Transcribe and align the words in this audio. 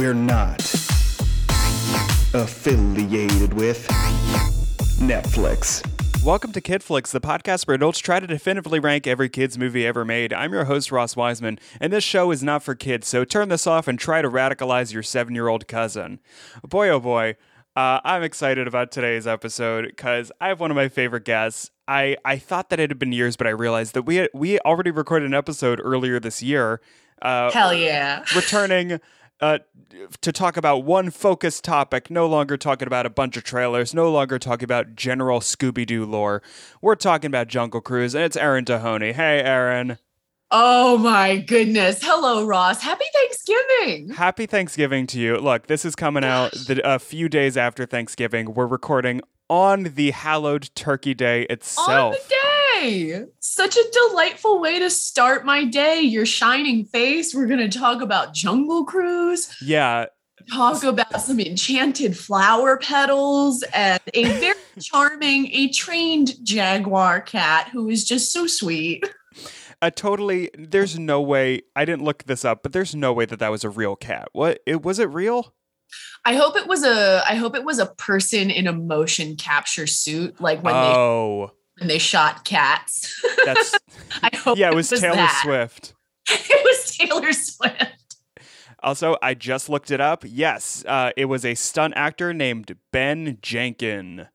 we're 0.00 0.14
not 0.14 0.58
affiliated 2.32 3.52
with 3.52 3.86
Netflix. 4.96 5.84
Welcome 6.24 6.52
to 6.52 6.60
KidFlix, 6.62 7.10
the 7.10 7.20
podcast 7.20 7.66
where 7.66 7.74
adults 7.74 7.98
try 7.98 8.18
to 8.18 8.26
definitively 8.26 8.80
rank 8.80 9.06
every 9.06 9.28
kid's 9.28 9.58
movie 9.58 9.86
ever 9.86 10.06
made. 10.06 10.32
I'm 10.32 10.54
your 10.54 10.64
host, 10.64 10.90
Ross 10.90 11.16
Wiseman, 11.16 11.58
and 11.82 11.92
this 11.92 12.02
show 12.02 12.30
is 12.30 12.42
not 12.42 12.62
for 12.62 12.74
kids, 12.74 13.08
so 13.08 13.26
turn 13.26 13.50
this 13.50 13.66
off 13.66 13.88
and 13.88 13.98
try 13.98 14.22
to 14.22 14.30
radicalize 14.30 14.94
your 14.94 15.02
seven 15.02 15.34
year 15.34 15.48
old 15.48 15.68
cousin. 15.68 16.20
Boy, 16.66 16.88
oh 16.88 16.98
boy, 16.98 17.36
uh, 17.76 18.00
I'm 18.02 18.22
excited 18.22 18.66
about 18.66 18.90
today's 18.92 19.26
episode 19.26 19.84
because 19.88 20.32
I 20.40 20.48
have 20.48 20.60
one 20.60 20.70
of 20.70 20.76
my 20.76 20.88
favorite 20.88 21.26
guests. 21.26 21.72
I, 21.86 22.16
I 22.24 22.38
thought 22.38 22.70
that 22.70 22.80
it 22.80 22.88
had 22.88 22.98
been 22.98 23.12
years, 23.12 23.36
but 23.36 23.46
I 23.46 23.50
realized 23.50 23.92
that 23.92 24.04
we 24.04 24.16
had, 24.16 24.30
we 24.32 24.58
already 24.60 24.92
recorded 24.92 25.26
an 25.26 25.34
episode 25.34 25.78
earlier 25.84 26.18
this 26.18 26.42
year. 26.42 26.80
Uh, 27.20 27.50
Hell 27.50 27.74
yeah. 27.74 28.24
returning 28.34 28.98
uh, 29.40 29.58
to 30.20 30.32
talk 30.32 30.56
about 30.56 30.84
one 30.84 31.10
focused 31.10 31.64
topic, 31.64 32.10
no 32.10 32.26
longer 32.26 32.56
talking 32.56 32.86
about 32.86 33.06
a 33.06 33.10
bunch 33.10 33.36
of 33.36 33.44
trailers, 33.44 33.94
no 33.94 34.10
longer 34.10 34.38
talking 34.38 34.64
about 34.64 34.94
general 34.94 35.40
Scooby 35.40 35.86
Doo 35.86 36.04
lore. 36.04 36.42
We're 36.80 36.94
talking 36.94 37.28
about 37.28 37.48
Jungle 37.48 37.80
Cruise, 37.80 38.14
and 38.14 38.24
it's 38.24 38.36
Aaron 38.36 38.64
Tahoney. 38.64 39.14
Hey, 39.14 39.40
Aaron. 39.40 39.98
Oh 40.52 40.98
my 40.98 41.36
goodness. 41.36 42.00
Hello, 42.02 42.44
Ross. 42.44 42.82
Happy 42.82 43.04
Thanksgiving. 43.14 44.10
Happy 44.10 44.46
Thanksgiving 44.46 45.06
to 45.08 45.20
you. 45.20 45.36
Look, 45.36 45.68
this 45.68 45.84
is 45.84 45.94
coming 45.94 46.24
out 46.24 46.50
the, 46.52 46.80
a 46.84 46.98
few 46.98 47.28
days 47.28 47.56
after 47.56 47.86
Thanksgiving. 47.86 48.54
We're 48.54 48.66
recording 48.66 49.20
on 49.50 49.82
the 49.94 50.12
hallowed 50.12 50.70
Turkey 50.74 51.12
Day 51.12 51.42
itself. 51.50 51.88
On 51.90 52.12
the 52.12 52.34
day. 52.80 53.24
Such 53.40 53.76
a 53.76 53.84
delightful 53.92 54.60
way 54.60 54.78
to 54.78 54.88
start 54.88 55.44
my 55.44 55.64
day. 55.64 56.00
Your 56.00 56.24
shining 56.24 56.86
face. 56.86 57.34
We're 57.34 57.48
going 57.48 57.68
to 57.68 57.78
talk 57.78 58.00
about 58.00 58.32
Jungle 58.32 58.84
Cruise, 58.84 59.54
Yeah, 59.60 60.06
talk 60.50 60.82
about 60.84 61.20
some 61.20 61.40
enchanted 61.40 62.16
flower 62.16 62.78
petals, 62.78 63.62
and 63.74 64.00
a 64.14 64.24
very 64.24 64.58
charming, 64.80 65.50
a 65.52 65.68
trained 65.70 66.32
jaguar 66.42 67.20
cat 67.20 67.68
who 67.68 67.90
is 67.90 68.04
just 68.04 68.32
so 68.32 68.46
sweet. 68.46 69.04
a 69.82 69.90
totally. 69.90 70.50
There's 70.56 70.98
no 70.98 71.20
way. 71.20 71.62
I 71.74 71.84
didn't 71.84 72.04
look 72.04 72.24
this 72.24 72.44
up, 72.44 72.62
but 72.62 72.72
there's 72.72 72.94
no 72.94 73.12
way 73.12 73.26
that 73.26 73.40
that 73.40 73.50
was 73.50 73.64
a 73.64 73.70
real 73.70 73.96
cat. 73.96 74.28
What? 74.32 74.60
It 74.64 74.82
was 74.82 74.98
it 75.00 75.10
real? 75.10 75.54
I 76.24 76.34
hope 76.34 76.56
it 76.56 76.66
was 76.66 76.84
a 76.84 77.22
I 77.26 77.34
hope 77.34 77.54
it 77.54 77.64
was 77.64 77.78
a 77.78 77.86
person 77.86 78.50
in 78.50 78.66
a 78.66 78.72
motion 78.72 79.36
capture 79.36 79.86
suit 79.86 80.40
like 80.40 80.62
when 80.62 80.74
they 80.74 80.80
oh, 80.80 81.52
when 81.78 81.88
they 81.88 81.98
shot 81.98 82.44
cats. 82.44 83.22
that's 83.44 83.74
I 84.22 84.36
hope 84.36 84.58
yeah. 84.58 84.70
It 84.70 84.74
was, 84.74 84.88
Taylor 84.90 85.16
that. 85.16 85.40
Swift. 85.42 85.94
it 86.28 86.64
was 86.64 86.96
Taylor 86.96 87.32
Swift. 87.32 88.16
Also, 88.82 89.16
I 89.22 89.34
just 89.34 89.68
looked 89.68 89.90
it 89.90 90.00
up. 90.00 90.24
Yes, 90.26 90.84
uh, 90.86 91.10
it 91.16 91.26
was 91.26 91.44
a 91.44 91.54
stunt 91.54 91.94
actor 91.96 92.32
named 92.32 92.76
Ben 92.92 93.38
Jenkin. 93.42 94.28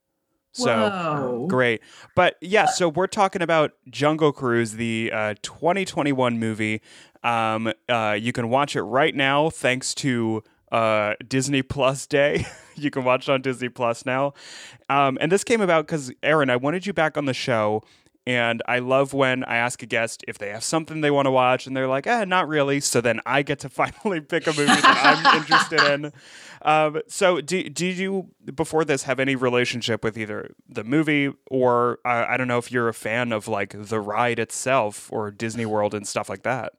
So 0.52 0.88
Whoa. 0.88 1.46
great. 1.48 1.82
But 2.14 2.36
yeah, 2.40 2.64
so 2.66 2.88
we're 2.88 3.08
talking 3.08 3.42
about 3.42 3.72
Jungle 3.90 4.32
Cruise, 4.32 4.72
the 4.72 5.10
uh, 5.12 5.34
2021 5.42 6.38
movie. 6.38 6.80
Um, 7.22 7.72
uh, 7.88 8.16
you 8.18 8.32
can 8.32 8.48
watch 8.48 8.74
it 8.74 8.82
right 8.82 9.14
now 9.14 9.50
thanks 9.50 9.94
to 9.96 10.42
uh, 10.76 11.14
Disney 11.26 11.62
Plus 11.62 12.06
Day. 12.06 12.46
you 12.74 12.90
can 12.90 13.02
watch 13.02 13.28
it 13.28 13.32
on 13.32 13.40
Disney 13.40 13.70
Plus 13.70 14.04
now. 14.04 14.34
Um, 14.90 15.16
and 15.22 15.32
this 15.32 15.42
came 15.42 15.62
about 15.62 15.86
because, 15.86 16.12
Aaron, 16.22 16.50
I 16.50 16.56
wanted 16.56 16.86
you 16.86 16.92
back 16.92 17.16
on 17.16 17.24
the 17.24 17.32
show. 17.32 17.82
And 18.26 18.60
I 18.66 18.80
love 18.80 19.14
when 19.14 19.44
I 19.44 19.56
ask 19.56 19.82
a 19.84 19.86
guest 19.86 20.24
if 20.26 20.36
they 20.36 20.48
have 20.48 20.64
something 20.64 21.00
they 21.00 21.12
want 21.12 21.26
to 21.26 21.30
watch, 21.30 21.68
and 21.68 21.76
they're 21.76 21.86
like, 21.86 22.08
eh, 22.08 22.24
not 22.24 22.48
really. 22.48 22.80
So 22.80 23.00
then 23.00 23.20
I 23.24 23.42
get 23.42 23.60
to 23.60 23.68
finally 23.70 24.20
pick 24.20 24.46
a 24.48 24.50
movie 24.50 24.66
that 24.66 25.22
I'm 25.24 25.36
interested 25.40 25.80
in. 25.80 26.12
Um, 26.62 27.00
so, 27.06 27.40
do, 27.40 27.62
did 27.70 27.96
you, 27.96 28.32
before 28.52 28.84
this, 28.84 29.04
have 29.04 29.20
any 29.20 29.36
relationship 29.36 30.02
with 30.02 30.18
either 30.18 30.50
the 30.68 30.82
movie 30.82 31.32
or 31.48 32.00
uh, 32.04 32.26
I 32.28 32.36
don't 32.36 32.48
know 32.48 32.58
if 32.58 32.72
you're 32.72 32.88
a 32.88 32.94
fan 32.94 33.32
of 33.32 33.46
like 33.46 33.74
the 33.78 34.00
ride 34.00 34.40
itself 34.40 35.10
or 35.12 35.30
Disney 35.30 35.64
World 35.64 35.94
and 35.94 36.06
stuff 36.06 36.28
like 36.28 36.42
that? 36.42 36.72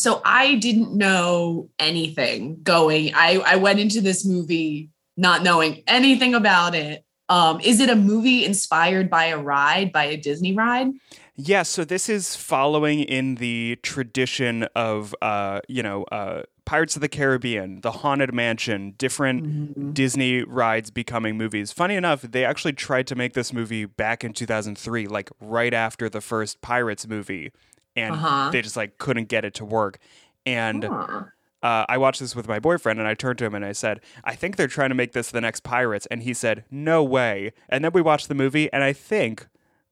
So 0.00 0.22
I 0.24 0.56
didn't 0.56 0.96
know 0.96 1.68
anything 1.78 2.62
going. 2.62 3.12
I, 3.14 3.42
I 3.44 3.56
went 3.56 3.80
into 3.80 4.00
this 4.00 4.24
movie 4.26 4.90
not 5.16 5.42
knowing 5.42 5.82
anything 5.86 6.34
about 6.34 6.74
it. 6.74 7.04
Um, 7.28 7.60
is 7.60 7.78
it 7.78 7.88
a 7.90 7.94
movie 7.94 8.44
inspired 8.44 9.08
by 9.08 9.26
a 9.26 9.38
ride, 9.38 9.92
by 9.92 10.04
a 10.04 10.16
Disney 10.16 10.54
ride? 10.54 10.88
Yeah, 11.36 11.62
so 11.62 11.84
this 11.84 12.08
is 12.08 12.34
following 12.34 13.00
in 13.00 13.36
the 13.36 13.78
tradition 13.82 14.64
of, 14.74 15.14
uh, 15.22 15.60
you 15.68 15.82
know, 15.82 16.04
uh, 16.04 16.42
Pirates 16.64 16.96
of 16.96 17.02
the 17.02 17.08
Caribbean, 17.08 17.80
The 17.80 17.90
Haunted 17.90 18.32
Mansion, 18.32 18.94
different 18.96 19.44
Mm-hmm. 19.44 19.92
Disney 19.92 20.42
rides 20.42 20.90
becoming 20.90 21.36
movies. 21.36 21.72
Funny 21.72 21.94
enough, 21.96 22.22
they 22.22 22.44
actually 22.44 22.74
tried 22.74 23.06
to 23.08 23.14
make 23.14 23.32
this 23.32 23.52
movie 23.52 23.84
back 23.86 24.22
in 24.22 24.32
2003, 24.32 25.06
like 25.08 25.30
right 25.40 25.74
after 25.74 26.08
the 26.08 26.20
first 26.20 26.60
Pirates 26.60 27.08
movie, 27.08 27.52
and 28.00 28.14
Uh-huh. 28.14 28.50
they 28.50 28.62
just 28.62 28.76
like 28.76 28.98
couldn't 28.98 29.28
get 29.28 29.44
it 29.44 29.54
to 29.54 29.64
work. 29.64 29.98
And 30.46 30.84
Huh. 30.84 31.24
uh, 31.62 31.84
I 31.88 31.98
watched 31.98 32.20
this 32.20 32.34
with 32.34 32.48
my 32.48 32.58
boyfriend, 32.58 32.98
and 32.98 33.06
I 33.06 33.14
turned 33.14 33.38
to 33.38 33.44
him 33.44 33.54
and 33.54 33.64
I 33.64 33.72
said, 33.72 34.00
"I 34.24 34.34
think 34.34 34.56
they're 34.56 34.66
trying 34.66 34.88
to 34.88 34.94
make 34.94 35.12
this 35.12 35.30
the 35.30 35.40
next 35.40 35.60
Pirates," 35.60 36.06
and 36.10 36.22
he 36.22 36.32
said, 36.34 36.64
"No 36.70 37.04
way." 37.04 37.52
And 37.68 37.84
then 37.84 37.92
we 37.92 38.00
watched 38.02 38.28
the 38.28 38.34
movie, 38.34 38.72
and 38.72 38.82
I 38.82 38.92
think 38.92 39.46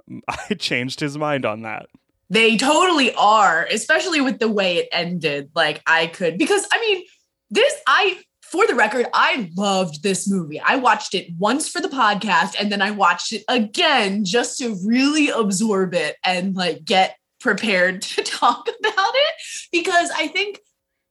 I 0.29 0.55
changed 0.55 1.01
his 1.01 1.19
mind 1.19 1.45
on 1.45 1.63
that. 1.63 1.87
They 2.31 2.57
totally 2.57 3.13
are, 3.15 3.67
especially 3.71 4.21
with 4.21 4.39
the 4.39 4.49
way 4.49 4.77
it 4.79 4.89
ended. 4.93 5.51
Like 5.55 5.83
I 5.87 6.07
could, 6.09 6.39
because 6.39 6.67
I 6.73 6.81
mean, 6.81 7.05
this, 7.51 7.75
I, 7.87 8.19
for 8.43 8.67
the 8.67 8.75
record, 8.75 9.07
I 9.15 9.51
loved 9.57 10.03
this 10.03 10.27
movie. 10.31 10.61
I 10.61 10.77
watched 10.77 11.15
it 11.15 11.29
once 11.39 11.69
for 11.69 11.81
the 11.81 11.89
podcast 11.89 12.55
and 12.59 12.71
then 12.73 12.81
I 12.83 12.91
watched 12.91 13.33
it 13.33 13.45
again 13.49 14.25
just 14.27 14.59
to 14.59 14.77
really 14.87 15.29
absorb 15.31 15.93
it 15.95 16.17
and 16.25 16.55
like 16.57 16.85
get 16.85 17.17
prepared 17.41 18.03
to 18.03 18.23
talk 18.23 18.69
about 18.69 19.13
it 19.15 19.35
because 19.73 20.11
I 20.11 20.29
think. 20.29 20.61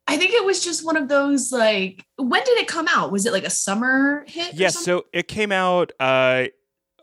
I 0.09 0.15
think 0.15 0.31
it 0.31 0.45
was 0.45 0.63
just 0.63 0.85
one 0.85 0.95
of 0.95 1.09
those 1.09 1.51
like 1.51 2.01
when 2.15 2.41
did 2.45 2.57
it 2.59 2.69
come 2.69 2.87
out? 2.87 3.11
Was 3.11 3.25
it 3.25 3.33
like 3.33 3.43
a 3.43 3.49
summer 3.49 4.23
hit? 4.25 4.53
Yes, 4.53 4.75
something? 4.75 5.01
so 5.01 5.05
it 5.11 5.27
came 5.27 5.51
out. 5.51 5.91
Uh, 5.99 6.45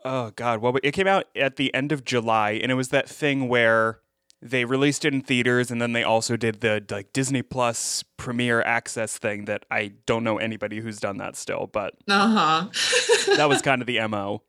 oh 0.03 0.31
God, 0.35 0.59
what? 0.59 0.83
It 0.83 0.93
came 0.93 1.05
out 1.05 1.25
at 1.35 1.57
the 1.57 1.71
end 1.75 1.91
of 1.91 2.03
July, 2.03 2.53
and 2.53 2.71
it 2.71 2.73
was 2.73 2.89
that 2.89 3.07
thing 3.07 3.47
where 3.47 3.99
they 4.41 4.65
released 4.65 5.05
it 5.05 5.13
in 5.13 5.21
theaters, 5.21 5.71
and 5.71 5.81
then 5.81 5.93
they 5.93 6.03
also 6.03 6.35
did 6.35 6.61
the 6.61 6.83
like 6.89 7.13
Disney 7.13 7.41
Plus 7.41 8.03
Premiere 8.17 8.61
Access 8.61 9.17
thing 9.17 9.45
that 9.45 9.65
I 9.71 9.93
don't 10.05 10.23
know 10.23 10.37
anybody 10.37 10.79
who's 10.79 10.99
done 10.99 11.17
that 11.17 11.35
still, 11.35 11.67
but 11.71 11.93
uh-huh. 12.07 12.69
that 13.37 13.49
was 13.49 13.61
kind 13.63 13.81
of 13.81 13.87
the 13.87 13.99
mo. 14.07 14.43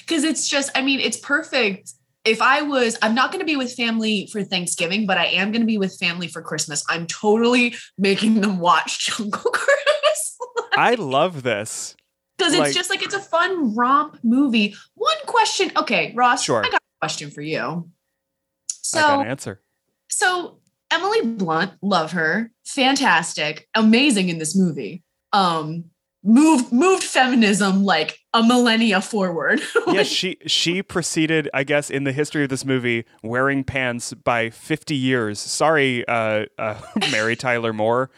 because 0.00 0.24
it's 0.30 0.48
just 0.48 0.70
i 0.74 0.82
mean 0.82 1.00
it's 1.00 1.16
perfect 1.16 1.92
if 2.24 2.40
i 2.42 2.62
was 2.62 2.96
i'm 3.02 3.14
not 3.14 3.30
going 3.32 3.40
to 3.40 3.46
be 3.46 3.56
with 3.56 3.72
family 3.74 4.28
for 4.32 4.42
thanksgiving 4.42 5.06
but 5.06 5.16
i 5.18 5.26
am 5.26 5.50
going 5.52 5.60
to 5.62 5.66
be 5.66 5.78
with 5.78 5.96
family 5.98 6.28
for 6.28 6.42
christmas 6.42 6.84
i'm 6.88 7.06
totally 7.06 7.74
making 7.96 8.40
them 8.40 8.58
watch 8.58 9.06
jungle 9.16 9.50
cruise 9.50 10.36
I 10.76 10.94
love 10.94 11.42
this. 11.42 11.96
because 12.36 12.52
it's 12.52 12.60
Like- 12.60 12.74
just 12.74 12.90
like 12.90 13.02
it's 13.02 13.14
a 13.14 13.20
fun 13.20 13.74
romp 13.74 14.18
movie 14.22 14.74
one 14.94 15.16
question 15.26 15.72
okay 15.76 16.12
ross 16.16 16.44
Sure. 16.44 16.64
i 16.64 16.70
got 16.70 16.74
a 16.80 17.00
question 17.00 17.30
for 17.30 17.40
you 17.42 17.58
I 17.58 19.00
got 19.00 19.08
so 19.08 19.20
an 19.20 19.26
answer. 19.26 19.60
so 20.08 20.58
emily 20.90 21.22
blunt 21.32 21.72
love 21.82 22.12
her 22.12 22.50
fantastic 22.64 23.68
amazing 23.74 24.28
in 24.28 24.38
this 24.38 24.56
movie 24.56 25.02
um 25.32 25.84
moved 26.24 26.72
moved 26.72 27.02
feminism 27.04 27.84
like 27.84 28.18
a 28.34 28.42
millennia 28.42 29.00
forward 29.00 29.60
Yeah, 29.86 30.02
she 30.02 30.36
she 30.46 30.82
proceeded, 30.82 31.48
I 31.54 31.64
guess, 31.64 31.90
in 31.90 32.04
the 32.04 32.12
history 32.12 32.42
of 32.44 32.50
this 32.50 32.64
movie, 32.64 33.04
wearing 33.22 33.64
pants 33.64 34.12
by 34.12 34.50
fifty 34.50 34.96
years. 34.96 35.38
Sorry, 35.38 36.06
uh, 36.06 36.46
uh, 36.58 36.80
Mary 37.10 37.36
Tyler 37.36 37.72
Moore. 37.72 38.10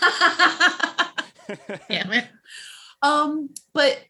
Damn 1.88 2.12
it. 2.12 2.26
Um, 3.02 3.50
but 3.72 4.00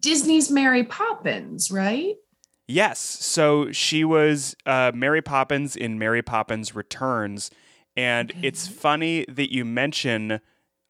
Disney's 0.00 0.50
Mary 0.50 0.84
Poppins, 0.84 1.70
right? 1.70 2.14
Yes. 2.68 3.00
So 3.00 3.72
she 3.72 4.04
was 4.04 4.54
uh, 4.64 4.92
Mary 4.94 5.22
Poppins 5.22 5.74
in 5.76 5.98
Mary 5.98 6.22
Poppins 6.22 6.74
Returns. 6.74 7.50
And 7.96 8.32
it's 8.42 8.68
funny 8.68 9.26
that 9.28 9.52
you 9.52 9.64
mention 9.64 10.40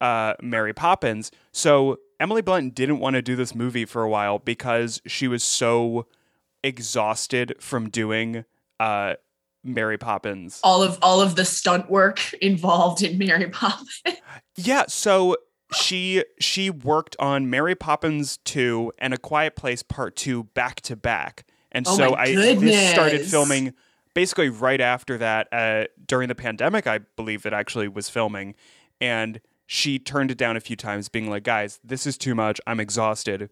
uh, 0.03 0.35
Mary 0.43 0.75
Poppins. 0.75 1.31
So 1.53 1.99
Emily 2.21 2.43
Blunt 2.43 2.75
didn't 2.75 2.99
want 2.99 3.15
to 3.15 3.23
do 3.23 3.37
this 3.37 3.55
movie 3.55 3.85
for 3.85 4.03
a 4.03 4.09
while 4.09 4.41
because 4.41 5.01
she 5.07 5.29
was 5.29 5.43
so 5.43 6.07
exhausted 6.65 7.55
from 7.61 7.89
doing 7.89 8.45
uh, 8.81 9.15
Mary 9.63 9.97
Poppins. 9.97 10.61
All 10.65 10.83
of 10.83 10.99
all 11.03 11.21
of 11.21 11.37
the 11.37 11.45
stunt 11.45 11.89
work 11.89 12.35
involved 12.35 13.03
in 13.03 13.17
Mary 13.17 13.49
Poppins. 13.51 14.03
Yeah, 14.57 14.85
so 14.89 15.37
she 15.73 16.25
she 16.41 16.69
worked 16.69 17.15
on 17.21 17.49
Mary 17.49 17.77
Poppins 17.77 18.39
2 18.39 18.93
and 18.99 19.15
A 19.15 19.19
Quiet 19.19 19.55
Place 19.55 19.85
Part 19.85 20.17
2 20.17 20.45
back 20.45 20.81
to 20.83 20.97
back. 20.97 21.47
And 21.71 21.87
Oh 21.89 21.97
so 21.97 22.15
I 22.17 22.35
this 22.35 22.91
started 22.91 23.25
filming 23.25 23.73
basically 24.15 24.49
right 24.49 24.81
after 24.81 25.17
that 25.19 25.49
uh, 25.53 25.85
during 26.05 26.29
the 26.29 26.35
pandemic 26.35 26.87
I 26.89 26.99
believe 27.17 27.47
it 27.47 27.53
actually 27.53 27.89
was 27.89 28.11
filming 28.11 28.55
and 29.01 29.41
she 29.67 29.99
turned 29.99 30.31
it 30.31 30.39
down 30.39 30.57
a 30.57 30.61
few 30.61 30.77
times, 30.77 31.09
being 31.09 31.31
like, 31.31 31.45
guys, 31.45 31.81
this 31.83 32.07
is 32.07 32.19
too 32.19 32.35
much. 32.35 32.61
I'm 32.67 32.81
exhausted. 32.81 33.49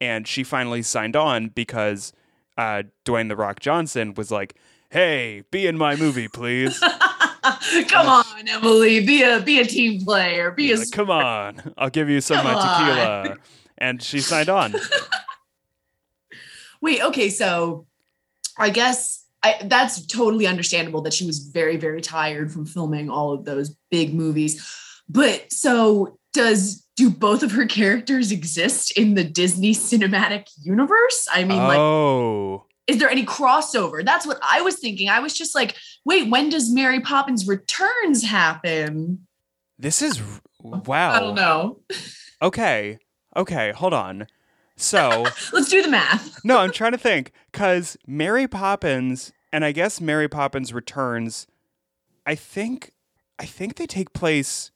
And 0.00 0.26
she 0.28 0.44
finally 0.44 0.82
signed 0.82 1.16
on 1.16 1.48
because 1.48 2.12
uh, 2.56 2.84
Dwayne 3.04 3.28
The 3.28 3.36
Rock 3.36 3.60
Johnson 3.60 4.14
was 4.14 4.30
like, 4.30 4.54
hey, 4.90 5.42
be 5.50 5.66
in 5.66 5.76
my 5.76 5.96
movie, 5.96 6.28
please. 6.28 6.78
Come 7.88 8.06
on, 8.06 8.48
Emily, 8.48 9.04
be 9.04 9.22
a 9.22 9.40
be 9.40 9.60
a 9.60 9.66
team 9.66 10.00
player. 10.02 10.50
Be 10.50 10.72
a 10.72 10.76
Like, 10.76 10.90
Come 10.92 11.10
on, 11.10 11.74
I'll 11.76 11.90
give 11.90 12.08
you 12.08 12.20
some 12.20 12.38
of 12.38 12.44
my 12.44 12.52
Come 12.52 12.62
on. 12.62 12.86
tequila. 13.24 13.36
And 13.76 14.02
she 14.02 14.20
signed 14.20 14.48
on. 14.48 14.74
Wait, 16.80 17.02
okay, 17.02 17.28
so 17.30 17.86
I 18.58 18.70
guess 18.70 19.24
I, 19.42 19.58
that's 19.64 20.06
totally 20.06 20.46
understandable 20.46 21.02
that 21.02 21.12
she 21.12 21.26
was 21.26 21.38
very, 21.38 21.76
very 21.76 22.00
tired 22.00 22.52
from 22.52 22.64
filming 22.66 23.10
all 23.10 23.32
of 23.32 23.44
those 23.44 23.76
big 23.90 24.14
movies. 24.14 24.64
But 25.08 25.52
so 25.52 26.18
does 26.32 26.84
do 26.96 27.10
both 27.10 27.42
of 27.42 27.52
her 27.52 27.66
characters 27.66 28.30
exist 28.30 28.96
in 28.96 29.14
the 29.14 29.24
Disney 29.24 29.74
cinematic 29.74 30.46
universe? 30.62 31.26
I 31.32 31.44
mean, 31.44 31.58
like, 31.58 31.78
oh. 31.78 32.66
is 32.86 32.98
there 32.98 33.10
any 33.10 33.24
crossover? 33.24 34.04
That's 34.04 34.26
what 34.26 34.38
I 34.42 34.60
was 34.60 34.76
thinking. 34.76 35.08
I 35.08 35.20
was 35.20 35.32
just 35.32 35.54
like, 35.54 35.76
wait, 36.04 36.30
when 36.30 36.48
does 36.48 36.72
Mary 36.72 37.00
Poppins 37.00 37.46
Returns 37.46 38.24
happen? 38.24 39.26
This 39.78 40.02
is 40.02 40.20
wow. 40.62 41.12
I 41.12 41.20
don't 41.20 41.34
know. 41.34 41.80
Okay. 42.40 42.98
Okay, 43.36 43.72
hold 43.72 43.92
on. 43.92 44.26
So, 44.76 45.26
Let's 45.52 45.68
do 45.68 45.82
the 45.82 45.88
math. 45.88 46.44
no, 46.44 46.58
I'm 46.58 46.72
trying 46.72 46.92
to 46.92 46.98
think 46.98 47.32
cuz 47.52 47.96
Mary 48.06 48.46
Poppins 48.46 49.32
and 49.52 49.64
I 49.64 49.72
guess 49.72 50.00
Mary 50.00 50.28
Poppins 50.28 50.72
Returns 50.72 51.46
I 52.26 52.34
think 52.34 52.92
I 53.38 53.46
think 53.46 53.76
they 53.76 53.86
take 53.86 54.12
place 54.12 54.70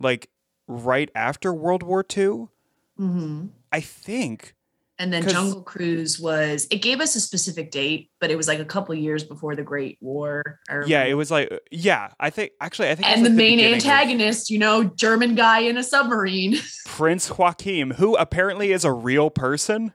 like 0.00 0.30
right 0.66 1.10
after 1.14 1.52
World 1.52 1.82
War 1.82 2.04
II. 2.16 2.48
hmm 2.96 3.46
I 3.70 3.80
think. 3.80 4.54
And 5.00 5.12
then 5.12 5.28
Jungle 5.28 5.62
Cruise 5.62 6.18
was 6.18 6.66
it 6.72 6.82
gave 6.82 7.00
us 7.00 7.14
a 7.14 7.20
specific 7.20 7.70
date, 7.70 8.10
but 8.20 8.32
it 8.32 8.36
was 8.36 8.48
like 8.48 8.58
a 8.58 8.64
couple 8.64 8.94
years 8.96 9.22
before 9.22 9.54
the 9.54 9.62
Great 9.62 9.96
War. 10.00 10.58
Yeah, 10.86 11.04
it 11.04 11.14
was 11.14 11.30
like 11.30 11.52
yeah, 11.70 12.10
I 12.18 12.30
think 12.30 12.52
actually 12.60 12.90
I 12.90 12.96
think 12.96 13.08
and 13.08 13.24
the 13.24 13.30
main 13.30 13.60
of 13.60 13.74
antagonist, 13.74 14.50
you 14.50 14.58
know, 14.58 14.84
German 14.84 15.36
guy 15.36 15.60
in 15.60 15.76
a 15.76 15.84
submarine. 15.84 16.56
Prince 16.86 17.30
Joachim, 17.38 17.92
who 17.92 18.16
apparently 18.16 18.72
is 18.72 18.84
a 18.84 18.92
real 18.92 19.30
person. 19.30 19.92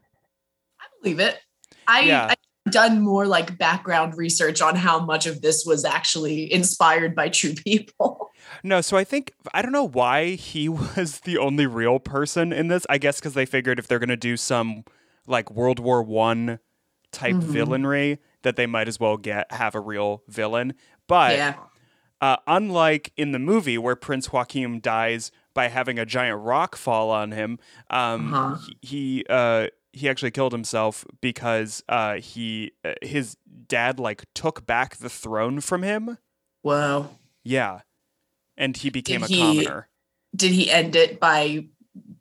I 0.79 0.85
believe 1.01 1.19
it. 1.19 1.37
I 1.85 2.01
Yeah. 2.01 2.32
Done 2.69 3.01
more 3.01 3.25
like 3.27 3.57
background 3.57 4.17
research 4.17 4.61
on 4.61 4.75
how 4.75 4.99
much 5.03 5.25
of 5.25 5.41
this 5.41 5.65
was 5.65 5.83
actually 5.83 6.51
inspired 6.51 7.13
by 7.13 7.27
true 7.29 7.53
people. 7.53 8.29
No, 8.63 8.79
so 8.81 8.95
I 8.95 9.03
think 9.03 9.33
I 9.53 9.61
don't 9.61 9.73
know 9.73 9.87
why 9.87 10.31
he 10.35 10.69
was 10.95 11.19
the 11.21 11.37
only 11.37 11.65
real 11.67 11.99
person 11.99 12.53
in 12.53 12.69
this. 12.69 12.85
I 12.89 12.97
guess 12.97 13.19
because 13.19 13.33
they 13.33 13.45
figured 13.45 13.79
if 13.79 13.87
they're 13.87 13.99
gonna 13.99 14.15
do 14.15 14.37
some 14.37 14.85
like 15.27 15.51
World 15.51 15.79
War 15.79 16.01
One 16.03 16.59
type 17.11 17.35
Mhm. 17.35 17.43
villainry, 17.43 18.17
that 18.43 18.55
they 18.55 18.65
might 18.65 18.87
as 18.87 18.99
well 18.99 19.17
get 19.17 19.51
have 19.51 19.75
a 19.75 19.79
real 19.81 20.23
villain. 20.29 20.73
But 21.07 21.35
yeah. 21.35 21.55
uh, 22.21 22.37
unlike 22.47 23.11
in 23.17 23.33
the 23.33 23.39
movie 23.39 23.77
where 23.77 23.95
Prince 23.97 24.29
Joachim 24.31 24.79
dies 24.79 25.31
by 25.53 25.67
having 25.67 25.99
a 25.99 26.05
giant 26.05 26.41
rock 26.41 26.75
fall 26.77 27.11
on 27.11 27.31
him, 27.33 27.59
um, 27.89 28.33
Uh-huh. 28.33 28.57
he 28.81 28.87
he, 28.87 29.25
uh, 29.29 29.67
he 29.93 30.09
actually 30.09 30.31
killed 30.31 30.51
himself 30.51 31.05
because 31.21 31.83
uh, 31.87 32.15
he 32.15 32.71
uh, 32.83 32.93
his 33.01 33.37
dad 33.67 33.99
like 33.99 34.25
took 34.33 34.65
back 34.65 34.97
the 34.97 35.09
throne 35.09 35.61
from 35.61 35.83
him. 35.83 36.17
Whoa. 36.63 37.09
Yeah, 37.43 37.81
and 38.57 38.75
he 38.75 38.89
became 38.89 39.21
Did 39.21 39.29
a 39.29 39.33
he- 39.33 39.39
commoner. 39.63 39.87
Did 40.35 40.51
he 40.51 40.71
end 40.71 40.95
it 40.95 41.19
by 41.19 41.65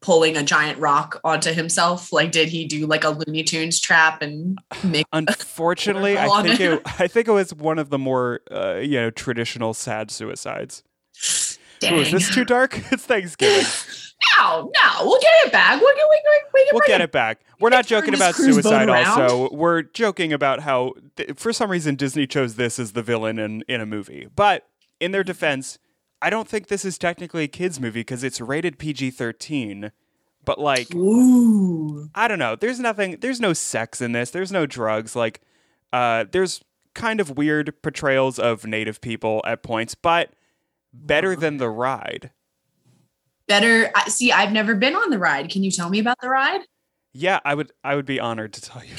pulling 0.02 0.36
a 0.36 0.42
giant 0.42 0.78
rock 0.78 1.18
onto 1.24 1.50
himself? 1.52 2.12
Like 2.12 2.30
did 2.30 2.48
he 2.50 2.66
do 2.66 2.86
like 2.86 3.04
a 3.04 3.08
Looney 3.10 3.42
Tunes 3.42 3.80
trap 3.80 4.20
and 4.20 4.58
make 4.84 5.06
Unfortunately, 5.12 6.18
I 6.18 6.42
think 6.42 6.60
it. 6.60 6.72
it. 6.72 6.82
I 7.00 7.08
think 7.08 7.26
it 7.28 7.32
was 7.32 7.54
one 7.54 7.78
of 7.78 7.88
the 7.88 7.98
more, 7.98 8.40
uh, 8.50 8.74
you 8.76 9.00
know, 9.00 9.10
traditional 9.10 9.72
sad 9.72 10.10
suicides. 10.10 10.82
dang. 11.80 11.94
Ooh, 11.94 12.00
is 12.02 12.10
this 12.12 12.34
too 12.34 12.44
dark? 12.44 12.78
It's 12.92 13.06
Thanksgiving. 13.06 13.64
No, 14.38 14.70
no, 14.82 15.04
we'll 15.06 15.20
get 15.20 15.32
it 15.46 15.52
back. 15.52 15.80
We'll 15.80 15.94
get 15.94 16.04
we, 16.08 16.22
we, 16.24 16.64
we 16.64 16.70
We'll 16.72 16.82
get 16.86 17.00
it 17.00 17.12
back. 17.12 17.40
We're 17.60 17.70
not 17.70 17.86
joking 17.86 18.14
about 18.14 18.34
suicide. 18.34 18.88
Also, 18.88 19.50
we're 19.52 19.82
joking 19.82 20.32
about 20.32 20.60
how, 20.60 20.94
th- 21.16 21.36
for 21.36 21.52
some 21.52 21.70
reason, 21.70 21.94
Disney 21.96 22.26
chose 22.26 22.56
this 22.56 22.78
as 22.78 22.92
the 22.92 23.02
villain 23.02 23.38
in 23.38 23.62
in 23.68 23.80
a 23.80 23.86
movie. 23.86 24.28
But 24.34 24.66
in 25.00 25.12
their 25.12 25.24
defense, 25.24 25.78
I 26.20 26.30
don't 26.30 26.48
think 26.48 26.68
this 26.68 26.84
is 26.84 26.98
technically 26.98 27.44
a 27.44 27.48
kids 27.48 27.80
movie 27.80 28.00
because 28.00 28.24
it's 28.24 28.40
rated 28.40 28.78
PG 28.78 29.12
thirteen. 29.12 29.92
But 30.44 30.58
like, 30.58 30.92
Ooh. 30.94 32.08
I 32.14 32.26
don't 32.26 32.38
know. 32.38 32.56
There's 32.56 32.80
nothing. 32.80 33.18
There's 33.20 33.40
no 33.40 33.52
sex 33.52 34.00
in 34.00 34.12
this. 34.12 34.30
There's 34.30 34.50
no 34.50 34.66
drugs. 34.66 35.14
Like, 35.14 35.40
uh, 35.92 36.24
there's 36.30 36.62
kind 36.94 37.20
of 37.20 37.36
weird 37.36 37.80
portrayals 37.82 38.38
of 38.38 38.66
native 38.66 39.00
people 39.00 39.42
at 39.46 39.62
points, 39.62 39.94
but 39.94 40.30
better 40.92 41.36
than 41.36 41.56
the 41.56 41.70
ride. 41.70 42.32
Better 43.48 43.90
I- 43.94 44.08
see, 44.08 44.32
I've 44.32 44.52
never 44.52 44.74
been 44.74 44.94
on 44.94 45.10
the 45.10 45.18
ride. 45.18 45.50
Can 45.50 45.62
you 45.62 45.70
tell 45.70 45.90
me 45.90 45.98
about 45.98 46.18
the 46.20 46.28
ride? 46.28 46.60
Yeah, 47.14 47.40
I 47.44 47.54
would. 47.54 47.72
I 47.84 47.94
would 47.94 48.06
be 48.06 48.18
honored 48.18 48.52
to 48.54 48.60
tell 48.62 48.82
you. 48.84 48.94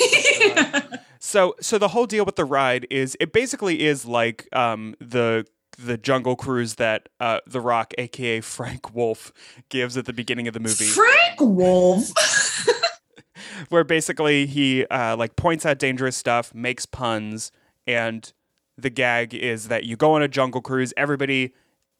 about 0.51 0.71
the 0.71 0.89
ride. 0.89 0.99
so, 1.19 1.55
so 1.59 1.77
the 1.77 1.87
whole 1.89 2.05
deal 2.05 2.25
with 2.25 2.35
the 2.35 2.45
ride 2.45 2.85
is 2.91 3.17
it 3.19 3.33
basically 3.33 3.83
is 3.85 4.05
like 4.05 4.47
um 4.53 4.95
the 4.99 5.45
the 5.79 5.97
jungle 5.97 6.35
cruise 6.35 6.75
that 6.75 7.09
uh 7.19 7.39
the 7.47 7.59
Rock, 7.59 7.93
aka 7.97 8.41
Frank 8.41 8.93
Wolff, 8.93 9.31
gives 9.69 9.97
at 9.97 10.05
the 10.05 10.13
beginning 10.13 10.47
of 10.47 10.53
the 10.53 10.59
movie. 10.59 10.85
Frank 10.85 11.39
Wolff. 11.39 12.11
where 13.69 13.83
basically 13.83 14.45
he 14.45 14.85
uh, 14.85 15.15
like 15.17 15.35
points 15.35 15.65
out 15.65 15.79
dangerous 15.79 16.15
stuff, 16.15 16.53
makes 16.53 16.85
puns, 16.85 17.51
and 17.87 18.31
the 18.77 18.89
gag 18.89 19.33
is 19.33 19.67
that 19.67 19.83
you 19.83 19.95
go 19.95 20.13
on 20.13 20.21
a 20.21 20.27
jungle 20.27 20.61
cruise, 20.61 20.93
everybody 20.97 21.53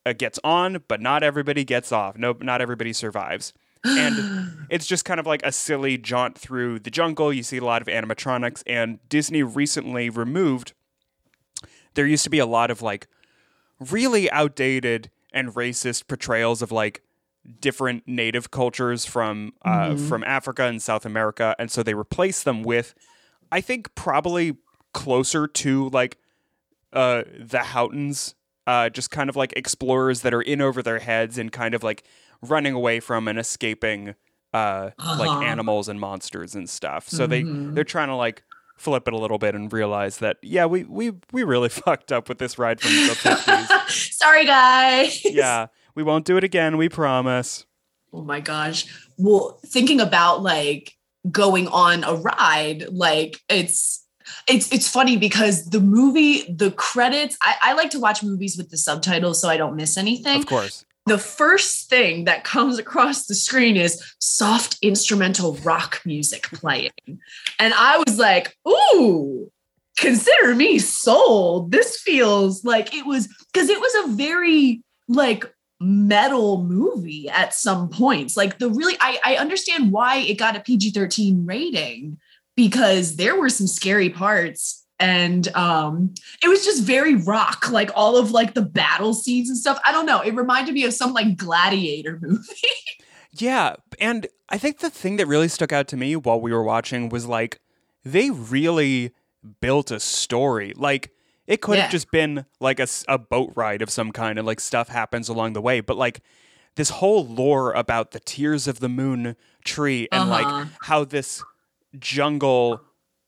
uh, 0.06 0.14
gets 0.14 0.40
on, 0.44 0.84
but 0.88 1.02
not 1.02 1.24
everybody 1.24 1.64
gets 1.64 1.92
off. 1.92 2.18
No, 2.18 2.36
not 2.40 2.62
everybody 2.62 2.94
survives. 2.94 3.54
And 3.84 4.66
it's 4.70 4.86
just 4.86 5.06
kind 5.06 5.20
of 5.20 5.26
like 5.26 5.42
a 5.44 5.52
silly 5.52 5.98
jaunt 5.98 6.38
through 6.38 6.80
the 6.80 6.92
jungle. 6.92 7.34
You 7.34 7.44
see 7.44 7.58
a 7.58 7.66
lot 7.66 7.82
of 7.82 7.88
animatronics, 7.88 8.64
and 8.68 9.00
Disney 9.10 9.44
recently 9.44 10.10
removed. 10.10 10.74
There 11.95 12.07
used 12.07 12.24
to 12.24 12.30
be 12.30 12.40
a 12.40 12.45
lot 12.45 12.72
of 12.72 12.81
like 12.81 13.07
really 13.80 14.31
outdated 14.31 15.10
and 15.33 15.54
racist 15.54 16.07
portrayals 16.07 16.62
of 16.62 16.72
like 16.72 17.02
different 17.60 18.04
native 18.07 18.52
cultures 18.52 19.06
from 19.06 19.54
uh, 19.64 19.95
from 19.95 20.24
Africa 20.24 20.64
and 20.64 20.81
South 20.81 21.06
America, 21.06 21.56
and 21.60 21.69
so 21.69 21.83
they 21.83 21.94
replaced 21.94 22.45
them 22.45 22.64
with, 22.64 22.94
I 23.52 23.62
think, 23.62 23.94
probably 23.95 24.57
closer 24.94 25.48
to 25.48 25.90
like 25.90 26.18
uh, 26.94 27.24
the 27.38 27.60
Houghtons, 27.60 28.36
uh, 28.68 28.90
just 28.90 29.12
kind 29.12 29.30
of 29.30 29.36
like 29.36 29.54
explorers 29.56 30.22
that 30.22 30.34
are 30.34 30.42
in 30.42 30.62
over 30.62 30.82
their 30.82 31.00
heads 31.00 31.38
and 31.38 31.52
kind 31.52 31.74
of 31.76 31.84
like 31.84 32.04
running 32.42 32.74
away 32.74 33.00
from 33.00 33.28
and 33.28 33.38
escaping 33.40 34.16
uh, 34.54 34.92
Uh-huh. 35.00 35.16
like 35.20 35.46
animals 35.48 35.90
and 35.90 36.00
monsters 36.00 36.54
and 36.56 36.70
stuff. 36.70 37.10
So 37.10 37.26
they 37.26 37.42
Mhm. 37.44 37.74
they're 37.74 37.84
trying 37.84 38.10
to 38.10 38.16
like 38.16 38.44
flip 38.78 39.08
it 39.08 39.14
a 39.14 39.18
little 39.18 39.38
bit 39.38 39.56
and 39.56 39.72
realize 39.74 40.18
that 40.20 40.38
yeah, 40.44 40.66
we 40.66 40.84
we 40.84 41.12
we 41.32 41.44
really 41.44 41.70
fucked 41.86 42.12
up 42.12 42.30
with 42.30 42.38
this 42.38 42.58
ride 42.60 42.80
from 42.80 42.92
the 42.92 43.16
fifties. 43.16 44.16
Sorry, 44.18 44.46
guys. 44.46 45.24
yeah, 45.26 45.68
we 45.96 46.04
won't 46.04 46.26
do 46.26 46.38
it 46.38 46.44
again. 46.44 46.78
We 46.78 46.88
promise. 46.90 47.66
Oh 48.14 48.22
my 48.22 48.40
gosh. 48.42 48.86
Well, 49.18 49.60
thinking 49.66 50.00
about 50.00 50.44
like 50.44 50.94
going 51.32 51.68
on 51.70 52.04
a 52.04 52.14
ride, 52.14 52.86
like 52.92 53.42
it's 53.50 54.03
it's 54.47 54.71
it's 54.71 54.87
funny 54.87 55.18
because 55.18 55.65
the 55.69 55.80
movie, 55.80 56.44
the 56.51 56.71
credits, 56.71 57.37
I, 57.42 57.56
I 57.61 57.73
like 57.73 57.89
to 57.92 57.99
watch 57.99 58.23
movies 58.23 58.57
with 58.57 58.69
the 58.69 58.77
subtitles 58.77 59.42
so 59.42 59.49
I 59.49 59.57
don't 59.57 59.75
miss 59.75 59.97
anything. 59.97 60.39
Of 60.39 60.45
course. 60.45 60.85
The 61.06 61.18
first 61.18 61.89
thing 61.89 62.23
that 62.25 62.45
comes 62.45 62.80
across 62.80 63.25
the 63.25 63.35
screen 63.35 63.75
is 63.75 64.01
soft 64.19 64.77
instrumental 64.81 65.56
rock 65.57 66.01
music 66.06 66.44
playing. 66.44 66.92
And 67.59 67.73
I 67.73 68.01
was 68.07 68.18
like, 68.18 68.56
ooh, 68.65 69.51
consider 69.97 70.56
me 70.56 70.80
sold. 70.80 71.71
This 71.71 71.99
feels 71.99 72.63
like 72.63 72.95
it 72.95 73.06
was 73.06 73.27
because 73.51 73.69
it 73.69 73.80
was 73.80 74.06
a 74.06 74.15
very 74.15 74.81
like 75.09 75.53
metal 75.80 76.63
movie 76.63 77.30
at 77.30 77.53
some 77.53 77.89
points. 77.89 78.37
Like 78.37 78.59
the 78.59 78.69
really, 78.69 78.95
I, 78.99 79.19
I 79.23 79.35
understand 79.35 79.92
why 79.92 80.18
it 80.18 80.35
got 80.35 80.56
a 80.56 80.61
PG 80.61 80.92
13 80.92 81.45
rating 81.45 82.18
because 82.56 83.16
there 83.16 83.36
were 83.40 83.50
some 83.50 83.68
scary 83.68 84.10
parts. 84.10 84.80
And 85.00 85.54
um, 85.56 86.14
it 86.44 86.48
was 86.48 86.64
just 86.64 86.83
very 86.83 87.16
rock, 87.16 87.69
like 87.72 87.92
all 87.95 88.16
of 88.16 88.31
like 88.31 88.54
the 88.54 88.62
battle 88.62 89.14
scenes 89.14 89.50
and 89.50 89.57
stuff. 89.57 89.81
I 89.86 89.92
don't 89.92 90.06
know. 90.06 90.22
It 90.22 90.33
reminded 90.33 90.74
me 90.76 90.86
of 90.86 90.94
some 90.94 91.12
like 91.14 91.36
gladiator 91.36 92.19
movie. 92.22 92.44
Yeah, 93.33 93.76
and 94.00 94.28
I 94.50 94.57
think 94.57 94.80
the 94.80 94.90
thing 94.92 95.18
that 95.18 95.26
really 95.28 95.48
stuck 95.48 95.74
out 95.74 95.88
to 95.90 95.98
me 95.98 96.16
while 96.16 96.40
we 96.40 96.54
were 96.54 96.64
watching 96.64 97.10
was 97.10 97.26
like 97.26 97.60
they 98.06 98.30
really 98.30 99.12
built 99.60 99.92
a 99.92 100.00
story. 100.00 100.72
Like 100.76 101.12
it 101.48 101.60
could 101.60 101.76
Yeah. 101.76 101.81
have 101.83 101.92
just 101.92 102.12
been 102.12 102.45
like 102.62 102.80
a, 102.80 102.88
a 103.07 103.18
boat 103.18 103.52
ride 103.56 103.81
of 103.81 103.90
some 103.90 104.12
kind 104.12 104.38
and 104.38 104.45
like 104.45 104.60
stuff 104.60 104.88
happens 104.90 105.28
along 105.28 105.54
the 105.54 105.62
way, 105.62 105.81
but 105.81 105.98
like 105.98 106.22
this 106.76 106.92
whole 106.92 107.26
lore 107.26 107.74
about 107.74 108.12
the 108.12 108.19
tears 108.19 108.68
of 108.68 108.80
the 108.80 108.90
moon 108.90 109.36
tree 109.66 110.07
and 110.12 110.30
Uh-huh. 110.31 110.31
like 110.60 110.68
how 110.83 111.04
this 111.04 111.44
jungle 112.00 112.81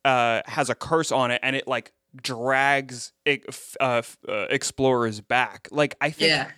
uh, 0.03 0.41
has 0.45 0.69
a 0.69 0.75
curse 0.75 1.12
on 1.12 1.31
it 1.31 1.39
and 1.43 1.55
it 1.55 1.67
like 1.67 1.91
drags 2.22 3.12
it, 3.25 3.43
uh, 3.79 4.01
uh, 4.27 4.45
explorers 4.50 5.22
back. 5.22 5.67
Like 5.72 5.95
I 6.01 6.10
think 6.10 6.29
Yeah. 6.29 6.51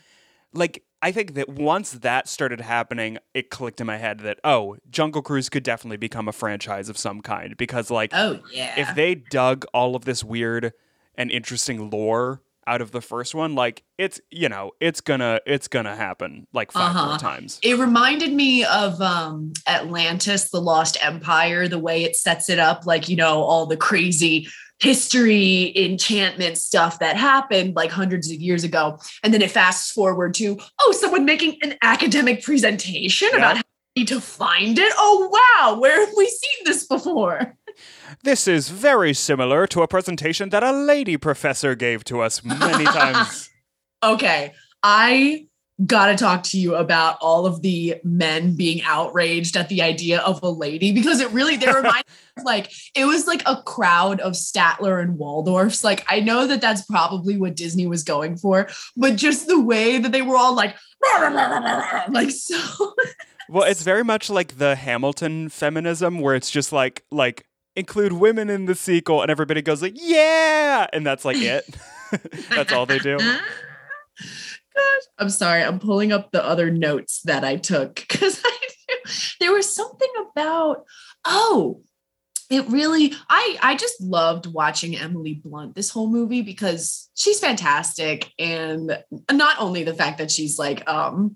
like 0.53 0.83
I 1.01 1.11
think 1.11 1.35
that 1.35 1.47
once 1.47 1.91
that 1.91 2.27
started 2.27 2.59
happening, 2.61 3.19
it 3.33 3.49
clicked 3.51 3.79
in 3.79 3.87
my 3.87 3.97
head 3.97 4.19
that 4.21 4.39
oh, 4.43 4.77
Jungle 4.89 5.21
Cruise 5.21 5.47
could 5.49 5.63
definitely 5.63 5.97
become 5.97 6.27
a 6.27 6.31
franchise 6.33 6.89
of 6.89 6.97
some 6.97 7.21
kind 7.21 7.55
because 7.57 7.89
like 7.91 8.11
Oh 8.13 8.39
yeah. 8.51 8.73
if 8.77 8.95
they 8.95 9.15
dug 9.15 9.65
all 9.73 9.95
of 9.95 10.05
this 10.05 10.23
weird 10.23 10.73
and 11.15 11.31
interesting 11.31 11.89
lore 11.89 12.41
out 12.67 12.81
of 12.81 12.91
the 12.91 13.01
first 13.01 13.33
one, 13.33 13.55
like 13.55 13.83
it's 13.97 14.19
you 14.29 14.49
know 14.49 14.71
it's 14.79 15.01
gonna 15.01 15.39
it's 15.47 15.67
gonna 15.67 15.95
happen 15.95 16.45
like 16.53 16.71
5 16.71 16.93
more 16.93 17.03
Uh-huh. 17.05 17.17
times. 17.17 17.59
It 17.63 17.79
reminded 17.79 18.33
me 18.33 18.65
of 18.65 19.01
um, 19.01 19.53
Atlantis, 19.65 20.49
the 20.51 20.61
Lost 20.61 20.97
Empire, 21.01 21.67
the 21.67 21.79
way 21.79 22.03
it 22.03 22.15
sets 22.15 22.49
it 22.49 22.59
up, 22.59 22.85
like, 22.85 23.07
you 23.09 23.15
know, 23.15 23.41
all 23.41 23.65
the 23.65 23.77
crazy 23.77 24.47
history, 24.79 25.73
enchantment 25.75 26.57
stuff 26.57 26.99
that 26.99 27.15
happened 27.17 27.75
like 27.75 27.89
hundreds 27.89 28.29
of 28.29 28.35
years 28.39 28.63
ago. 28.63 28.99
And 29.23 29.33
then 29.33 29.41
it 29.41 29.49
fast 29.49 29.91
forward 29.93 30.33
to, 30.35 30.59
oh, 30.81 30.91
someone 30.91 31.25
making 31.25 31.57
an 31.63 31.75
academic 31.81 32.43
presentation 32.43 33.29
about 33.33 33.57
how 33.57 33.63
to 34.05 34.21
find 34.21 34.77
it. 34.77 34.93
Oh, 34.97 35.29
wow, 35.31 35.79
where 35.79 36.05
have 36.05 36.13
we 36.15 36.25
seen 36.27 36.65
this 36.65 36.85
before? 36.85 37.55
This 38.23 38.47
is 38.47 38.69
very 38.69 39.13
similar 39.13 39.67
to 39.67 39.81
a 39.81 39.87
presentation 39.87 40.49
that 40.49 40.63
a 40.63 40.71
lady 40.71 41.17
professor 41.17 41.75
gave 41.75 42.03
to 42.05 42.21
us 42.21 42.43
many 42.43 42.85
times. 42.99 43.49
Okay, 44.03 44.53
I 44.83 45.47
gotta 45.85 46.15
talk 46.15 46.41
to 46.41 46.59
you 46.59 46.75
about 46.75 47.17
all 47.21 47.45
of 47.45 47.61
the 47.61 47.95
men 48.03 48.55
being 48.55 48.81
outraged 48.83 49.55
at 49.55 49.69
the 49.69 49.83
idea 49.83 50.19
of 50.21 50.41
a 50.41 50.49
lady 50.49 50.91
because 50.91 51.19
it 51.19 51.29
really 51.31 51.55
they 51.55 51.67
remind 51.67 51.83
me 52.07 52.13
of, 52.37 52.43
like 52.43 52.71
it 52.95 53.05
was 53.05 53.27
like 53.27 53.43
a 53.45 53.61
crowd 53.61 54.19
of 54.21 54.33
Statler 54.33 55.01
and 55.01 55.19
Waldorfs. 55.19 55.83
Like 55.83 56.03
I 56.09 56.19
know 56.19 56.47
that 56.47 56.61
that's 56.61 56.83
probably 56.85 57.37
what 57.37 57.55
Disney 57.55 57.85
was 57.85 58.03
going 58.03 58.37
for, 58.37 58.67
but 58.95 59.17
just 59.17 59.47
the 59.47 59.61
way 59.61 59.99
that 59.99 60.11
they 60.11 60.23
were 60.23 60.35
all 60.35 60.55
like 60.55 60.75
like 62.09 62.31
so 62.31 62.93
Well, 63.49 63.63
it's 63.63 63.83
very 63.83 64.03
much 64.03 64.29
like 64.29 64.57
the 64.57 64.75
Hamilton 64.75 65.49
feminism 65.49 66.19
where 66.19 66.33
it's 66.33 66.49
just 66.49 66.73
like 66.73 67.03
like 67.11 67.45
include 67.77 68.13
women 68.13 68.49
in 68.49 68.65
the 68.65 68.75
sequel 68.75 69.21
and 69.21 69.31
everybody 69.31 69.61
goes 69.61 69.81
like 69.81 69.93
yeah 69.95 70.87
and 70.91 71.05
that's 71.05 71.23
like 71.23 71.37
it. 71.37 71.63
that's 72.49 72.71
all 72.71 72.85
they 72.85 72.99
do. 72.99 73.17
Gosh, 73.17 75.03
I'm 75.17 75.29
sorry. 75.29 75.63
I'm 75.63 75.79
pulling 75.79 76.11
up 76.11 76.31
the 76.31 76.43
other 76.43 76.71
notes 76.71 77.21
that 77.23 77.43
I 77.43 77.55
took 77.57 77.95
because 77.95 78.41
I 78.45 78.49
knew 78.49 79.11
there 79.39 79.53
was 79.53 79.73
something 79.73 80.09
about 80.31 80.85
oh, 81.25 81.81
it 82.49 82.65
really 82.67 83.13
I 83.29 83.57
I 83.61 83.75
just 83.75 83.99
loved 84.01 84.45
watching 84.45 84.95
Emily 84.95 85.33
Blunt 85.43 85.75
this 85.75 85.89
whole 85.89 86.09
movie 86.09 86.41
because 86.41 87.09
she's 87.15 87.39
fantastic 87.39 88.31
and 88.39 89.03
not 89.31 89.59
only 89.59 89.83
the 89.83 89.93
fact 89.93 90.19
that 90.19 90.31
she's 90.31 90.57
like 90.57 90.87
um 90.87 91.35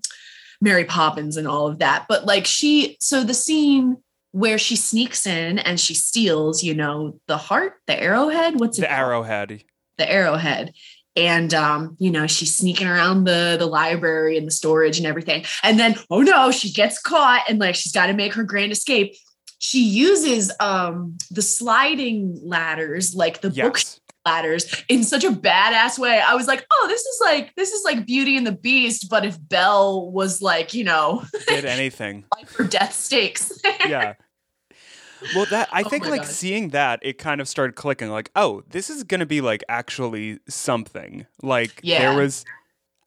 Mary 0.62 0.86
Poppins 0.86 1.38
and 1.38 1.48
all 1.48 1.68
of 1.68 1.80
that, 1.80 2.06
but 2.08 2.26
like 2.26 2.46
she 2.46 2.98
so 3.02 3.24
the 3.24 3.34
scene 3.34 3.98
where 4.32 4.58
she 4.58 4.76
sneaks 4.76 5.26
in 5.28 5.60
and 5.60 5.80
she 5.80 5.94
steals, 5.94 6.64
you 6.64 6.74
know, 6.74 7.20
the 7.28 7.38
heart, 7.38 7.74
the 7.88 8.02
arrowhead, 8.02 8.60
what's 8.60 8.78
it 8.78 8.82
The 8.82 8.88
called? 8.88 9.00
arrowhead. 9.00 9.64
the 9.98 10.12
arrowhead 10.12 10.74
and 11.18 11.54
um 11.54 11.98
you 12.00 12.10
know 12.10 12.26
she's 12.26 12.56
sneaking 12.56 12.88
around 12.88 13.26
the 13.26 13.58
the 13.60 13.66
library 13.66 14.38
and 14.38 14.48
the 14.48 14.52
storage 14.52 14.98
and 14.98 15.06
everything 15.06 15.44
and 15.62 15.78
then 15.78 15.94
oh 16.10 16.22
no 16.22 16.52
she 16.52 16.72
gets 16.72 17.02
caught 17.02 17.42
and 17.50 17.60
like 17.60 17.76
she's 17.76 17.92
got 17.92 18.06
to 18.08 18.14
make 18.14 18.34
her 18.34 18.44
grand 18.46 18.72
escape 18.72 19.14
she 19.60 19.84
uses 19.84 20.52
um 20.62 21.18
the 21.30 21.42
sliding 21.42 22.40
ladders 22.44 23.14
like 23.14 23.42
the 23.42 23.50
book 23.50 23.76
Yes. 23.78 24.00
Ladders 24.26 24.84
in 24.88 25.04
such 25.04 25.24
a 25.24 25.30
badass 25.32 25.98
way 25.98 26.20
i 26.20 26.36
was 26.36 26.46
like 26.48 26.66
oh 26.72 26.86
this 26.88 27.02
is 27.02 27.22
like 27.26 27.54
this 27.56 27.72
is 27.72 27.84
like 27.84 28.06
beauty 28.06 28.38
and 28.38 28.46
the 28.46 28.52
beast 28.52 29.08
but 29.10 29.26
if 29.26 29.38
belle 29.50 30.12
was 30.12 30.42
like 30.42 30.74
you 30.74 30.84
know 30.84 31.24
Did 31.48 31.66
anything. 31.78 32.26
life 32.36 32.60
or 32.60 32.66
death 32.66 32.94
stakes 32.94 33.60
yeah. 33.88 34.14
Well, 35.36 35.46
that 35.46 35.70
I 35.72 35.84
Oh 35.84 35.90
think 35.90 36.08
like 36.08 36.24
God. 36.24 36.32
seeing 36.32 36.70
that 36.70 37.00
it 37.04 37.18
kind 37.20 37.40
of 37.42 37.48
started 37.48 37.76
clicking. 37.76 38.10
Like, 38.10 38.32
oh, 38.36 38.64
this 38.70 38.90
is 38.90 39.04
gonna 39.04 39.26
be 39.28 39.40
like 39.40 39.64
actually 39.70 40.40
something. 40.50 41.28
Like 41.44 41.80
Yeah. 41.84 42.00
there 42.00 42.14
was 42.20 42.44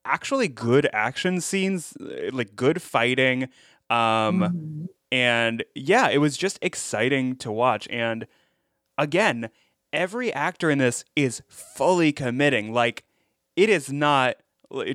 actually 0.04 0.46
good 0.48 0.88
action 0.92 1.40
scenes, 1.40 1.94
uh, 2.00 2.30
like 2.32 2.54
good 2.54 2.80
fighting. 2.80 3.44
Um, 3.90 4.40
Mhm. 4.40 4.88
and 5.10 5.64
yeah, 5.74 6.08
it 6.08 6.18
was 6.18 6.36
just 6.36 6.58
exciting 6.62 7.34
to 7.36 7.50
watch. 7.50 7.88
And 7.90 8.26
again, 8.96 9.50
every 9.94 10.32
actor 10.32 10.70
in 10.70 10.78
this 10.78 11.04
is 11.16 11.42
fully 11.48 12.12
committing. 12.12 12.72
Like, 12.74 13.04
it 13.56 13.70
is 13.70 13.90
not 13.90 14.36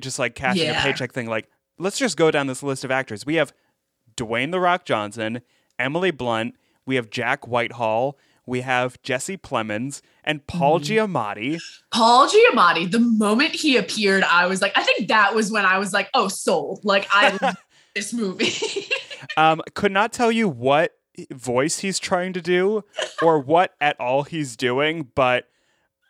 just 0.00 0.18
like 0.18 0.34
cashing 0.34 0.64
Yeah. 0.64 0.78
a 0.78 0.82
paycheck 0.82 1.12
thing. 1.12 1.26
Like, 1.26 1.48
let's 1.78 1.98
just 1.98 2.16
go 2.16 2.30
down 2.30 2.46
this 2.46 2.62
list 2.62 2.84
of 2.84 2.90
actors. 2.90 3.24
We 3.26 3.34
have 3.36 3.52
Dwayne 4.16 4.50
the 4.52 4.60
Rock 4.60 4.84
Johnson, 4.84 5.40
Emily 5.78 6.10
Blunt, 6.10 6.54
we 6.86 6.96
have 6.96 7.08
Jack 7.10 7.48
Whitehall, 7.48 8.18
we 8.46 8.60
have 8.62 9.00
Jesse 9.02 9.36
Plemons, 9.38 10.02
and 10.24 10.46
Paul 10.46 10.80
Mm-hmm. 10.80 11.14
Giamatti. 11.14 11.60
Paul 11.92 12.28
Giamatti, 12.28 12.90
the 12.90 12.98
moment 13.00 13.54
he 13.54 13.76
appeared, 13.76 14.24
I 14.24 14.46
was 14.46 14.60
like, 14.60 14.72
I 14.76 14.82
think 14.82 15.08
that 15.08 15.34
was 15.34 15.50
when 15.50 15.64
I 15.64 15.78
was 15.78 15.92
like, 15.92 16.10
oh, 16.14 16.28
sold. 16.28 16.80
Like, 16.84 17.06
I 17.12 17.38
love 17.42 17.56
this 17.94 18.12
movie. 18.12 18.52
Um, 19.36 19.60
could 19.74 19.92
not 19.92 20.12
tell 20.14 20.32
you 20.32 20.48
what 20.48 20.92
voice 21.32 21.80
he's 21.80 21.98
trying 21.98 22.32
to 22.32 22.40
do 22.40 22.84
or 23.22 23.38
what 23.38 23.74
at 23.80 23.98
all 24.00 24.24
he's 24.24 24.56
doing, 24.56 25.08
but 25.14 25.46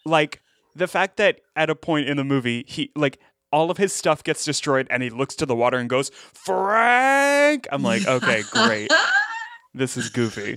like 0.04 0.42
the 0.74 0.86
fact 0.86 1.16
that 1.16 1.40
at 1.56 1.70
a 1.70 1.74
point 1.74 2.08
in 2.08 2.16
the 2.16 2.24
movie 2.24 2.64
he 2.66 2.90
like 2.96 3.18
all 3.52 3.70
of 3.70 3.76
his 3.76 3.92
stuff 3.92 4.22
gets 4.22 4.44
destroyed 4.44 4.86
and 4.90 5.02
he 5.02 5.10
looks 5.10 5.34
to 5.36 5.46
the 5.46 5.56
water 5.56 5.78
and 5.78 5.90
goes 5.90 6.10
Frank. 6.10 7.66
I'm 7.72 7.82
like, 7.82 8.06
okay, 8.06 8.42
great. 8.52 8.90
This 9.72 9.96
is 9.96 10.08
goofy. 10.08 10.54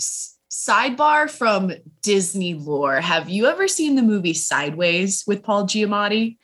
Sidebar 0.52 1.30
from 1.30 1.72
Disney 2.02 2.56
lore. 2.56 3.00
Have 3.00 3.30
you 3.30 3.46
ever 3.46 3.68
seen 3.68 3.96
the 3.96 4.02
movie 4.02 4.34
Sideways 4.34 5.24
with 5.28 5.44
Paul 5.44 5.66
Giamatti? 5.66 6.38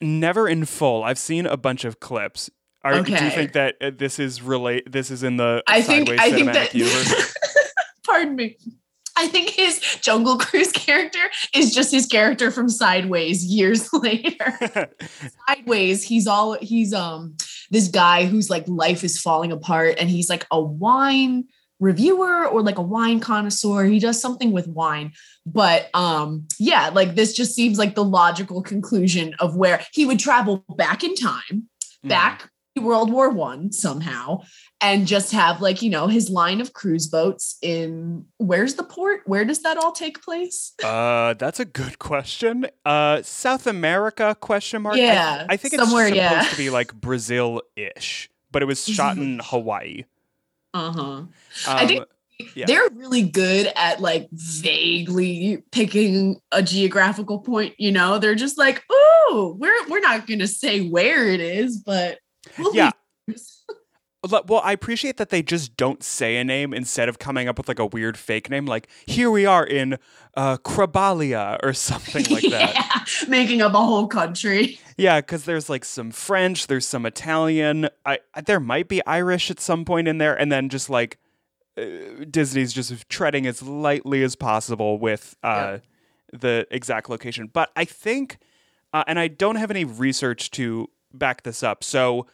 Never 0.00 0.48
in 0.48 0.64
full. 0.64 1.02
I've 1.02 1.18
seen 1.18 1.46
a 1.46 1.56
bunch 1.56 1.84
of 1.84 1.98
clips. 1.98 2.48
Are, 2.84 3.00
Do 3.02 3.12
you 3.12 3.30
think 3.30 3.52
that 3.52 3.76
uh, 3.80 3.90
this 3.96 4.18
is 4.18 4.42
relate? 4.42 4.90
This 4.90 5.10
is 5.10 5.22
in 5.22 5.36
the 5.36 5.62
I 5.66 5.82
think 5.82 6.08
I 6.10 6.30
think 6.32 6.52
that 6.52 6.74
universe. 6.74 7.34
pardon 8.06 8.34
me. 8.34 8.56
I 9.16 9.28
think 9.28 9.50
his 9.50 9.78
Jungle 10.00 10.38
Cruise 10.38 10.72
character 10.72 11.20
is 11.54 11.72
just 11.74 11.92
his 11.92 12.06
character 12.06 12.50
from 12.50 12.68
Sideways 12.68 13.44
years 13.44 13.92
later. 13.92 14.90
sideways 15.48 16.02
he's 16.02 16.26
all 16.26 16.54
he's 16.60 16.92
um 16.92 17.36
this 17.70 17.88
guy 17.88 18.24
whose 18.24 18.50
like 18.50 18.66
life 18.66 19.04
is 19.04 19.20
falling 19.20 19.52
apart 19.52 19.96
and 19.98 20.10
he's 20.10 20.28
like 20.28 20.46
a 20.50 20.60
wine 20.60 21.44
reviewer 21.78 22.46
or 22.46 22.62
like 22.62 22.78
a 22.78 22.82
wine 22.82 23.18
connoisseur 23.20 23.84
he 23.84 23.98
does 23.98 24.20
something 24.20 24.52
with 24.52 24.68
wine 24.68 25.10
but 25.44 25.90
um 25.94 26.46
yeah 26.60 26.90
like 26.90 27.16
this 27.16 27.32
just 27.32 27.56
seems 27.56 27.76
like 27.76 27.96
the 27.96 28.04
logical 28.04 28.62
conclusion 28.62 29.34
of 29.40 29.56
where 29.56 29.84
he 29.92 30.06
would 30.06 30.20
travel 30.20 30.64
back 30.76 31.02
in 31.02 31.14
time 31.16 31.68
Mm. 32.04 32.08
back 32.08 32.40
to 32.40 32.48
world 32.80 33.12
war 33.12 33.28
one 33.28 33.70
somehow 33.70 34.40
and 34.80 35.06
just 35.06 35.30
have 35.32 35.60
like 35.60 35.82
you 35.82 35.90
know 35.90 36.06
his 36.06 36.30
line 36.30 36.60
of 36.60 36.72
cruise 36.72 37.06
boats 37.06 37.58
in 37.60 38.24
where's 38.38 38.74
the 38.76 38.82
port 38.82 39.20
where 39.26 39.44
does 39.44 39.60
that 39.62 39.76
all 39.76 39.92
take 39.92 40.22
place 40.22 40.72
Uh, 40.82 41.34
that's 41.34 41.60
a 41.60 41.64
good 41.66 41.98
question. 41.98 42.66
Uh, 42.84 43.20
South 43.22 43.66
America? 43.66 44.34
Question 44.40 44.82
mark. 44.82 44.96
Yeah, 44.96 45.46
I, 45.48 45.56
think 45.58 45.74
it's 45.74 45.82
somewhere, 45.82 46.06
supposed 46.08 46.16
yeah. 46.16 46.42
to 46.42 46.56
be 46.56 46.70
like 46.70 46.94
Brazil-ish, 46.94 48.30
but 48.50 48.62
it 48.62 48.66
was 48.66 48.84
shot 48.86 49.16
in 49.18 49.40
Hawaii. 49.44 50.04
uh-huh 50.72 51.00
Um, 51.00 51.30
I 51.66 51.86
think- 51.86 52.06
Yeah. 52.56 52.64
they're 52.66 52.88
really 52.94 53.22
good 53.22 53.70
at 53.76 54.00
like 54.00 54.28
vaguely 54.32 55.62
picking 55.70 56.40
a 56.50 56.60
geographical 56.62 57.38
point 57.38 57.74
you 57.78 57.92
know 57.92 58.18
they're 58.18 58.34
just 58.34 58.58
like 58.58 58.82
oh 58.90 59.56
we're 59.60 59.86
we're 59.88 60.00
not 60.00 60.26
gonna 60.26 60.48
say 60.48 60.80
where 60.88 61.28
it 61.28 61.40
is 61.40 61.76
but 61.76 62.18
we'll 62.58 62.74
Yeah. 62.74 62.90
Well, 64.46 64.60
I 64.62 64.70
appreciate 64.70 65.16
that 65.16 65.30
they 65.30 65.42
just 65.42 65.76
don't 65.76 66.00
say 66.00 66.36
a 66.36 66.44
name 66.44 66.72
instead 66.72 67.08
of 67.08 67.18
coming 67.18 67.48
up 67.48 67.58
with 67.58 67.66
like 67.66 67.80
a 67.80 67.86
weird 67.86 68.16
fake 68.16 68.48
name. 68.48 68.66
Like 68.66 68.86
here 69.04 69.32
we 69.32 69.46
are 69.46 69.66
in 69.66 69.98
uh, 70.36 70.58
Krabalia 70.58 71.58
or 71.60 71.72
something 71.72 72.26
like 72.32 72.44
that. 72.50 72.72
yeah, 72.74 73.28
making 73.28 73.62
up 73.62 73.74
a 73.74 73.78
whole 73.84 74.06
country 74.06 74.78
Yeah, 74.96 75.20
because 75.20 75.44
there's 75.44 75.68
like 75.68 75.84
some 75.84 76.12
French, 76.12 76.68
there's 76.68 76.86
some 76.86 77.04
Italian. 77.04 77.88
I, 78.06 78.20
I 78.32 78.42
there 78.42 78.60
might 78.60 78.86
be 78.86 79.04
Irish 79.06 79.50
at 79.50 79.58
some 79.58 79.84
point 79.84 80.06
in 80.06 80.18
there, 80.18 80.38
and 80.38 80.52
then 80.52 80.68
just 80.68 80.88
like 80.88 81.18
uh, 81.76 81.82
Disney's 82.30 82.72
just 82.72 83.08
treading 83.08 83.44
as 83.48 83.60
lightly 83.60 84.22
as 84.22 84.36
possible 84.36 84.98
with 85.00 85.34
uh, 85.42 85.78
the 86.32 86.64
exact 86.70 87.10
location. 87.10 87.48
But 87.52 87.70
I 87.74 87.86
think, 87.86 88.38
uh, 88.92 89.02
and 89.08 89.18
I 89.18 89.26
don't 89.26 89.56
have 89.56 89.72
any 89.72 89.84
research 89.84 90.52
to 90.52 90.88
back 91.14 91.42
this 91.42 91.62
up, 91.62 91.84
so 91.84 92.26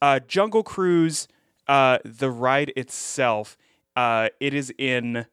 uh, 0.00 0.20
Jungle 0.20 0.62
Cruise, 0.62 1.28
uh, 1.66 1.98
the 2.04 2.30
ride 2.30 2.72
itself, 2.76 3.56
uh, 3.96 4.28
it 4.40 4.54
is 4.54 4.72
in 4.78 5.26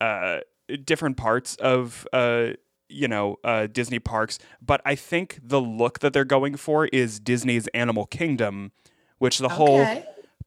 uh, 0.00 0.40
different 0.84 1.16
parts 1.16 1.56
of 1.56 2.06
uh, 2.12 2.50
you 2.88 3.08
know 3.08 3.36
uh, 3.44 3.66
Disney 3.66 3.98
parks, 3.98 4.38
but 4.60 4.80
I 4.84 4.94
think 4.94 5.40
the 5.42 5.60
look 5.60 6.00
that 6.00 6.12
they're 6.12 6.24
going 6.24 6.56
for 6.56 6.86
is 6.86 7.18
Disney's 7.18 7.66
Animal 7.68 8.06
Kingdom, 8.06 8.72
which 9.18 9.38
the 9.38 9.48
whole 9.50 9.86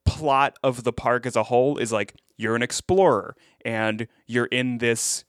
plot 0.05 0.57
of 0.63 0.83
the 0.83 0.93
park 0.93 1.25
as 1.25 1.35
a 1.35 1.43
whole 1.43 1.77
is 1.77 1.91
like 1.91 2.15
you're 2.37 2.55
an 2.55 2.61
explorer 2.61 3.35
and 3.63 4.07
you're 4.27 4.45
in 4.45 4.77
this 4.77 5.25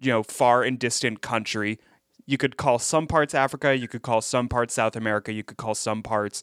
you 0.00 0.10
know 0.10 0.22
far 0.22 0.62
and 0.62 0.78
distant 0.78 1.20
country 1.20 1.78
you 2.26 2.38
could 2.38 2.56
call 2.56 2.78
some 2.78 3.06
parts 3.06 3.34
africa 3.34 3.76
you 3.76 3.88
could 3.88 4.02
call 4.02 4.20
some 4.20 4.48
parts 4.48 4.74
south 4.74 4.96
america 4.96 5.32
you 5.32 5.42
could 5.42 5.56
call 5.56 5.74
some 5.74 6.02
parts 6.02 6.42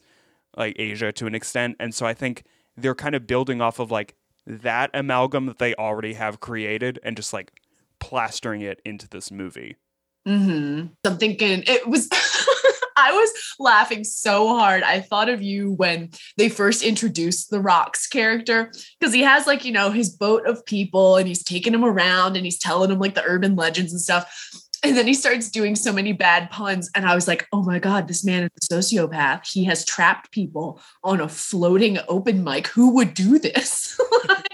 like 0.56 0.76
asia 0.78 1.12
to 1.12 1.26
an 1.26 1.34
extent 1.34 1.76
and 1.80 1.94
so 1.94 2.06
i 2.06 2.14
think 2.14 2.44
they're 2.76 2.94
kind 2.94 3.14
of 3.14 3.26
building 3.26 3.60
off 3.60 3.78
of 3.78 3.90
like 3.90 4.14
that 4.46 4.90
amalgam 4.94 5.46
that 5.46 5.58
they 5.58 5.74
already 5.74 6.14
have 6.14 6.40
created 6.40 6.98
and 7.02 7.16
just 7.16 7.32
like 7.32 7.52
plastering 8.00 8.60
it 8.60 8.80
into 8.84 9.08
this 9.08 9.30
movie 9.30 9.76
Mm-hmm. 10.26 10.86
I'm 11.04 11.18
thinking 11.18 11.64
it 11.66 11.86
was. 11.88 12.08
I 12.94 13.10
was 13.10 13.32
laughing 13.58 14.04
so 14.04 14.46
hard. 14.48 14.82
I 14.84 15.00
thought 15.00 15.28
of 15.28 15.42
you 15.42 15.72
when 15.72 16.10
they 16.36 16.48
first 16.48 16.84
introduced 16.84 17.50
the 17.50 17.60
Rock's 17.60 18.06
character 18.06 18.70
because 19.00 19.12
he 19.12 19.22
has 19.22 19.46
like 19.46 19.64
you 19.64 19.72
know 19.72 19.90
his 19.90 20.10
boat 20.10 20.46
of 20.46 20.64
people 20.66 21.16
and 21.16 21.26
he's 21.26 21.42
taking 21.42 21.72
them 21.72 21.84
around 21.84 22.36
and 22.36 22.44
he's 22.44 22.58
telling 22.58 22.90
them 22.90 23.00
like 23.00 23.14
the 23.14 23.24
urban 23.24 23.56
legends 23.56 23.92
and 23.92 24.00
stuff. 24.00 24.30
And 24.84 24.96
then 24.96 25.06
he 25.06 25.14
starts 25.14 25.48
doing 25.50 25.76
so 25.76 25.92
many 25.92 26.12
bad 26.12 26.50
puns, 26.50 26.90
and 26.94 27.06
I 27.06 27.14
was 27.14 27.28
like, 27.28 27.46
"Oh 27.52 27.62
my 27.62 27.78
god, 27.78 28.08
this 28.08 28.24
man 28.24 28.44
is 28.44 28.68
a 28.70 28.74
sociopath. 28.74 29.46
He 29.46 29.64
has 29.64 29.84
trapped 29.84 30.32
people 30.32 30.80
on 31.04 31.20
a 31.20 31.28
floating 31.28 31.98
open 32.08 32.42
mic. 32.42 32.66
Who 32.68 32.94
would 32.94 33.14
do 33.14 33.38
this?" 33.38 33.98
Like, 34.28 34.48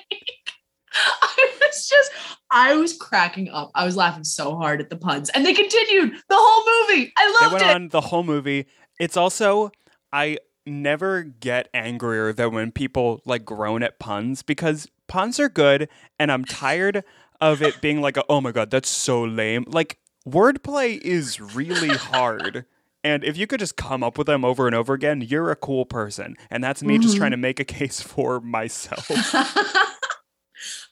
I 1.23 1.51
was 1.61 1.89
just, 1.89 2.11
I 2.51 2.75
was 2.75 2.97
cracking 2.97 3.49
up. 3.51 3.71
I 3.75 3.85
was 3.85 3.97
laughing 3.97 4.25
so 4.25 4.57
hard 4.57 4.81
at 4.81 4.91
the 4.91 4.97
puns, 4.97 5.29
and 5.31 5.45
they 5.47 5.55
continued 5.55 6.13
the 6.29 6.37
whole 6.37 6.89
movie. 6.89 7.13
I 7.17 7.27
they 7.27 7.45
loved 7.47 7.53
went 7.55 7.65
it. 7.71 7.75
on 7.75 7.89
the 7.89 8.01
whole 8.01 8.25
movie 8.25 8.67
it's 8.99 9.17
also 9.17 9.71
i 10.13 10.39
never 10.67 11.23
get 11.23 11.69
angrier 11.73 12.33
than 12.33 12.53
when 12.53 12.71
people 12.71 13.21
like 13.25 13.45
groan 13.45 13.83
at 13.83 13.99
puns 13.99 14.43
because 14.43 14.89
puns 15.07 15.41
are 15.41 15.49
good 15.49 15.89
and 16.19 16.31
i'm 16.31 16.45
tired 16.45 17.03
of 17.41 17.63
it 17.63 17.81
being 17.81 18.01
like 18.01 18.17
a, 18.17 18.25
oh 18.29 18.41
my 18.41 18.53
god 18.53 18.71
that's 18.71 18.89
so 18.89 19.23
lame 19.23 19.65
like 19.69 19.99
wordplay 20.29 20.99
is 21.01 21.41
really 21.41 21.89
hard 21.89 22.65
and 23.05 23.23
if 23.25 23.37
you 23.37 23.47
could 23.47 23.61
just 23.61 23.77
come 23.77 24.03
up 24.03 24.19
with 24.19 24.27
them 24.27 24.45
over 24.45 24.67
and 24.67 24.75
over 24.75 24.93
again 24.95 25.21
you're 25.21 25.51
a 25.51 25.57
cool 25.57 25.85
person 25.87 26.35
and 26.51 26.63
that's 26.63 26.83
me 26.83 26.99
just 26.99 27.15
Mhm. 27.15 27.19
trying 27.19 27.31
to 27.33 27.37
make 27.37 27.59
a 27.61 27.65
case 27.65 28.01
for 28.01 28.41
myself 28.41 29.09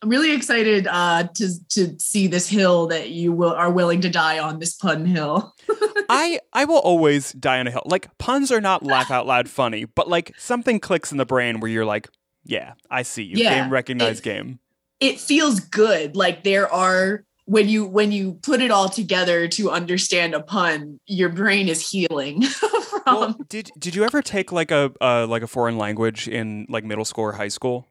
I'm 0.03 0.11
really 0.11 0.33
excited 0.33 0.87
uh, 0.87 1.25
to 1.35 1.69
to 1.71 1.99
see 1.99 2.29
this 2.29 2.49
hill 2.49 2.87
that 2.89 3.11
you 3.11 3.33
will 3.33 3.53
are 3.53 3.71
willing 3.71 4.03
to 4.03 4.11
die 4.11 4.39
on. 4.39 4.61
This 4.61 4.75
pun 4.75 5.05
hill. 5.07 5.55
I 6.09 6.39
I 6.53 6.67
will 6.67 6.79
always 6.79 7.33
die 7.33 7.59
on 7.59 7.67
a 7.67 7.71
hill. 7.73 7.83
Like 7.87 8.17
puns 8.19 8.53
are 8.53 8.61
not 8.61 8.85
laugh 8.85 9.11
out 9.11 9.27
loud 9.27 9.49
funny, 9.49 9.85
but 9.87 10.09
like 10.09 10.33
something 10.39 10.79
clicks 10.79 11.11
in 11.11 11.19
the 11.19 11.27
brain 11.27 11.59
where 11.59 11.71
you're 11.71 11.85
like, 11.87 12.09
yeah, 12.45 12.75
I 12.91 13.03
see 13.03 13.25
you. 13.25 13.39
Yeah, 13.39 13.63
game 13.63 13.73
recognize 13.73 14.19
it- 14.21 14.25
game. 14.25 14.61
It 15.01 15.19
feels 15.19 15.61
good. 15.61 16.15
Like 16.15 16.45
there 16.45 16.73
are 16.73 17.25
when 17.47 17.69
you 17.69 17.87
when 17.87 18.13
you 18.13 18.35
put 18.43 18.61
it 18.61 18.71
all 18.71 18.89
together 18.89 19.49
to 19.49 19.71
understand 19.71 20.35
a 20.35 20.41
pun, 20.41 21.01
your 21.07 21.29
brain 21.29 21.69
is 21.69 21.89
healing 21.89 22.43
from. 22.43 23.03
Well, 23.07 23.37
did 23.49 23.71
did 23.79 23.95
you 23.95 24.05
ever 24.05 24.21
take 24.21 24.53
like 24.53 24.71
a 24.71 24.93
uh, 25.01 25.27
like 25.27 25.43
a 25.43 25.47
foreign 25.47 25.79
language 25.79 26.29
in 26.29 26.67
like 26.69 26.85
middle 26.85 27.05
school 27.05 27.25
or 27.25 27.33
high 27.33 27.49
school? 27.49 27.89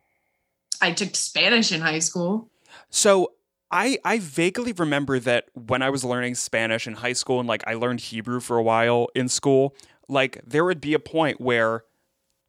I 0.82 0.92
took 0.92 1.16
Spanish 1.16 1.72
in 1.72 1.82
high 1.82 2.00
school. 2.00 2.50
So 2.90 3.32
I 3.72 3.98
I 4.04 4.20
vaguely 4.20 4.74
remember 4.74 5.20
that 5.20 5.46
when 5.54 5.82
I 5.82 5.90
was 5.90 6.04
learning 6.04 6.36
Spanish 6.36 6.86
in 6.86 6.94
high 6.96 7.14
school 7.14 7.40
and 7.40 7.48
like 7.48 7.64
I 7.66 7.76
learned 7.76 8.02
Hebrew 8.02 8.42
for 8.42 8.58
a 8.58 8.64
while 8.64 9.08
in 9.16 9.30
school, 9.30 9.74
like 10.10 10.42
there 10.46 10.66
would 10.66 10.82
be 10.82 10.94
a 10.94 11.00
point 11.00 11.40
where 11.40 11.86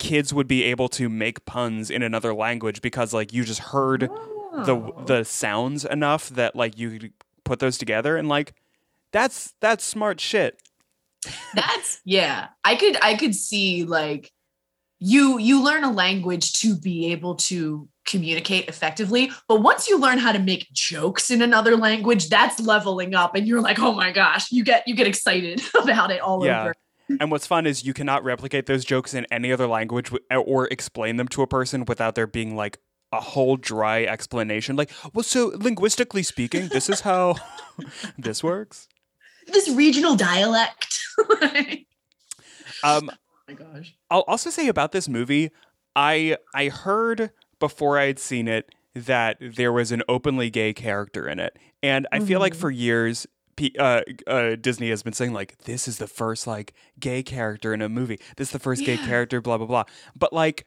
kids 0.00 0.34
would 0.34 0.48
be 0.48 0.64
able 0.64 0.88
to 0.88 1.08
make 1.08 1.44
puns 1.46 1.88
in 1.88 2.02
another 2.02 2.34
language 2.34 2.82
because 2.82 3.14
like 3.14 3.32
you 3.32 3.44
just 3.44 3.60
heard 3.60 4.10
the 4.64 4.92
the 5.06 5.24
sounds 5.24 5.84
enough 5.84 6.28
that 6.30 6.56
like 6.56 6.78
you 6.78 6.98
could 6.98 7.12
put 7.44 7.58
those 7.58 7.78
together 7.78 8.16
and 8.16 8.28
like 8.28 8.54
that's 9.12 9.54
that's 9.60 9.84
smart 9.84 10.20
shit. 10.20 10.60
That's 11.54 12.00
yeah. 12.04 12.48
I 12.64 12.76
could 12.76 12.96
I 13.02 13.14
could 13.16 13.34
see 13.34 13.84
like 13.84 14.32
you 14.98 15.38
you 15.38 15.62
learn 15.62 15.84
a 15.84 15.92
language 15.92 16.60
to 16.60 16.76
be 16.76 17.12
able 17.12 17.34
to 17.36 17.88
communicate 18.06 18.68
effectively, 18.68 19.30
but 19.48 19.60
once 19.62 19.88
you 19.88 19.98
learn 19.98 20.18
how 20.18 20.30
to 20.32 20.38
make 20.38 20.68
jokes 20.72 21.30
in 21.30 21.42
another 21.42 21.76
language, 21.76 22.28
that's 22.28 22.60
leveling 22.60 23.14
up 23.14 23.34
and 23.34 23.46
you're 23.46 23.60
like, 23.60 23.78
"Oh 23.78 23.92
my 23.92 24.12
gosh, 24.12 24.50
you 24.52 24.62
get 24.64 24.86
you 24.86 24.94
get 24.94 25.06
excited 25.06 25.60
about 25.82 26.10
it 26.10 26.20
all 26.20 26.44
Yeah. 26.44 26.60
over." 26.62 26.74
And 27.20 27.30
what's 27.30 27.46
fun 27.46 27.66
is 27.66 27.84
you 27.84 27.94
cannot 27.94 28.24
replicate 28.24 28.66
those 28.66 28.84
jokes 28.84 29.14
in 29.14 29.26
any 29.30 29.52
other 29.52 29.66
language 29.68 30.10
w- 30.10 30.24
or 30.44 30.66
explain 30.68 31.16
them 31.16 31.28
to 31.28 31.42
a 31.42 31.46
person 31.46 31.84
without 31.84 32.16
there 32.16 32.26
being 32.26 32.56
like 32.56 32.78
a 33.12 33.20
whole 33.20 33.56
dry 33.56 34.04
explanation. 34.04 34.76
Like, 34.76 34.90
well, 35.14 35.22
so 35.22 35.52
linguistically 35.56 36.22
speaking, 36.22 36.68
this 36.68 36.88
is 36.88 37.00
how 37.00 37.36
this 38.18 38.42
works. 38.42 38.88
This 39.46 39.68
regional 39.70 40.16
dialect. 40.16 40.98
oh 42.82 42.98
Um, 42.98 43.10
my 43.48 43.54
gosh. 43.54 43.94
I'll 44.10 44.24
also 44.26 44.50
say 44.50 44.68
about 44.68 44.92
this 44.92 45.08
movie, 45.08 45.50
I 45.94 46.36
I 46.54 46.68
heard 46.68 47.30
before 47.60 47.98
I 47.98 48.06
had 48.06 48.18
seen 48.18 48.48
it 48.48 48.70
that 48.94 49.36
there 49.40 49.72
was 49.72 49.92
an 49.92 50.02
openly 50.08 50.50
gay 50.50 50.72
character 50.72 51.28
in 51.28 51.38
it, 51.38 51.56
and 51.82 52.06
I 52.12 52.20
feel 52.20 52.40
like 52.40 52.54
Mhm. 52.54 52.60
for 52.60 52.70
years. 52.70 53.26
P- 53.56 53.74
Uh, 53.78 54.02
uh, 54.26 54.54
Disney 54.56 54.90
has 54.90 55.02
been 55.02 55.14
saying 55.14 55.32
like 55.32 55.56
this 55.64 55.88
is 55.88 55.96
the 55.96 56.06
first 56.06 56.46
like 56.46 56.74
gay 57.00 57.22
character 57.22 57.72
in 57.72 57.80
a 57.80 57.88
movie. 57.88 58.18
This 58.36 58.48
is 58.48 58.52
the 58.52 58.58
first 58.58 58.84
gay 58.84 58.98
character. 58.98 59.40
Blah 59.40 59.56
blah 59.56 59.66
blah. 59.66 59.84
But 60.14 60.34
like 60.34 60.66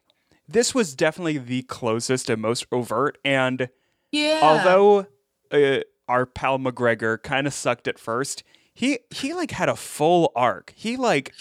this 0.52 0.74
was 0.74 0.94
definitely 0.94 1.38
the 1.38 1.62
closest 1.62 2.28
and 2.30 2.42
most 2.42 2.66
overt. 2.72 3.18
And 3.24 3.68
Yeah. 4.10 4.40
although 4.42 5.06
uh, 5.50 5.80
our 6.08 6.26
pal 6.26 6.58
MacGregor 6.58 7.18
kind 7.18 7.46
of 7.46 7.54
sucked 7.54 7.86
at 7.88 7.98
first, 7.98 8.42
he 8.74 8.98
he 9.10 9.32
like 9.34 9.50
had 9.52 9.68
a 9.68 9.76
full 9.76 10.32
arc. 10.34 10.72
He 10.76 10.96
like 10.96 11.32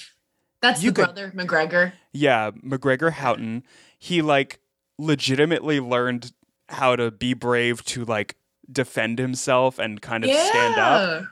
that's 0.62 0.84
you 0.84 0.92
the 0.92 0.96
could- 0.96 1.06
brother 1.16 1.32
MacGregor. 1.34 1.94
yeah, 2.14 2.52
MacGregor 2.62 3.12
Houghton, 3.12 3.64
he 3.98 4.22
like 4.22 4.60
legitimately 4.98 5.80
learned 5.80 6.32
how 6.68 6.96
to 6.96 7.10
be 7.10 7.34
brave 7.34 7.84
to 7.86 8.06
like 8.06 8.36
defend 8.72 9.18
himself 9.18 9.80
and 9.80 10.02
kind 10.02 10.24
of 10.24 10.30
stand 10.30 10.78
up. 10.80 11.24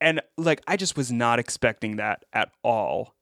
And 0.00 0.20
like 0.36 0.62
I 0.66 0.76
just 0.76 0.96
was 0.96 1.12
not 1.12 1.38
expecting 1.38 1.96
that 1.96 2.24
at 2.32 2.50
all. 2.64 3.14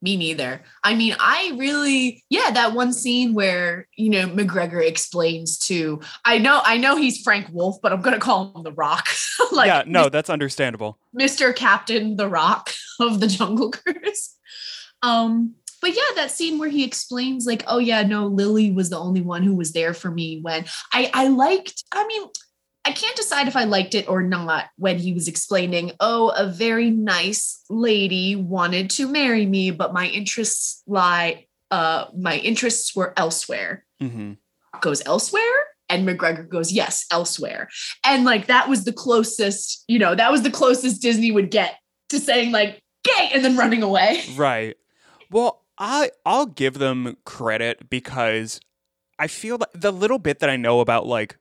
Me 0.00 0.16
neither. 0.16 0.62
I 0.84 0.94
mean, 0.94 1.16
I 1.18 1.54
really, 1.56 2.22
yeah, 2.30 2.52
that 2.52 2.72
one 2.72 2.92
scene 2.92 3.34
where, 3.34 3.88
you 3.96 4.10
know, 4.10 4.28
MacGregor 4.28 4.80
explains 4.80 5.58
to, 5.66 6.00
I 6.24 6.38
know, 6.38 6.60
I 6.64 6.76
know 6.76 6.96
he's 6.96 7.20
Frank 7.20 7.48
Wolff, 7.52 7.78
but 7.82 7.92
I'm 7.92 8.00
going 8.00 8.14
to 8.14 8.20
call 8.20 8.52
him 8.54 8.62
The 8.62 8.72
Rock. 8.72 9.08
like, 9.52 9.66
yeah, 9.66 9.82
no, 9.86 10.08
that's 10.08 10.30
understandable. 10.30 10.98
Mr. 11.18 11.54
Captain 11.54 12.14
The 12.14 12.28
Rock 12.28 12.70
of 13.00 13.18
the 13.18 13.26
Jungle 13.26 13.72
Cruise. 13.72 14.36
Um, 15.02 15.54
but 15.80 15.90
yeah, 15.90 16.14
that 16.16 16.30
scene 16.30 16.58
where 16.58 16.68
he 16.68 16.84
explains, 16.84 17.46
like, 17.46 17.64
oh 17.66 17.78
yeah, 17.78 18.02
no, 18.02 18.26
Lily 18.26 18.70
was 18.70 18.90
the 18.90 18.98
only 18.98 19.20
one 19.20 19.42
who 19.42 19.54
was 19.54 19.72
there 19.72 19.94
for 19.94 20.10
me 20.10 20.40
when 20.40 20.64
I 20.92 21.10
I 21.14 21.28
liked, 21.28 21.84
I 21.92 22.06
mean, 22.06 22.22
I 22.88 22.92
can't 22.92 23.16
decide 23.16 23.48
if 23.48 23.56
I 23.56 23.64
liked 23.64 23.94
it 23.94 24.08
or 24.08 24.22
not 24.22 24.66
when 24.76 24.98
he 24.98 25.12
was 25.12 25.28
explaining, 25.28 25.92
oh, 26.00 26.30
a 26.30 26.46
very 26.46 26.90
nice 26.90 27.62
lady 27.68 28.34
wanted 28.34 28.90
to 28.90 29.06
marry 29.08 29.46
me, 29.46 29.70
but 29.70 29.92
my 29.92 30.06
interests 30.06 30.82
lie, 30.86 31.46
uh, 31.70 32.06
my 32.16 32.36
interests 32.36 32.96
were 32.96 33.12
elsewhere. 33.16 33.84
Hmm 34.00 34.34
goes 34.80 35.02
elsewhere? 35.06 35.42
And 35.88 36.04
macgregor 36.04 36.42
goes 36.42 36.72
yes 36.72 37.06
elsewhere. 37.10 37.68
And 38.04 38.24
like 38.24 38.46
that 38.46 38.68
was 38.68 38.84
the 38.84 38.92
closest 38.92 39.84
you 39.88 39.98
know 39.98 40.14
that 40.14 40.30
was 40.30 40.42
the 40.42 40.50
closest 40.50 41.00
disney 41.00 41.32
would 41.32 41.50
get 41.50 41.76
to 42.10 42.18
saying 42.18 42.52
like 42.52 42.82
gay 43.04 43.30
and 43.32 43.44
then 43.44 43.56
running 43.56 43.82
away. 43.82 44.22
Right. 44.36 44.76
Well, 45.30 45.64
I 45.78 46.10
I'll 46.26 46.46
give 46.46 46.74
them 46.74 47.16
credit 47.24 47.88
because 47.88 48.60
I 49.18 49.28
feel 49.28 49.56
like 49.58 49.70
the 49.74 49.92
little 49.92 50.18
bit 50.18 50.40
that 50.40 50.50
I 50.50 50.56
know 50.56 50.80
about 50.80 51.06
like 51.06 51.38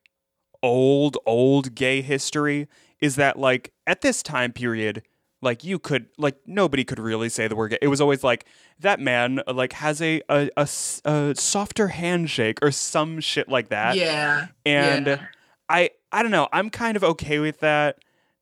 old 0.64 1.18
old 1.26 1.76
gay 1.76 2.02
history 2.02 2.68
is 3.00 3.16
that 3.16 3.38
like 3.38 3.74
at 3.86 4.02
this 4.02 4.24
time 4.24 4.52
period 4.52 5.04
like 5.42 5.64
you 5.64 5.78
could 5.80 6.08
like 6.18 6.36
nobody 6.46 6.84
could 6.84 7.00
really 7.00 7.30
say 7.30 7.48
the 7.48 7.56
word 7.56 7.70
gay. 7.70 7.78
It 7.82 7.88
was 7.88 8.02
always 8.02 8.24
like 8.24 8.46
that 8.80 9.00
man 9.00 9.40
uh, 9.48 9.54
like 9.54 9.74
has 9.74 10.02
a 10.02 10.22
a 10.30 10.50
a 10.58 11.36
softer 11.38 11.90
handshake 11.90 12.60
or 12.62 12.72
some 12.72 13.20
shit 13.20 13.48
like 13.48 13.70
that. 13.70 13.96
yeah 13.96 14.48
And 14.66 15.08
yeah. 15.08 15.26
I 15.70 15.92
I 16.12 16.24
don't 16.24 16.32
know. 16.32 16.48
I'm 16.52 16.70
kind 16.70 16.98
of 16.98 17.04
okay 17.04 17.40
with 17.40 17.60
that. 17.60 18.00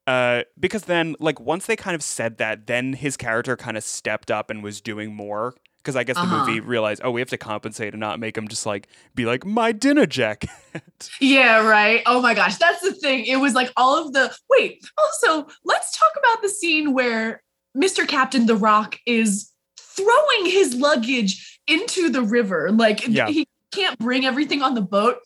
Uh, 0.08 0.44
because 0.60 0.84
then, 0.84 1.16
like, 1.20 1.40
once 1.40 1.66
they 1.66 1.76
kind 1.76 1.96
of 1.96 2.04
said 2.04 2.38
that, 2.38 2.68
then 2.68 2.94
his 2.94 3.18
character 3.18 3.58
kind 3.58 3.76
of 3.76 3.84
stepped 3.84 4.30
up 4.30 4.52
and 4.52 4.62
was 4.62 4.80
doing 4.80 5.16
more 5.16 5.56
because 5.86 5.96
I 5.96 6.04
guess 6.04 6.16
the 6.16 6.24
Uh-huh. 6.24 6.48
movie 6.48 6.60
realized, 6.62 7.02
oh, 7.04 7.12
we 7.12 7.22
have 7.22 7.30
to 7.30 7.38
compensate 7.38 7.94
and 7.94 8.00
not 8.00 8.20
make 8.20 8.36
him 8.36 8.48
just 8.48 8.66
like 8.66 8.88
be 9.14 9.26
like 9.26 9.46
my 9.46 9.72
dinner 9.72 10.06
jacket. 10.08 10.50
Yeah, 11.22 11.66
right. 11.66 12.02
Oh 12.06 12.22
my 12.22 12.34
gosh, 12.34 12.56
that's 12.58 12.82
the 12.82 12.92
thing. 12.92 13.26
It 13.26 13.36
was 13.38 13.54
like 13.54 13.72
all 13.78 14.04
of 14.06 14.14
the 14.14 14.36
wait. 14.50 14.84
Also, 14.98 15.48
let's 15.64 15.98
talk 15.98 16.12
about 16.18 16.42
the 16.42 16.50
scene 16.50 16.94
where 16.94 17.44
Mr. 17.78 18.08
Captain 18.08 18.46
The 18.46 18.56
Rock 18.56 18.98
is 19.06 19.52
throwing 19.80 20.46
his 20.46 20.74
luggage 20.76 21.60
into 21.68 22.10
the 22.10 22.22
river. 22.22 22.72
Like 22.72 23.08
Yeah. 23.08 23.28
he 23.30 23.48
can't 23.72 23.98
bring 24.00 24.26
everything 24.26 24.62
on 24.62 24.74
the 24.74 24.82
boat. 24.82 25.18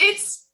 It's 0.00 0.46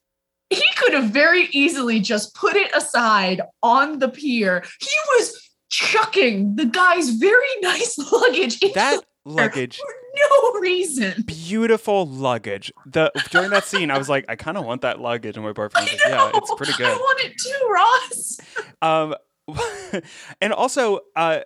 he 0.51 0.65
could 0.77 0.93
have 0.95 1.11
very 1.11 1.45
easily 1.53 2.01
just 2.01 2.35
put 2.35 2.55
it 2.57 2.75
aside 2.75 3.41
on 3.63 3.99
the 3.99 4.09
pier. 4.09 4.63
He 4.81 4.97
was 5.17 5.51
chucking 5.71 6.57
the 6.57 6.67
guy's 6.67 7.11
very 7.11 7.55
nice 7.63 7.97
luggage 8.13 8.63
into 8.63 8.75
that 8.75 9.05
luggage, 9.25 9.79
for 9.79 9.95
no 10.17 10.61
reason. 10.61 11.23
beautiful 11.27 12.07
luggage. 12.07 12.73
The 12.87 13.11
during 13.31 13.51
that 13.51 13.65
scene, 13.65 13.91
I 13.91 13.99
was 13.99 14.09
like, 14.09 14.25
I 14.29 14.37
kind 14.37 14.57
of 14.57 14.65
want 14.65 14.83
that 14.83 15.01
luggage, 15.01 15.37
and 15.37 15.45
my 15.45 15.53
boyfriend 15.53 15.89
was 15.91 15.93
like, 15.93 16.01
Yeah, 16.07 16.31
it's 16.35 16.55
pretty 16.55 16.73
good. 16.75 16.87
I 16.87 16.95
want 16.95 17.21
it 17.25 17.35
too, 17.39 17.69
Ross. 17.73 18.41
Um, 18.83 19.15
and 20.41 20.53
also, 20.53 21.01
uh, 21.17 21.41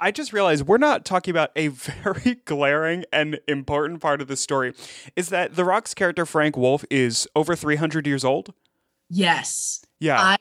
I 0.00 0.10
just 0.10 0.32
realized 0.32 0.66
we're 0.66 0.78
not 0.78 1.04
talking 1.04 1.30
about 1.32 1.50
a 1.56 1.68
very 1.68 2.36
glaring 2.44 3.04
and 3.12 3.40
important 3.46 4.00
part 4.00 4.20
of 4.20 4.28
the 4.28 4.36
story. 4.36 4.74
Is 5.16 5.28
that 5.28 5.54
The 5.54 5.64
Rock's 5.64 5.94
character 5.94 6.26
Frank 6.26 6.56
Wolff 6.56 6.84
is 6.90 7.28
over 7.36 7.54
300 7.54 8.06
years 8.06 8.24
old? 8.24 8.52
Yes. 9.08 9.84
Yeah. 9.98 10.20
I 10.20 10.36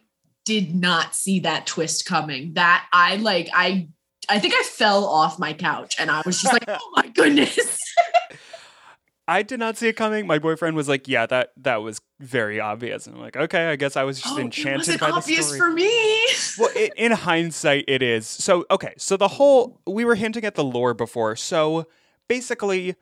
did 0.45 0.75
not 0.75 1.15
see 1.15 1.39
that 1.41 1.67
twist 1.67 2.05
coming. 2.05 2.53
That 2.53 2.85
I 2.91 3.17
like 3.17 3.49
I 3.53 3.89
I 4.29 4.39
think 4.39 4.53
I 4.53 4.63
fell 4.63 5.05
off 5.05 5.39
my 5.39 5.53
couch 5.53 5.95
and 5.99 6.11
I 6.11 6.21
was 6.25 6.41
just 6.41 6.53
like, 6.53 6.65
"Oh 6.67 6.91
my 6.95 7.07
goodness." 7.07 7.77
I 9.27 9.43
did 9.43 9.59
not 9.59 9.77
see 9.77 9.87
it 9.87 9.93
coming. 9.95 10.25
My 10.25 10.39
boyfriend 10.39 10.75
was 10.75 10.87
like, 10.89 11.07
"Yeah, 11.07 11.25
that 11.27 11.51
that 11.57 11.77
was 11.77 12.01
very 12.19 12.59
obvious." 12.59 13.05
And 13.05 13.15
I'm 13.15 13.21
like, 13.21 13.37
"Okay, 13.37 13.67
I 13.67 13.75
guess 13.75 13.95
I 13.95 14.03
was 14.03 14.19
just 14.19 14.33
Oh, 14.33 14.37
it 14.37 14.41
enchanted 14.41 14.79
wasn't 14.79 14.99
by 15.01 15.07
the 15.07 15.13
obvious 15.13 15.47
story." 15.47 15.59
for 15.59 15.71
me. 15.71 16.27
well, 16.57 16.69
i 16.75 16.89
in 16.97 17.11
hindsight, 17.11 17.85
it 17.87 18.01
is. 18.01 18.27
So, 18.27 18.65
okay, 18.71 18.93
so 18.97 19.17
the 19.17 19.27
whole 19.27 19.81
we 19.85 20.03
were 20.03 20.15
hinting 20.15 20.45
at 20.45 20.55
the 20.55 20.63
lore 20.63 20.93
before. 20.93 21.35
So, 21.35 21.85
basically, 22.27 22.95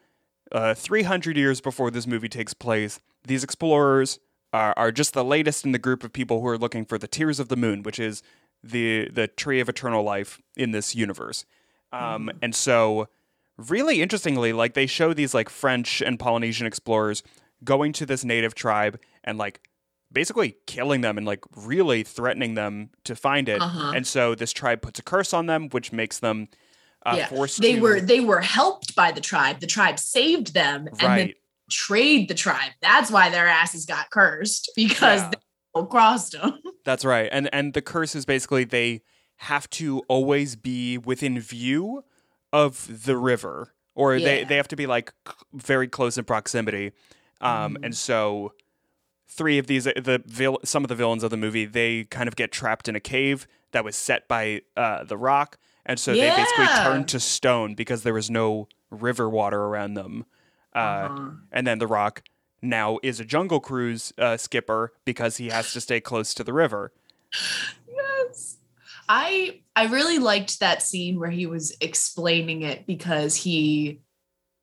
uh, 0.51 0.73
300 0.73 1.37
years 1.37 1.61
before 1.61 1.91
this 1.91 2.05
movie 2.05 2.29
takes 2.29 2.53
place, 2.53 2.99
these 3.25 3.43
explorers 3.43 4.19
are, 4.51 4.73
are 4.75 4.91
just 4.91 5.13
the 5.13 5.23
latest 5.23 5.65
in 5.65 5.71
the 5.71 5.79
group 5.79 6.03
of 6.03 6.11
people 6.11 6.41
who 6.41 6.47
are 6.47 6.57
looking 6.57 6.85
for 6.85 6.97
the 6.97 7.07
Tears 7.07 7.39
of 7.39 7.47
the 7.47 7.55
Moon, 7.57 7.83
which 7.83 7.99
is 7.99 8.21
the 8.69 9.09
the 9.09 9.27
tree 9.27 9.59
of 9.59 9.69
eternal 9.69 10.03
life 10.03 10.41
in 10.55 10.71
this 10.71 10.95
universe. 10.95 11.45
Um, 11.91 12.29
and 12.41 12.53
so, 12.53 13.07
really 13.57 14.01
interestingly, 14.01 14.53
like 14.53 14.73
they 14.73 14.85
show 14.85 15.13
these 15.13 15.33
like 15.33 15.49
French 15.49 16.01
and 16.01 16.19
Polynesian 16.19 16.67
explorers 16.67 17.23
going 17.63 17.93
to 17.93 18.05
this 18.05 18.23
native 18.23 18.55
tribe 18.55 18.99
and 19.23 19.37
like 19.37 19.61
basically 20.11 20.57
killing 20.67 21.01
them 21.01 21.17
and 21.17 21.25
like 21.25 21.43
really 21.55 22.03
threatening 22.03 22.53
them 22.53 22.89
to 23.03 23.15
find 23.15 23.49
it. 23.49 23.61
Uh-huh. 23.61 23.93
And 23.95 24.05
so 24.05 24.35
this 24.35 24.53
tribe 24.53 24.81
puts 24.81 24.99
a 24.99 25.03
curse 25.03 25.33
on 25.33 25.47
them, 25.47 25.69
which 25.69 25.91
makes 25.91 26.19
them 26.19 26.49
uh, 27.05 27.15
yeah. 27.17 27.27
forced. 27.27 27.61
They 27.61 27.75
to- 27.75 27.81
were 27.81 28.01
they 28.01 28.19
were 28.19 28.41
helped 28.41 28.95
by 28.95 29.11
the 29.11 29.21
tribe. 29.21 29.59
The 29.59 29.67
tribe 29.67 29.99
saved 29.99 30.53
them 30.53 30.87
and 30.87 30.97
then 30.97 31.09
right. 31.09 31.35
trade 31.69 32.27
the 32.27 32.35
tribe. 32.35 32.71
That's 32.81 33.09
why 33.09 33.29
their 33.29 33.47
asses 33.47 33.85
got 33.85 34.09
cursed 34.09 34.71
because 34.75 35.21
Yeah. 35.21 35.31
They 35.81 35.87
crossed 35.89 36.33
them. 36.33 36.59
That's 36.85 37.03
right. 37.05 37.29
And 37.31 37.49
and 37.53 37.73
the 37.73 37.81
curse 37.81 38.15
is 38.15 38.25
basically 38.25 38.63
they 38.63 39.01
have 39.37 39.69
to 39.71 39.99
always 40.07 40.55
be 40.55 40.97
within 40.97 41.39
view 41.39 42.03
of 42.53 43.03
the 43.05 43.15
river 43.17 43.73
or 43.93 44.19
they, 44.19 44.39
Yeah. 44.41 44.47
they 44.47 44.55
have 44.55 44.67
to 44.69 44.75
be 44.75 44.87
like 44.87 45.13
very 45.53 45.87
close 45.87 46.17
in 46.17 46.23
proximity. 46.25 46.91
Um 47.41 47.75
Mhm. 47.75 47.85
and 47.85 47.95
so 47.97 48.53
three 49.27 49.57
of 49.57 49.67
these 49.67 49.83
the 49.83 50.21
vil- 50.25 50.59
some 50.63 50.83
of 50.83 50.87
the 50.87 50.95
villains 50.95 51.23
of 51.23 51.29
the 51.29 51.37
movie 51.37 51.65
they 51.65 52.05
kind 52.05 52.27
of 52.27 52.35
get 52.35 52.51
trapped 52.51 52.87
in 52.87 52.95
a 52.95 52.99
cave 52.99 53.45
that 53.71 53.83
was 53.83 53.95
set 53.95 54.27
by 54.27 54.61
uh 54.75 55.03
the 55.03 55.17
rock 55.17 55.57
and 55.85 55.99
so 55.99 56.13
they 56.13 56.29
basically 56.29 56.65
Yeah. 56.65 56.83
turned 56.83 57.07
to 57.09 57.19
stone 57.19 57.75
because 57.75 58.03
there 58.03 58.13
was 58.13 58.29
no 58.29 58.67
river 58.89 59.29
water 59.29 59.59
around 59.65 59.93
them. 59.95 60.25
Uh 60.75 60.79
Uh-huh. 60.79 61.29
and 61.51 61.67
then 61.67 61.79
the 61.79 61.87
rock 61.87 62.23
now 62.61 62.99
is 63.03 63.19
a 63.19 63.25
jungle 63.25 63.59
cruise 63.59 64.13
uh, 64.17 64.37
skipper 64.37 64.93
because 65.05 65.37
he 65.37 65.49
has 65.49 65.73
to 65.73 65.81
stay 65.81 65.99
close 65.99 66.33
to 66.33 66.43
the 66.43 66.53
river. 66.53 66.91
Yes. 67.87 68.57
I 69.09 69.61
I 69.75 69.85
really 69.85 70.19
liked 70.19 70.59
that 70.59 70.81
scene 70.81 71.19
where 71.19 71.29
he 71.29 71.45
was 71.45 71.75
explaining 71.79 72.63
it 72.63 72.85
because 72.85 73.35
he 73.35 74.01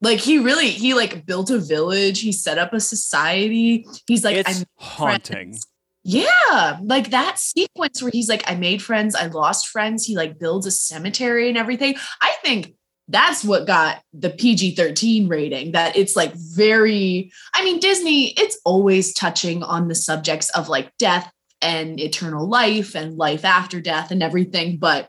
like 0.02 0.20
he 0.20 0.38
really 0.38 0.68
he 0.68 0.94
like 0.94 1.24
built 1.24 1.50
a 1.50 1.58
village, 1.58 2.20
he 2.20 2.32
set 2.32 2.58
up 2.58 2.72
a 2.72 2.80
society. 2.80 3.86
He's 4.06 4.24
like 4.24 4.36
it's 4.36 4.60
I'm 4.60 4.66
haunting. 4.76 5.34
friends. 5.34 5.66
Yeah, 6.06 6.78
like 6.82 7.10
that 7.10 7.38
sequence 7.38 8.02
where 8.02 8.10
he's 8.12 8.28
like 8.28 8.44
I 8.46 8.54
made 8.54 8.82
friends, 8.82 9.14
I 9.14 9.26
lost 9.28 9.68
friends, 9.68 10.04
he 10.04 10.16
like 10.16 10.38
builds 10.38 10.66
a 10.66 10.70
cemetery 10.70 11.48
and 11.48 11.56
everything. 11.56 11.96
I 12.20 12.34
think 12.42 12.74
that's 13.08 13.44
what 13.44 13.66
got 13.66 14.02
the 14.12 14.30
PG-13 14.30 15.28
rating 15.28 15.72
that 15.72 15.96
it's 15.96 16.16
like 16.16 16.32
very 16.34 17.30
I 17.54 17.64
mean 17.64 17.78
Disney 17.80 18.28
it's 18.30 18.58
always 18.64 19.12
touching 19.12 19.62
on 19.62 19.88
the 19.88 19.94
subjects 19.94 20.50
of 20.50 20.68
like 20.68 20.96
death 20.98 21.30
and 21.60 22.00
eternal 22.00 22.48
life 22.48 22.94
and 22.94 23.16
life 23.16 23.44
after 23.44 23.80
death 23.80 24.10
and 24.10 24.22
everything 24.22 24.78
but 24.78 25.08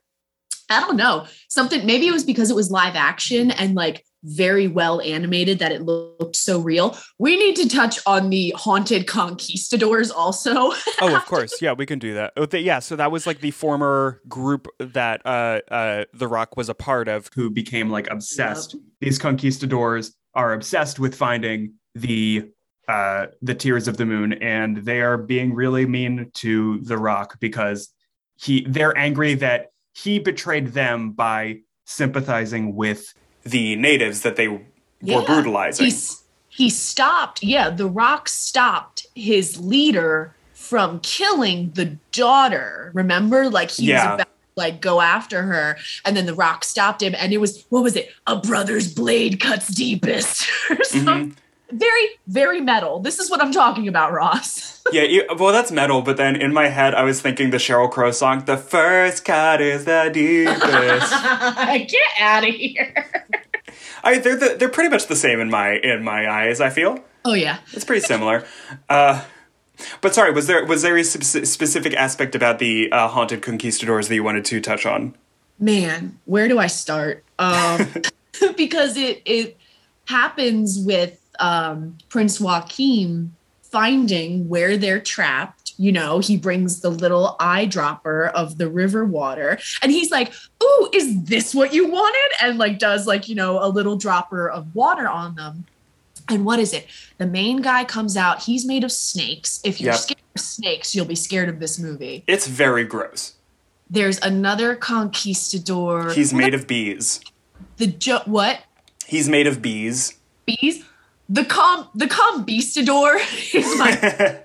I 0.69 0.79
don't 0.79 0.97
know. 0.97 1.27
Something 1.49 1.85
maybe 1.85 2.07
it 2.07 2.11
was 2.11 2.23
because 2.23 2.49
it 2.49 2.55
was 2.55 2.71
live 2.71 2.95
action 2.95 3.51
and 3.51 3.75
like 3.75 4.03
very 4.25 4.67
well 4.67 5.01
animated 5.01 5.59
that 5.59 5.71
it 5.71 5.83
looked 5.83 6.35
so 6.35 6.59
real. 6.59 6.97
We 7.19 7.37
need 7.37 7.55
to 7.57 7.69
touch 7.69 7.99
on 8.05 8.29
the 8.29 8.53
haunted 8.57 9.07
conquistadors 9.07 10.11
also. 10.11 10.51
oh, 11.01 11.15
of 11.15 11.25
course. 11.25 11.61
Yeah, 11.61 11.73
we 11.73 11.85
can 11.85 11.99
do 11.99 12.13
that. 12.15 12.33
Oh, 12.35 12.45
th- 12.45 12.65
yeah, 12.65 12.79
so 12.79 12.95
that 12.95 13.11
was 13.11 13.27
like 13.27 13.39
the 13.39 13.51
former 13.51 14.21
group 14.27 14.67
that 14.79 15.25
uh, 15.25 15.61
uh, 15.69 16.05
The 16.13 16.27
Rock 16.27 16.57
was 16.57 16.69
a 16.69 16.73
part 16.73 17.07
of. 17.07 17.29
who 17.35 17.49
became 17.49 17.89
like 17.89 18.07
obsessed. 18.09 18.75
These 18.99 19.17
conquistadors 19.19 20.15
are 20.33 20.53
obsessed 20.53 20.99
with 20.99 21.15
finding 21.15 21.73
the 21.93 22.49
uh, 22.87 23.27
the 23.41 23.55
tears 23.55 23.87
of 23.87 23.97
the 23.97 24.05
moon, 24.05 24.33
and 24.33 24.77
they 24.77 25.01
are 25.01 25.17
being 25.17 25.53
really 25.55 25.87
mean 25.87 26.29
to 26.35 26.79
the 26.81 26.97
Rock 26.97 27.39
because 27.39 27.89
he 28.35 28.65
they're 28.67 28.95
angry 28.97 29.33
that 29.35 29.67
he 29.93 30.19
betrayed 30.19 30.67
them 30.67 31.11
by 31.11 31.61
sympathizing 31.85 32.75
with 32.75 33.13
the 33.45 33.75
natives 33.75 34.21
that 34.21 34.35
they 34.35 34.47
were 34.47 34.61
brutalizing. 35.01 35.85
He's 35.85 36.23
he 36.49 36.69
stopped, 36.69 37.43
yeah, 37.43 37.69
the 37.69 37.87
rock 37.87 38.29
stopped 38.29 39.07
his 39.13 39.59
leader 39.59 40.33
from 40.53 41.01
killing 41.01 41.71
the 41.75 41.97
daughter. 42.13 42.91
Remember? 42.93 43.49
Like 43.49 43.71
he 43.71 43.87
Yeah. 43.87 44.05
was 44.05 44.13
about 44.15 44.27
like 44.55 44.79
go 44.79 45.01
after 45.01 45.41
her, 45.41 45.77
and 46.05 46.15
then 46.15 46.25
the 46.25 46.33
rock 46.33 46.63
stopped 46.63 47.03
him, 47.03 47.13
and 47.17 47.33
it 47.33 47.39
was 47.39 47.65
what 47.69 47.83
was 47.83 47.95
it? 47.95 48.09
A 48.25 48.37
brother's 48.37 48.93
blade 48.93 49.39
cuts 49.39 49.67
deepest. 49.67 50.43
or 50.69 50.77
mm-hmm. 50.77 51.05
something. 51.05 51.37
Very, 51.71 52.09
very 52.27 52.61
metal. 52.61 52.99
This 52.99 53.19
is 53.19 53.29
what 53.29 53.41
I'm 53.41 53.51
talking 53.51 53.87
about, 53.87 54.11
Ross. 54.11 54.83
yeah, 54.91 55.03
you, 55.03 55.25
well, 55.37 55.51
that's 55.51 55.71
metal, 55.71 56.01
but 56.01 56.17
then 56.17 56.35
in 56.35 56.53
my 56.53 56.67
head, 56.67 56.93
I 56.93 57.03
was 57.03 57.21
thinking 57.21 57.49
the 57.49 57.57
Sheryl 57.57 57.91
Crow 57.91 58.11
song, 58.11 58.45
"The 58.45 58.57
first 58.57 59.25
cut 59.25 59.61
is 59.61 59.85
the 59.85 60.09
deepest." 60.13 60.61
Get 61.91 62.19
out 62.19 62.47
of 62.47 62.53
here. 62.53 63.11
I, 64.03 64.19
they're 64.19 64.35
the, 64.35 64.55
they're 64.59 64.69
pretty 64.69 64.89
much 64.89 65.07
the 65.07 65.15
same 65.15 65.39
in 65.39 65.49
my 65.49 65.73
in 65.77 66.03
my 66.03 66.29
eyes. 66.29 66.61
I 66.61 66.69
feel. 66.69 66.99
Oh 67.23 67.33
yeah. 67.33 67.59
It's 67.73 67.85
pretty 67.85 68.05
similar. 68.05 68.45
Uh, 68.87 69.23
but 70.01 70.13
sorry, 70.13 70.31
was 70.31 70.47
there 70.47 70.63
was 70.65 70.83
there 70.83 70.95
a 70.95 71.03
spe- 71.03 71.45
specific 71.45 71.93
aspect 71.95 72.35
about 72.35 72.59
the 72.59 72.91
uh, 72.91 73.07
haunted 73.07 73.41
conquistadors 73.41 74.07
that 74.07 74.15
you 74.15 74.23
wanted 74.23 74.45
to 74.45 74.61
touch 74.61 74.85
on? 74.85 75.15
man 75.59 76.19
where 76.25 76.47
do 76.47 76.59
i 76.59 76.67
start 76.67 77.23
um 77.39 77.87
because 78.57 78.97
it 78.97 79.21
it 79.25 79.57
happens 80.05 80.79
with 80.79 81.19
um 81.39 81.97
prince 82.09 82.39
joaquin 82.39 83.33
finding 83.63 84.47
where 84.47 84.77
they're 84.77 85.01
trapped. 85.01 85.73
You 85.77 85.91
know 85.91 86.19
he 86.19 86.37
brings 86.37 86.79
the 86.79 86.89
little 86.89 87.35
eyedropper 87.39 88.31
of 88.31 88.57
the 88.57 88.69
river 88.69 89.03
water 89.03 89.59
and 89.81 89.91
he's 89.91 90.09
like 90.11 90.31
ooh 90.63 90.89
is 90.93 91.23
this 91.25 91.53
what 91.53 91.73
you 91.73 91.85
wanted? 91.87 92.31
and 92.41 92.57
like 92.57 92.79
does 92.79 93.05
like 93.05 93.27
you 93.27 93.35
know 93.35 93.61
a 93.61 93.67
little 93.67 93.97
dropper 93.97 94.49
of 94.49 94.73
water 94.73 95.07
on 95.09 95.35
them. 95.35 95.65
And 96.29 96.43
what 96.45 96.59
is 96.59 96.73
it? 96.73 96.87
The 97.19 97.27
main 97.27 97.61
guy 97.61 97.83
comes 97.83 98.17
out. 98.17 98.41
He's 98.43 98.65
made 98.65 98.83
of 98.83 98.91
snakes. 98.91 99.59
If 99.63 99.79
you're 99.79 99.91
Yep. 99.91 99.99
scared 100.01 100.21
of 100.35 100.41
snakes 100.41 100.95
you'll 100.95 101.05
be 101.05 101.15
scared 101.15 101.49
of 101.49 101.59
this 101.59 101.77
movie. 101.77 102.23
It's 102.27 102.47
very 102.47 102.85
gross. 102.85 103.33
there's 103.89 104.17
another 104.23 104.75
conquistador. 104.75 106.11
He's 106.13 106.33
made 106.33 106.53
of 106.53 106.65
bees. 106.67 107.19
the 107.77 107.87
jo- 107.87 108.21
what? 108.25 108.61
He's 109.05 109.27
made 109.29 109.45
of 109.47 109.61
bees. 109.61 110.13
bees 110.45 110.83
the 111.29 111.45
com 111.45 111.87
the 111.95 112.07
conquistador 112.07 113.15
is 113.53 113.77
my 113.77 113.91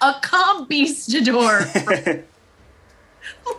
a 0.00 0.14
conquistador 0.22 1.60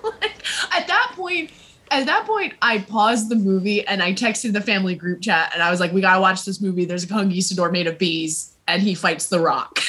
like, 0.03 0.43
at 0.71 0.87
that 0.87 1.11
point 1.15 1.51
at 1.91 2.05
that 2.05 2.25
point, 2.25 2.53
I 2.61 2.79
paused 2.79 3.29
the 3.29 3.35
movie 3.35 3.85
and 3.85 4.03
I 4.03 4.13
texted 4.13 4.53
the 4.53 4.61
family 4.61 4.93
group 4.95 5.21
chat 5.21 5.51
and 5.53 5.63
I 5.63 5.71
was 5.71 5.79
like, 5.79 5.91
"We 5.91 6.01
gotta 6.01 6.21
watch 6.21 6.45
this 6.45 6.61
movie. 6.61 6.85
There's 6.85 7.03
a 7.03 7.07
conquistador 7.07 7.71
made 7.71 7.87
of 7.87 7.97
bees, 7.97 8.53
and 8.67 8.81
he 8.81 8.93
fights 8.93 9.27
the 9.27 9.39
Rock." 9.39 9.79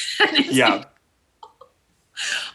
Yeah. 0.51 0.69
like- 0.77 0.87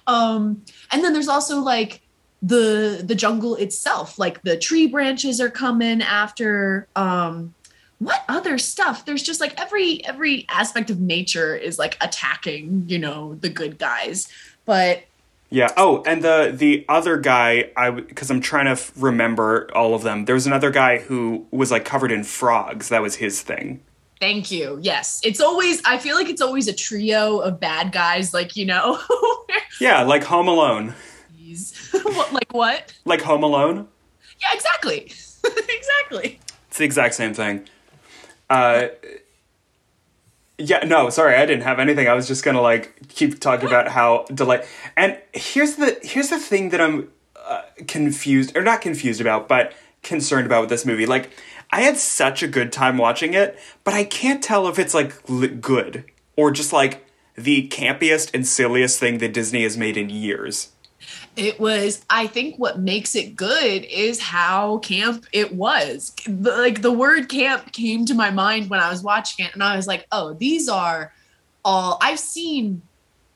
um, 0.07 0.63
and 0.91 1.03
then 1.03 1.13
there's 1.13 1.27
also 1.27 1.59
like 1.59 2.01
the 2.41 3.01
the 3.03 3.15
jungle 3.15 3.55
itself, 3.55 4.19
like 4.19 4.41
the 4.43 4.57
tree 4.57 4.87
branches 4.87 5.39
are 5.39 5.49
coming 5.49 6.01
after. 6.01 6.87
Um, 6.95 7.53
what 7.99 8.23
other 8.27 8.57
stuff? 8.57 9.05
There's 9.05 9.23
just 9.23 9.39
like 9.39 9.59
every 9.59 10.03
every 10.05 10.45
aspect 10.49 10.89
of 10.89 10.99
nature 10.99 11.55
is 11.55 11.79
like 11.79 11.97
attacking, 12.01 12.85
you 12.87 12.99
know, 12.99 13.35
the 13.35 13.49
good 13.49 13.77
guys. 13.77 14.27
But 14.65 15.03
Yeah. 15.49 15.69
Oh, 15.77 16.03
and 16.05 16.23
the 16.23 16.51
the 16.55 16.85
other 16.89 17.17
guy, 17.17 17.71
I 17.77 17.89
because 17.91 18.29
I'm 18.29 18.41
trying 18.41 18.65
to 18.65 18.71
f- 18.71 18.91
remember 18.97 19.69
all 19.73 19.93
of 19.95 20.03
them. 20.03 20.25
There 20.25 20.35
was 20.35 20.47
another 20.47 20.71
guy 20.71 20.99
who 20.99 21.45
was 21.51 21.71
like 21.71 21.85
covered 21.85 22.11
in 22.11 22.23
frogs. 22.23 22.89
That 22.89 23.01
was 23.01 23.15
his 23.15 23.41
thing. 23.41 23.81
Thank 24.19 24.49
you. 24.49 24.79
Yes. 24.81 25.19
It's 25.23 25.41
always, 25.41 25.81
I 25.85 25.97
feel 25.97 26.15
like 26.15 26.29
it's 26.29 26.41
always 26.41 26.69
a 26.69 26.73
trio 26.73 27.39
of 27.39 27.59
bad 27.59 27.91
guys, 27.91 28.33
like, 28.33 28.55
you 28.55 28.65
know, 28.65 28.97
Yeah, 29.81 30.03
like 30.03 30.23
Home 30.23 30.47
Alone. 30.47 30.93
what, 31.91 32.33
like 32.33 32.51
what? 32.53 32.93
Like 33.03 33.21
Home 33.21 33.43
Alone. 33.43 33.87
Yeah, 34.41 34.47
exactly. 34.53 34.99
exactly. 35.45 36.39
It's 36.69 36.77
the 36.77 36.85
exact 36.85 37.13
same 37.15 37.33
thing. 37.33 37.67
Uh, 38.49 38.87
yeah, 40.57 40.79
no, 40.85 41.09
sorry, 41.09 41.35
I 41.35 41.45
didn't 41.45 41.63
have 41.63 41.79
anything. 41.79 42.07
I 42.07 42.13
was 42.13 42.27
just 42.27 42.43
gonna 42.43 42.61
like 42.61 43.09
keep 43.09 43.39
talking 43.39 43.67
about 43.67 43.89
how 43.89 44.25
delight. 44.33 44.65
And 44.95 45.17
here's 45.33 45.75
the 45.75 45.99
here's 46.01 46.29
the 46.29 46.39
thing 46.39 46.69
that 46.69 46.79
I'm 46.79 47.11
uh, 47.35 47.63
confused 47.87 48.55
or 48.55 48.61
not 48.61 48.81
confused 48.81 49.19
about, 49.19 49.47
but 49.47 49.73
concerned 50.01 50.45
about 50.45 50.61
with 50.61 50.69
this 50.69 50.85
movie. 50.85 51.05
Like, 51.05 51.31
I 51.71 51.81
had 51.81 51.97
such 51.97 52.41
a 52.41 52.47
good 52.47 52.71
time 52.71 52.97
watching 52.97 53.33
it, 53.33 53.59
but 53.83 53.93
I 53.93 54.03
can't 54.03 54.43
tell 54.43 54.67
if 54.67 54.79
it's 54.79 54.93
like 54.93 55.29
li- 55.29 55.47
good 55.47 56.05
or 56.37 56.51
just 56.51 56.71
like 56.71 57.05
the 57.35 57.67
campiest 57.67 58.33
and 58.33 58.47
silliest 58.47 58.99
thing 58.99 59.17
that 59.17 59.33
Disney 59.33 59.63
has 59.63 59.75
made 59.77 59.97
in 59.97 60.09
years. 60.09 60.69
It 61.35 61.59
was, 61.59 62.05
I 62.09 62.27
think 62.27 62.55
what 62.57 62.79
makes 62.79 63.15
it 63.15 63.35
good 63.35 63.83
is 63.83 64.21
how 64.21 64.77
camp 64.79 65.25
it 65.31 65.53
was. 65.53 66.13
Like 66.27 66.81
the 66.81 66.91
word 66.91 67.29
camp 67.29 67.71
came 67.71 68.05
to 68.05 68.13
my 68.13 68.31
mind 68.31 68.69
when 68.69 68.79
I 68.79 68.89
was 68.89 69.03
watching 69.03 69.45
it, 69.45 69.53
and 69.53 69.63
I 69.63 69.75
was 69.75 69.87
like, 69.87 70.07
oh, 70.11 70.33
these 70.33 70.69
are 70.69 71.13
all, 71.63 71.97
I've 72.01 72.19
seen 72.19 72.81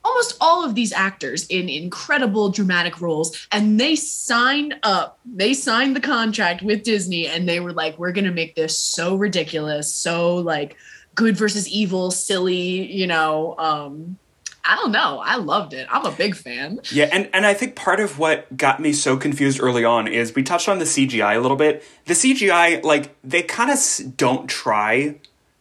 almost 0.05 0.37
all 0.39 0.63
of 0.63 0.75
these 0.75 0.93
actors 0.93 1.45
in 1.47 1.67
incredible 1.67 2.49
dramatic 2.49 3.01
roles, 3.01 3.47
and 3.51 3.79
they 3.79 3.95
signed 3.95 4.75
up, 4.83 5.19
they 5.25 5.53
signed 5.53 5.95
the 5.95 6.01
contract 6.01 6.61
with 6.61 6.83
Disney, 6.83 7.27
and 7.27 7.49
they 7.49 7.59
were 7.59 7.73
like, 7.73 7.99
we're 7.99 8.13
to 8.13 8.31
make 8.31 8.55
this 8.55 8.79
so 8.79 9.15
ridiculous, 9.15 9.93
so 9.93 10.37
like 10.37 10.77
good 11.15 11.35
versus 11.35 11.67
evil, 11.67 12.11
silly, 12.11 12.89
you 12.91 13.07
know. 13.07 13.55
Um, 13.57 14.17
I 14.63 14.75
don't 14.75 14.91
know. 14.91 15.19
I 15.23 15.37
loved 15.37 15.73
it. 15.73 15.87
I'm 15.89 16.05
a 16.05 16.11
big 16.11 16.35
fan. 16.35 16.81
Yeah, 16.91 17.09
and, 17.11 17.29
and 17.33 17.45
I 17.45 17.53
think 17.53 17.75
part 17.75 17.99
of 17.99 18.19
what 18.19 18.55
got 18.55 18.79
me 18.79 18.93
so 18.93 19.17
confused 19.17 19.61
early 19.61 19.83
on 19.83 20.07
is 20.07 20.35
we 20.35 20.43
touched 20.43 20.69
on 20.69 20.79
the 20.79 20.85
CGI 20.85 21.35
a 21.35 21.39
little 21.39 21.57
bit. 21.57 21.83
The 22.05 22.13
CGI, 22.13 22.83
like, 22.83 23.15
they 23.23 23.41
kind 23.41 23.71
of 23.71 24.17
don't 24.17 24.47
try 24.49 25.15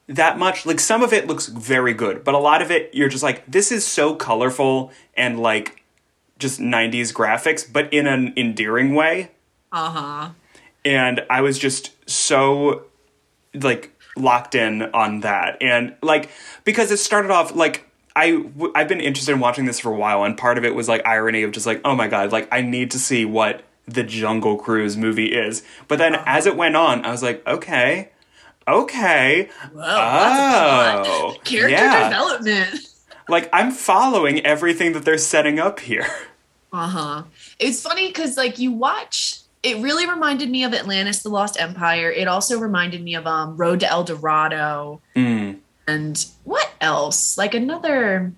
that 0.08 0.38
much. 0.38 0.66
Like, 0.66 0.80
some 0.80 1.02
of 1.02 1.12
it 1.12 1.26
looks 1.26 1.46
very 1.46 1.94
good, 1.94 2.24
but 2.24 2.34
a 2.34 2.38
lot 2.38 2.60
of 2.60 2.70
it, 2.70 2.90
you're 2.92 3.08
just 3.08 3.22
like, 3.22 3.46
this 3.46 3.70
is 3.70 3.86
so 3.86 4.14
colorful 4.14 4.92
and, 5.16 5.38
like, 5.40 5.82
just 6.38 6.60
90s 6.60 7.12
graphics, 7.12 7.70
but 7.70 7.92
in 7.92 8.06
an 8.06 8.32
endearing 8.36 8.94
way. 8.94 9.30
Uh 9.72 9.90
huh. 9.90 10.30
And 10.84 11.24
I 11.30 11.40
was 11.40 11.58
just 11.58 11.92
so, 12.08 12.84
like, 13.54 13.94
locked 14.16 14.54
in 14.54 14.82
on 14.82 15.20
that. 15.20 15.62
And, 15.62 15.94
like, 16.02 16.30
because 16.64 16.90
it 16.90 16.98
started 16.98 17.30
off, 17.30 17.54
like, 17.54 17.87
I, 18.18 18.30
w- 18.32 18.72
I've 18.74 18.88
been 18.88 19.00
interested 19.00 19.32
in 19.32 19.40
watching 19.40 19.64
this 19.66 19.78
for 19.78 19.90
a 19.92 19.96
while, 19.96 20.24
and 20.24 20.36
part 20.36 20.58
of 20.58 20.64
it 20.64 20.74
was 20.74 20.88
like 20.88 21.06
irony 21.06 21.42
of 21.44 21.52
just 21.52 21.66
like, 21.66 21.80
oh 21.84 21.94
my 21.94 22.08
god, 22.08 22.32
like 22.32 22.48
I 22.50 22.60
need 22.62 22.90
to 22.90 22.98
see 22.98 23.24
what 23.24 23.62
the 23.86 24.02
Jungle 24.02 24.56
Cruise 24.56 24.96
movie 24.96 25.32
is. 25.32 25.62
But 25.86 25.98
then 25.98 26.16
as 26.26 26.44
it 26.46 26.56
went 26.56 26.76
on, 26.76 27.04
I 27.06 27.10
was 27.10 27.22
like, 27.22 27.46
okay, 27.46 28.10
okay, 28.66 29.48
Whoa, 29.72 29.82
oh. 31.06 31.36
Character 31.44 31.68
yeah. 31.76 32.08
development. 32.08 32.86
like 33.28 33.48
I'm 33.52 33.70
following 33.70 34.44
everything 34.44 34.92
that 34.92 35.04
they're 35.04 35.18
setting 35.18 35.58
up 35.58 35.80
here. 35.80 36.06
Uh 36.72 36.86
huh. 36.88 37.22
It's 37.58 37.80
funny 37.82 38.08
because 38.08 38.36
like 38.36 38.58
you 38.58 38.72
watch, 38.72 39.40
it 39.62 39.78
really 39.78 40.06
reminded 40.08 40.50
me 40.50 40.64
of 40.64 40.74
Atlantis: 40.74 41.22
The 41.22 41.30
Lost 41.30 41.58
Empire. 41.58 42.10
It 42.10 42.28
also 42.28 42.58
reminded 42.58 43.02
me 43.02 43.14
of 43.14 43.26
um 43.26 43.56
Road 43.56 43.80
to 43.80 43.88
El 43.88 44.04
Dorado 44.04 45.00
Mm. 45.16 45.58
and 45.86 46.26
what 46.44 46.57
else? 46.80 47.38
Like 47.38 47.54
another. 47.54 48.32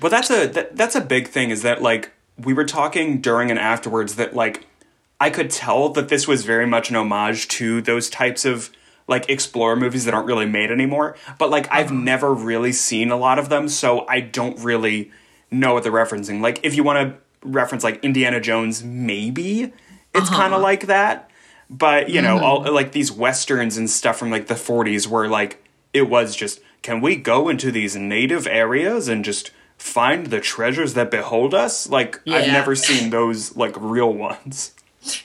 Well, 0.00 0.10
that's 0.10 0.30
a 0.30 0.46
that, 0.48 0.76
that's 0.76 0.94
a 0.94 1.00
big 1.00 1.28
thing. 1.28 1.50
Is 1.50 1.62
that 1.62 1.82
like 1.82 2.12
we 2.38 2.52
were 2.52 2.64
talking 2.64 3.20
during 3.20 3.50
and 3.50 3.58
afterwards 3.58 4.16
that 4.16 4.34
like 4.34 4.66
I 5.20 5.30
could 5.30 5.50
tell 5.50 5.88
that 5.90 6.08
this 6.08 6.28
was 6.28 6.44
very 6.44 6.66
much 6.66 6.90
an 6.90 6.96
homage 6.96 7.48
to 7.48 7.80
those 7.80 8.10
types 8.10 8.44
of 8.44 8.70
like 9.08 9.30
explorer 9.30 9.76
movies 9.76 10.04
that 10.04 10.14
aren't 10.14 10.26
really 10.26 10.46
made 10.46 10.70
anymore. 10.70 11.16
But 11.38 11.50
like 11.50 11.68
I've 11.70 11.86
uh-huh. 11.86 11.94
never 11.94 12.34
really 12.34 12.72
seen 12.72 13.10
a 13.10 13.16
lot 13.16 13.38
of 13.38 13.48
them, 13.48 13.68
so 13.68 14.06
I 14.08 14.20
don't 14.20 14.58
really 14.60 15.10
know 15.50 15.74
what 15.74 15.82
they're 15.82 15.92
referencing. 15.92 16.40
Like 16.40 16.60
if 16.62 16.74
you 16.74 16.82
want 16.82 17.08
to 17.08 17.48
reference 17.48 17.84
like 17.84 18.02
Indiana 18.04 18.40
Jones, 18.40 18.84
maybe 18.84 19.72
it's 20.14 20.28
uh-huh. 20.28 20.36
kind 20.36 20.54
of 20.54 20.60
like 20.60 20.86
that. 20.86 21.30
But 21.68 22.10
you 22.10 22.22
know, 22.22 22.38
all 22.38 22.64
mm-hmm. 22.64 22.74
like 22.74 22.92
these 22.92 23.10
westerns 23.10 23.76
and 23.76 23.88
stuff 23.88 24.18
from 24.18 24.30
like 24.30 24.46
the 24.46 24.54
40s 24.54 25.06
where 25.08 25.28
like 25.28 25.64
it 25.92 26.02
was 26.02 26.36
just 26.36 26.60
can 26.86 27.00
we 27.00 27.16
go 27.16 27.48
into 27.48 27.72
these 27.72 27.96
native 27.96 28.46
areas 28.46 29.08
and 29.08 29.24
just 29.24 29.50
find 29.76 30.26
the 30.26 30.40
treasures 30.40 30.94
that 30.94 31.10
behold 31.10 31.52
us? 31.52 31.88
Like 31.88 32.20
I've 32.28 32.46
never 32.46 32.76
seen 32.76 33.10
those 33.10 33.56
like 33.56 33.74
real 33.76 34.14
ones. 34.14 34.72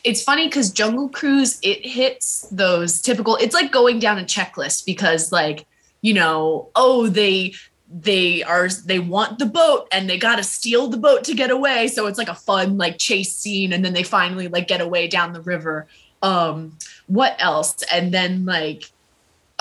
It's 0.03 0.23
funny 0.23 0.47
because 0.47 0.71
Jungle 0.71 1.07
Cruise 1.07 1.59
it 1.61 1.85
hits 1.85 2.47
those 2.51 2.99
typical. 2.99 3.35
It's 3.35 3.53
like 3.53 3.71
going 3.71 3.99
down 3.99 4.17
a 4.17 4.23
checklist 4.23 4.87
because 4.87 5.31
like 5.31 5.67
you 6.01 6.15
know 6.15 6.69
oh 6.75 7.05
they 7.05 7.53
they 7.93 8.41
are 8.41 8.67
they 8.67 8.97
want 8.97 9.37
the 9.37 9.45
boat 9.45 9.87
and 9.91 10.09
they 10.09 10.17
got 10.17 10.37
to 10.37 10.43
steal 10.43 10.87
the 10.87 10.97
boat 10.97 11.23
to 11.25 11.35
get 11.35 11.51
away 11.51 11.87
so 11.89 12.07
it's 12.07 12.17
like 12.17 12.29
a 12.29 12.33
fun 12.33 12.77
like 12.77 12.97
chase 12.97 13.35
scene 13.35 13.71
and 13.71 13.85
then 13.85 13.93
they 13.93 14.01
finally 14.01 14.47
like 14.47 14.67
get 14.67 14.81
away 14.81 15.07
down 15.07 15.33
the 15.33 15.41
river 15.41 15.85
um 16.21 16.77
what 17.07 17.35
else 17.37 17.83
and 17.91 18.13
then 18.13 18.45
like 18.45 18.89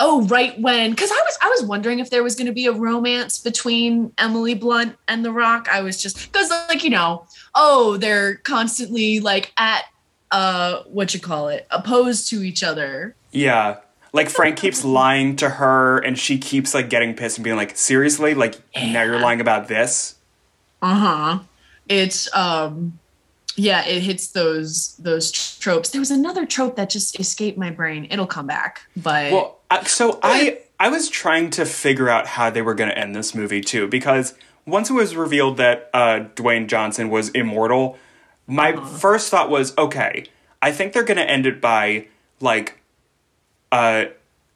oh 0.01 0.25
right 0.27 0.59
when 0.59 0.89
because 0.89 1.11
i 1.11 1.21
was 1.25 1.37
i 1.41 1.47
was 1.47 1.63
wondering 1.63 1.99
if 1.99 2.09
there 2.09 2.23
was 2.23 2.35
going 2.35 2.47
to 2.47 2.51
be 2.53 2.65
a 2.65 2.73
romance 2.73 3.39
between 3.39 4.11
emily 4.17 4.53
blunt 4.53 4.97
and 5.07 5.23
the 5.23 5.31
rock 5.31 5.67
i 5.71 5.81
was 5.81 6.01
just 6.01 6.31
because 6.31 6.49
like 6.67 6.83
you 6.83 6.89
know 6.89 7.25
oh 7.55 7.95
they're 7.97 8.35
constantly 8.37 9.19
like 9.19 9.53
at 9.57 9.85
uh 10.31 10.81
what 10.83 11.13
you 11.13 11.19
call 11.19 11.47
it 11.47 11.65
opposed 11.71 12.27
to 12.29 12.43
each 12.43 12.63
other 12.63 13.15
Yeah. 13.31 13.77
Like 14.13 14.29
Frank 14.29 14.57
keeps 14.57 14.83
lying 15.01 15.37
to 15.37 15.47
her 15.49 15.99
and 15.99 16.19
she 16.19 16.37
keeps 16.37 16.73
like 16.73 16.89
getting 16.89 17.13
pissed 17.15 17.37
and 17.37 17.45
being 17.45 17.55
like, 17.55 17.77
seriously? 17.77 18.33
Like 18.33 18.59
now 18.75 19.03
you're 19.03 19.21
lying 19.21 19.39
about 19.39 19.69
this? 19.69 20.15
uh-huh 20.81 21.39
it's 21.87 22.33
um 22.35 22.97
yeah 23.55 23.85
it 23.85 24.01
hits 24.01 24.27
those 24.27 24.95
those 24.97 25.31
tropes 25.59 25.89
there 25.91 26.01
was 26.01 26.11
another 26.11 26.45
trope 26.45 26.75
that 26.75 26.89
just 26.89 27.19
escaped 27.19 27.57
my 27.57 27.69
brain 27.69 28.07
it'll 28.09 28.27
come 28.27 28.47
back 28.47 28.81
but 28.97 29.31
Well, 29.31 29.59
so 29.85 30.19
I 30.21 30.59
I 30.79 30.89
was 30.89 31.09
trying 31.09 31.49
to 31.51 31.65
figure 31.65 32.09
out 32.09 32.27
how 32.27 32.49
they 32.49 32.61
were 32.61 32.73
going 32.73 32.89
to 32.89 32.97
end 32.97 33.15
this 33.15 33.35
movie 33.35 33.61
too 33.61 33.87
because 33.87 34.33
once 34.65 34.89
it 34.89 34.93
was 34.93 35.15
revealed 35.15 35.57
that 35.57 35.89
uh, 35.93 36.25
Dwayne 36.35 36.67
Johnson 36.67 37.09
was 37.09 37.29
immortal, 37.29 37.97
my 38.47 38.75
first 38.97 39.29
thought 39.29 39.49
was 39.49 39.77
okay. 39.77 40.25
I 40.61 40.71
think 40.71 40.93
they're 40.93 41.03
going 41.03 41.17
to 41.17 41.29
end 41.29 41.45
it 41.45 41.61
by 41.61 42.07
like 42.39 42.79
uh, 43.71 44.05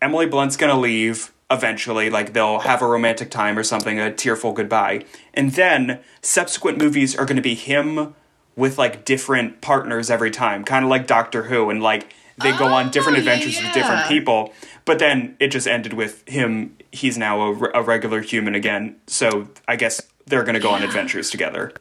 Emily 0.02 0.26
Blunt's 0.26 0.58
going 0.58 0.74
to 0.74 0.80
leave 0.80 1.32
eventually, 1.50 2.10
like 2.10 2.34
they'll 2.34 2.60
have 2.60 2.82
a 2.82 2.88
romantic 2.88 3.30
time 3.30 3.58
or 3.58 3.64
something, 3.64 4.00
a 4.00 4.12
tearful 4.12 4.52
goodbye, 4.52 5.06
and 5.34 5.52
then 5.52 6.00
subsequent 6.22 6.78
movies 6.78 7.16
are 7.16 7.26
going 7.26 7.36
to 7.36 7.42
be 7.42 7.56
him 7.56 8.16
with 8.56 8.78
like 8.78 9.06
different 9.06 9.62
partners 9.62 10.10
every 10.10 10.32
time, 10.32 10.64
kind 10.64 10.84
of 10.84 10.90
like 10.90 11.08
Doctor 11.08 11.44
Who, 11.44 11.70
and 11.70 11.82
like 11.84 12.14
they 12.42 12.52
go 12.58 12.66
on 12.66 12.90
different 12.92 13.18
Oh, 13.18 13.22
yeah, 13.22 13.32
adventures 13.34 13.62
with 13.62 13.74
different 13.74 14.08
people. 14.08 14.54
But 14.86 15.00
then 15.00 15.36
it 15.40 15.48
just 15.48 15.68
ended 15.68 15.94
with 15.94 16.28
him. 16.28 16.76
He's 16.92 17.18
now 17.18 17.42
a, 17.42 17.72
a 17.76 17.82
regular 17.82 18.22
human 18.22 18.56
again. 18.56 18.98
So 19.08 19.48
I 19.68 19.76
guess 19.76 20.02
they're 20.28 20.44
going 20.44 20.56
to 20.56 20.60
go 20.60 20.70
on 20.70 20.84
adventures 20.84 21.30
together. 21.30 21.72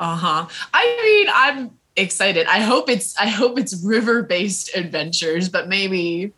uh-huh 0.00 0.46
i 0.74 1.00
mean 1.04 1.26
i'm 1.32 1.70
excited 1.96 2.46
i 2.48 2.60
hope 2.60 2.88
it's 2.90 3.16
i 3.18 3.26
hope 3.26 3.58
it's 3.58 3.82
river 3.84 4.22
based 4.22 4.74
adventures 4.76 5.48
but 5.48 5.68
maybe 5.68 6.32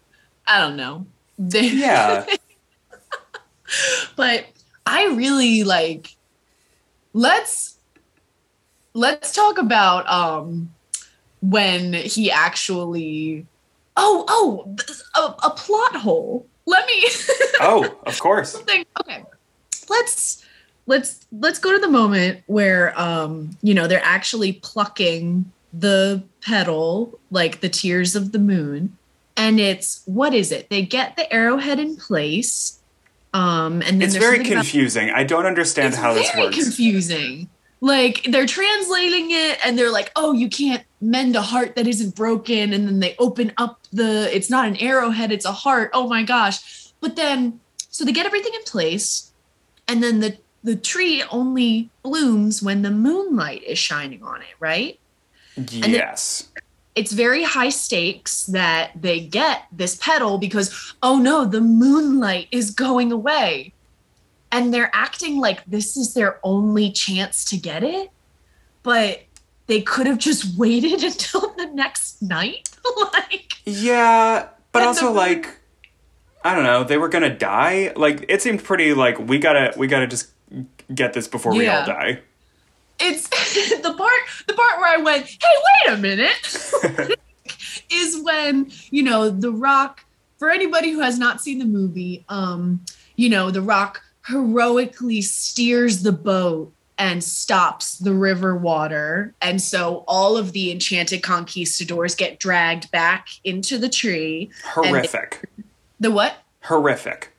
i 0.46 0.58
don't 0.60 0.76
know 0.76 1.04
Yeah. 1.38 2.24
but 4.16 4.46
I 4.86 5.06
really 5.14 5.64
like 5.64 6.16
let's 7.12 7.76
let's 8.94 9.32
talk 9.34 9.58
about 9.58 10.08
um 10.08 10.72
when 11.40 11.92
he 11.92 12.30
actually 12.30 13.46
oh 13.96 14.24
oh 14.28 14.76
a, 15.16 15.46
a 15.46 15.50
plot 15.50 15.96
hole 15.96 16.46
let 16.66 16.86
me 16.86 17.04
Oh, 17.60 17.96
of 18.06 18.18
course. 18.20 18.52
something 18.52 18.84
okay 19.00 19.24
let's 19.88 20.44
let's 20.86 21.26
let's 21.32 21.58
go 21.58 21.72
to 21.72 21.78
the 21.78 21.88
moment 21.88 22.42
where 22.46 22.98
um 22.98 23.50
you 23.62 23.74
know 23.74 23.86
they're 23.86 24.04
actually 24.04 24.52
plucking 24.54 25.50
the 25.72 26.22
petal 26.40 27.18
like 27.30 27.60
the 27.60 27.68
tears 27.68 28.16
of 28.16 28.32
the 28.32 28.38
moon 28.38 28.96
and 29.36 29.60
it's 29.60 30.02
what 30.06 30.32
is 30.34 30.50
it 30.50 30.68
they 30.70 30.82
get 30.82 31.14
the 31.16 31.30
arrowhead 31.32 31.78
in 31.78 31.96
place 31.96 32.80
um 33.34 33.74
and 33.82 34.00
then 34.00 34.02
It's 34.02 34.16
very 34.16 34.36
something 34.38 34.52
about- 34.52 34.62
confusing. 34.64 35.10
I 35.10 35.22
don't 35.24 35.44
understand 35.46 35.94
how 35.94 36.14
this 36.14 36.30
works. 36.36 36.56
confusing. 36.56 37.48
Like 37.82 38.24
they're 38.28 38.46
translating 38.46 39.30
it 39.30 39.58
and 39.64 39.78
they're 39.78 39.92
like, 39.92 40.10
"Oh, 40.16 40.32
you 40.32 40.48
can't 40.48 40.82
mend 41.00 41.36
a 41.36 41.42
heart 41.42 41.76
that 41.76 41.86
isn't 41.86 42.14
broken." 42.14 42.72
And 42.72 42.86
then 42.86 43.00
they 43.00 43.14
open 43.18 43.52
up 43.56 43.80
the 43.92 44.34
it's 44.34 44.50
not 44.50 44.68
an 44.68 44.76
arrowhead, 44.76 45.32
it's 45.32 45.44
a 45.44 45.52
heart. 45.52 45.90
Oh 45.92 46.08
my 46.08 46.22
gosh. 46.22 46.92
But 47.00 47.16
then 47.16 47.60
so 47.90 48.04
they 48.04 48.12
get 48.12 48.26
everything 48.26 48.52
in 48.54 48.62
place 48.64 49.32
and 49.86 50.02
then 50.02 50.20
the 50.20 50.38
the 50.64 50.76
tree 50.76 51.22
only 51.30 51.88
blooms 52.02 52.62
when 52.62 52.82
the 52.82 52.90
moonlight 52.90 53.62
is 53.62 53.78
shining 53.78 54.22
on 54.22 54.42
it, 54.42 54.54
right? 54.60 54.98
yes. 55.92 56.48
it's 56.94 57.12
very 57.12 57.44
high 57.44 57.68
stakes 57.68 58.44
that 58.46 58.90
they 59.00 59.20
get 59.20 59.66
this 59.72 59.96
petal 59.96 60.38
because 60.38 60.94
oh 61.02 61.16
no 61.18 61.44
the 61.44 61.60
moonlight 61.60 62.48
is 62.50 62.70
going 62.70 63.12
away 63.12 63.72
and 64.50 64.72
they're 64.72 64.90
acting 64.92 65.38
like 65.38 65.64
this 65.64 65.96
is 65.96 66.14
their 66.14 66.38
only 66.42 66.90
chance 66.90 67.44
to 67.44 67.56
get 67.56 67.82
it 67.84 68.10
but 68.82 69.22
they 69.68 69.80
could 69.80 70.06
have 70.08 70.18
just 70.18 70.58
waited 70.58 71.04
until 71.04 71.54
the 71.56 71.66
next 71.66 72.20
night 72.20 72.68
like 73.14 73.52
Yeah, 73.64 74.48
but 74.72 74.82
also 74.82 75.12
like 75.12 75.54
I 76.44 76.54
don't 76.54 76.64
know, 76.64 76.82
they 76.84 76.98
were 76.98 77.08
gonna 77.08 77.34
die. 77.36 77.92
Like 77.94 78.24
it 78.28 78.42
seemed 78.42 78.64
pretty 78.64 78.94
like 78.94 79.18
we 79.18 79.38
gotta 79.38 79.72
we 79.78 79.86
gotta 79.86 80.06
just 80.06 80.30
get 80.94 81.12
this 81.12 81.28
before 81.28 81.52
we 81.54 81.68
all 81.68 81.84
die. 81.86 82.20
it's 82.98 83.28
the 83.82 83.94
part 83.94 84.20
the 84.46 84.54
part 84.54 84.78
where 84.80 84.88
i 84.88 84.96
went 84.96 85.26
hey 85.26 85.36
wait 85.86 85.94
a 85.94 85.96
minute 85.98 87.12
is 87.92 88.18
when 88.24 88.70
you 88.90 89.02
know 89.02 89.28
the 89.28 89.52
rock 89.52 90.04
for 90.38 90.48
anybody 90.50 90.90
who 90.90 91.00
has 91.00 91.18
not 91.18 91.40
seen 91.42 91.58
the 91.58 91.64
movie 91.66 92.24
um 92.30 92.80
you 93.16 93.28
know 93.28 93.50
the 93.50 93.60
rock 93.60 94.02
heroically 94.26 95.20
steers 95.20 96.02
the 96.02 96.12
boat 96.12 96.72
and 96.98 97.22
stops 97.22 97.98
the 97.98 98.12
river 98.12 98.56
water 98.56 99.34
and 99.40 99.62
so 99.62 100.04
all 100.08 100.36
of 100.36 100.52
the 100.52 100.70
enchanted 100.72 101.22
conquistadors 101.22 102.14
get 102.14 102.38
dragged 102.40 102.90
back 102.90 103.28
into 103.44 103.78
the 103.78 103.88
tree 103.88 104.50
Horrific. 104.64 105.48
the 106.00 106.10
what 106.10 106.34
Horrific. 106.64 107.32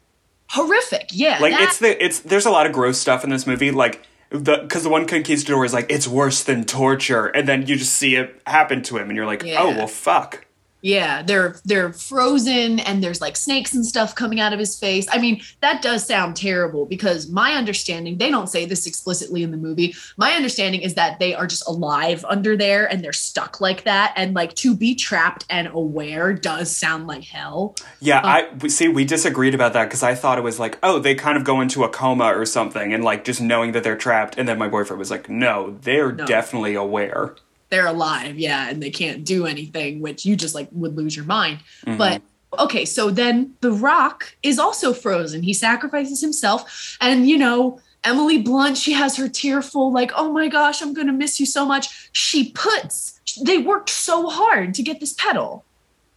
horrific 0.52 1.10
yeah 1.12 1.38
Like 1.40 1.54
that- 1.54 1.62
it's 1.64 1.78
the 1.80 2.04
it's 2.04 2.20
there's 2.22 2.46
a 2.46 2.52
lot 2.52 2.66
of 2.66 2.72
gross 2.72 2.98
stuff 2.98 3.24
in 3.24 3.30
this 3.30 3.46
movie. 3.46 3.72
Like 3.72 4.04
the 4.32 4.58
because 4.58 4.84
the 4.84 4.90
one 4.90 5.08
conquistador 5.08 5.66
is 5.66 5.74
like 5.74 5.88
it's 5.92 6.08
worse 6.08 6.44
than 6.44 6.64
torture, 6.64 7.26
and 7.28 7.48
then 7.48 7.66
you 7.66 7.76
just 7.76 7.94
see 7.94 8.16
it 8.16 8.40
happen 8.46 8.84
to 8.84 8.98
him, 8.98 9.10
and 9.10 9.16
you're 9.18 9.26
like, 9.26 9.44
oh, 9.44 9.48
Yeah. 9.48 9.60
oh 9.62 9.70
well, 9.72 9.88
fuck. 9.88 10.46
Yeah, 10.82 11.24
they're 11.24 11.56
they're 11.66 11.92
frozen 11.92 12.80
and 12.80 13.04
there's 13.04 13.20
like 13.22 13.36
snakes 13.36 13.74
and 13.74 13.86
stuff 13.86 14.16
coming 14.16 14.40
out 14.40 14.54
of 14.54 14.60
his 14.60 14.80
face. 14.80 15.08
I 15.12 15.18
mean, 15.18 15.42
that 15.62 15.82
does 15.82 16.06
sound 16.06 16.38
terrible 16.38 16.86
because 16.86 17.30
my 17.30 17.54
understanding, 17.54 18.18
they 18.18 18.30
don't 18.30 18.48
say 18.48 18.66
this 18.66 18.88
explicitly 18.88 19.44
in 19.44 19.52
the 19.52 19.58
movie. 19.58 19.94
My 20.18 20.32
understanding 20.34 20.82
is 20.82 20.94
that 20.94 21.20
they 21.20 21.34
are 21.34 21.48
just 21.48 21.68
alive 21.68 22.24
under 22.30 22.56
there 22.56 22.86
and 22.90 23.04
they're 23.04 23.12
stuck 23.12 23.60
like 23.60 23.84
that 23.84 24.14
and 24.16 24.34
like 24.34 24.54
to 24.56 24.76
be 24.76 24.96
trapped 24.96 25.46
and 25.50 25.68
aware 25.68 26.34
does 26.34 26.76
sound 26.76 27.08
like 27.08 27.24
hell. 27.26 27.76
Yeah, 28.00 28.20
um, 28.20 28.60
I 28.64 28.68
see. 28.70 28.88
We 28.88 29.04
disagreed 29.06 29.54
about 29.54 29.74
that 29.74 29.86
because 29.86 30.04
I 30.04 30.16
thought 30.16 30.38
it 30.38 30.44
was 30.44 30.60
like, 30.60 30.78
oh, 30.82 31.00
they 31.00 31.14
kind 31.16 31.38
of 31.38 31.44
go 31.44 31.60
into 31.62 31.84
a 31.84 31.90
coma 31.90 32.26
or 32.26 32.46
something, 32.46 32.94
and 32.94 33.04
like 33.04 33.26
just 33.26 33.42
knowing 33.42 33.74
that 33.74 33.84
they're 33.84 33.98
trapped. 33.98 34.38
And 34.38 34.48
then 34.48 34.58
my 34.58 34.70
boyfriend 34.70 35.00
was 35.00 35.12
like, 35.12 35.30
no, 35.30 35.78
they're 35.82 36.12
No. 36.14 36.26
definitely 36.26 36.76
aware. 36.76 37.36
They're 37.70 37.88
alive, 37.88 38.40
yeah, 38.40 38.70
and 38.70 38.82
they 38.82 38.90
can't 38.90 39.24
do 39.24 39.46
anything, 39.46 40.02
which 40.02 40.26
you 40.26 40.36
just 40.36 40.56
like 40.56 40.70
would 40.72 40.96
lose 40.96 41.16
your 41.16 41.26
mind. 41.26 41.60
Mm-hmm. 41.86 41.98
But 41.98 42.22
okay, 42.58 42.86
so 42.86 43.12
then 43.12 43.54
The 43.62 43.72
Rock 43.72 44.36
is 44.42 44.58
also 44.58 44.94
frozen. 44.94 45.44
He 45.44 45.54
sacrifices 45.54 46.22
himself. 46.22 46.98
And, 47.00 47.30
you 47.30 47.38
know, 47.38 47.80
Emily 48.04 48.40
Blunt, 48.40 48.78
she 48.78 48.94
has 48.94 49.18
her 49.18 49.30
tearful, 49.30 49.92
like, 49.92 50.12
oh 50.16 50.32
my 50.32 50.48
gosh, 50.48 50.82
I'm 50.82 50.94
going 50.94 51.08
to 51.08 51.14
miss 51.14 51.40
you 51.40 51.46
so 51.46 51.66
much. 51.66 52.10
She 52.12 52.52
puts, 52.52 53.20
they 53.44 53.58
worked 53.58 53.90
so 53.90 54.30
hard 54.30 54.74
to 54.76 54.84
get 54.84 55.00
this 55.00 55.14
petal. 55.14 55.64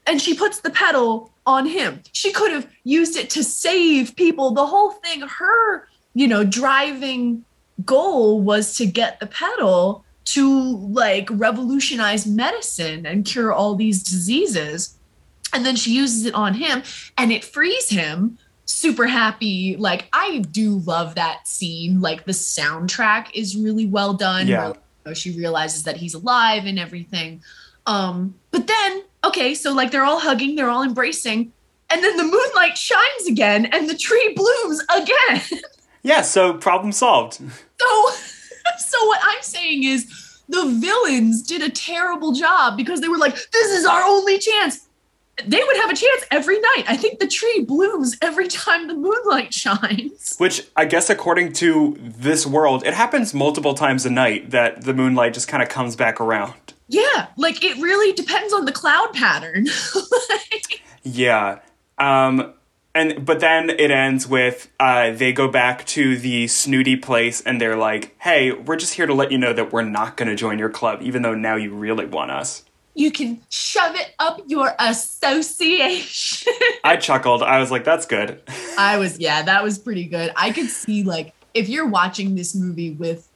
And 0.07 0.21
she 0.21 0.35
puts 0.35 0.61
the 0.61 0.71
petal 0.71 1.33
on 1.45 1.67
him. 1.67 2.03
She 2.12 2.33
could 2.33 2.51
have 2.51 2.69
used 2.85 3.17
it 3.17 3.31
to 3.31 3.45
save 3.45 4.17
people. 4.17 4.53
The 4.53 4.67
whole 4.67 4.93
thing, 4.93 5.21
her, 5.21 5.88
you 6.15 6.27
know, 6.29 6.45
driving 6.45 7.45
goal 7.85 8.41
was 8.41 8.77
to 8.77 8.87
get 8.87 9.21
the 9.21 9.27
petal 9.27 10.05
to 10.25 10.77
like 10.77 11.29
revolutionize 11.31 12.27
medicine 12.27 13.07
and 13.07 13.25
cure 13.25 13.53
all 13.53 13.75
these 13.75 14.03
diseases. 14.03 14.97
And 15.53 15.67
then 15.67 15.77
she 15.77 15.95
uses 15.95 16.25
it 16.25 16.35
on 16.35 16.55
him 16.55 16.83
and 17.19 17.33
it 17.33 17.45
frees 17.45 17.89
him 17.89 18.39
super 18.65 19.07
happy. 19.07 19.77
Like 19.77 20.09
i 20.13 20.39
do 20.51 20.79
love 20.79 21.17
that 21.17 21.47
scene. 21.47 22.01
Like 22.01 22.25
the 22.25 22.33
soundtrack 22.33 23.29
is 23.35 23.57
really 23.57 23.87
well 23.87 24.15
done. 24.15 24.47
Yeah. 24.47 24.59
where, 24.59 24.69
you 24.69 24.75
know, 25.07 25.15
she 25.15 25.37
realizes 25.37 25.83
that 25.85 25.97
he's 25.97 26.15
alive 26.15 26.65
and 26.65 26.79
everything. 26.79 27.43
Um 27.87 28.35
but 28.51 28.67
then 28.67 29.03
okay 29.25 29.55
so 29.55 29.73
like 29.73 29.91
they're 29.91 30.05
all 30.05 30.21
hugging 30.21 30.55
they're 30.57 30.71
all 30.71 30.83
embracing 30.83 31.53
and 31.91 32.03
then 32.03 32.17
the 32.17 32.25
moonlight 32.25 32.79
shines 32.79 33.27
again 33.29 33.67
and 33.67 33.89
the 33.89 33.97
tree 33.97 34.35
blooms 34.35 34.83
again. 34.95 35.43
Yeah, 36.03 36.23
so 36.23 36.55
problem 36.55 36.93
solved. 36.93 37.35
so, 37.81 38.11
so 38.79 39.07
what 39.07 39.20
I'm 39.22 39.42
saying 39.42 39.85
is 39.85 40.40
the 40.48 40.64
villains 40.64 41.42
did 41.42 41.62
a 41.62 41.70
terrible 41.70 42.33
job 42.33 42.77
because 42.77 43.01
they 43.01 43.09
were 43.09 43.18
like, 43.18 43.35
this 43.35 43.70
is 43.70 43.85
our 43.85 44.03
only 44.03 44.38
chance. 44.38 44.88
They 45.46 45.62
would 45.62 45.77
have 45.77 45.90
a 45.90 45.96
chance 45.96 46.25
every 46.31 46.61
night. 46.61 46.85
I 46.87 46.96
think 46.96 47.18
the 47.18 47.27
tree 47.27 47.64
blooms 47.66 48.16
every 48.20 48.48
time 48.48 48.87
the 48.87 48.94
moonlight 48.94 49.55
shines. 49.62 50.37
Which 50.37 50.66
I 50.77 50.85
guess, 50.85 51.09
according 51.09 51.55
to 51.55 51.96
this 51.98 52.46
world, 52.46 52.85
it 52.85 52.94
happens 52.94 53.33
multiple 53.33 53.75
times 53.75 54.05
a 54.05 54.11
night 54.11 54.51
that 54.51 54.83
the 54.85 54.92
moonlight 54.92 55.33
just 55.35 55.48
kind 55.48 55.62
of 55.62 55.68
comes 55.70 55.96
back 55.96 56.20
around. 56.20 56.75
Yeah, 56.88 57.29
like 57.38 57.64
it 57.64 57.79
really 57.79 58.12
depends 58.12 58.53
on 58.53 58.66
the 58.66 58.72
cloud 58.72 59.14
pattern. 59.14 59.66
Yeah. 61.03 61.59
Um 61.98 62.55
and 62.95 63.25
but 63.25 63.41
then 63.41 63.71
it 63.71 63.91
ends 63.91 64.27
with 64.27 64.71
uh 64.79 65.11
they 65.11 65.33
go 65.33 65.49
back 65.49 65.85
to 65.87 66.17
the 66.17 66.47
snooty 66.47 66.97
place 66.97 67.41
and 67.41 67.61
they're 67.61 67.77
like, 67.77 68.15
"Hey, 68.21 68.53
we're 68.53 68.77
just 68.77 68.95
here 68.95 69.07
to 69.07 69.15
let 69.15 69.33
you 69.33 69.39
know 69.39 69.53
that 69.53 69.73
we're 69.73 69.83
not 69.83 70.17
going 70.17 70.29
to 70.29 70.37
join 70.37 70.59
your 70.59 70.71
club 70.71 71.01
even 71.03 71.23
though 71.23 71.35
now 71.35 71.57
you 71.57 71.75
really 71.75 72.07
want 72.07 72.31
us." 72.31 72.65
you 72.95 73.11
can 73.11 73.41
shove 73.49 73.95
it 73.97 74.15
up 74.19 74.41
your 74.47 74.75
association. 74.79 76.53
I 76.85 76.97
chuckled. 76.97 77.43
I 77.43 77.59
was 77.59 77.71
like, 77.71 77.85
"That's 77.85 78.07
good." 78.07 78.43
I 78.79 78.99
was, 78.99 79.19
yeah, 79.19 79.43
that 79.43 79.63
was 79.63 79.79
pretty 79.79 80.05
good. 80.05 80.33
I 80.37 80.51
could 80.53 80.69
see, 80.69 81.03
like, 81.03 81.33
if 81.55 81.69
you're 81.69 81.87
watching 81.87 82.35
this 82.35 82.55
movie 82.55 82.91
with 82.93 83.29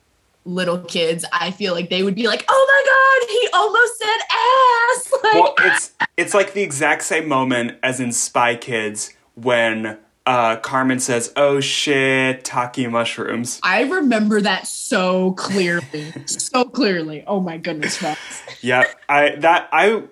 little 0.45 0.79
kids, 0.79 1.25
I 1.33 1.51
feel 1.51 1.75
like 1.75 1.90
they 1.90 2.03
would 2.03 2.14
be 2.14 2.29
like, 2.29 2.45
oh 2.49 2.66
my 2.69 2.83
God, 2.87 3.31
he 3.31 3.49
almost 3.53 3.99
said 3.99 4.09
ass. 4.31 5.12
Like, 5.27 5.35
well, 5.35 5.55
it's 5.59 5.92
it's 6.16 6.35
like 6.35 6.53
the 6.53 6.62
exact 6.62 7.03
same 7.03 7.27
moment 7.27 7.79
as 7.83 7.99
in 7.99 8.12
Spy 8.12 8.55
Kids 8.55 9.15
when 9.37 9.99
uh 10.27 10.57
Carmen 10.57 10.99
says, 10.99 11.33
"Oh 11.37 11.61
shit, 11.61 12.44
taki 12.44 12.88
mushrooms." 12.88 13.60
I 13.63 13.83
remember 13.83 14.40
that 14.40 14.67
so 14.67 15.33
clearly, 15.33 16.13
so 16.27 16.65
clearly. 16.65 17.23
Oh 17.27 17.40
my 17.40 17.58
goodness, 17.58 18.02
Ross. 18.02 18.19
Yeah, 18.60 18.85
I 19.08 19.37
that 19.37 19.69
I 19.73 20.02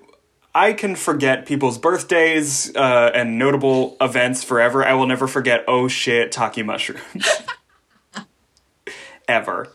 I 0.55 0.73
can 0.73 0.95
forget 0.95 1.47
people's 1.47 1.79
birthdays 1.79 2.75
uh, 2.77 3.11
and 3.13 3.39
notable 3.39 3.97
events 4.01 4.45
forever. 4.45 4.85
I 4.85 4.95
will 4.95 5.07
never 5.07 5.27
forget. 5.27 5.65
Oh 5.67 5.89
shit, 5.89 6.31
taki 6.31 6.63
mushrooms. 6.63 7.03
Ever. 9.29 9.73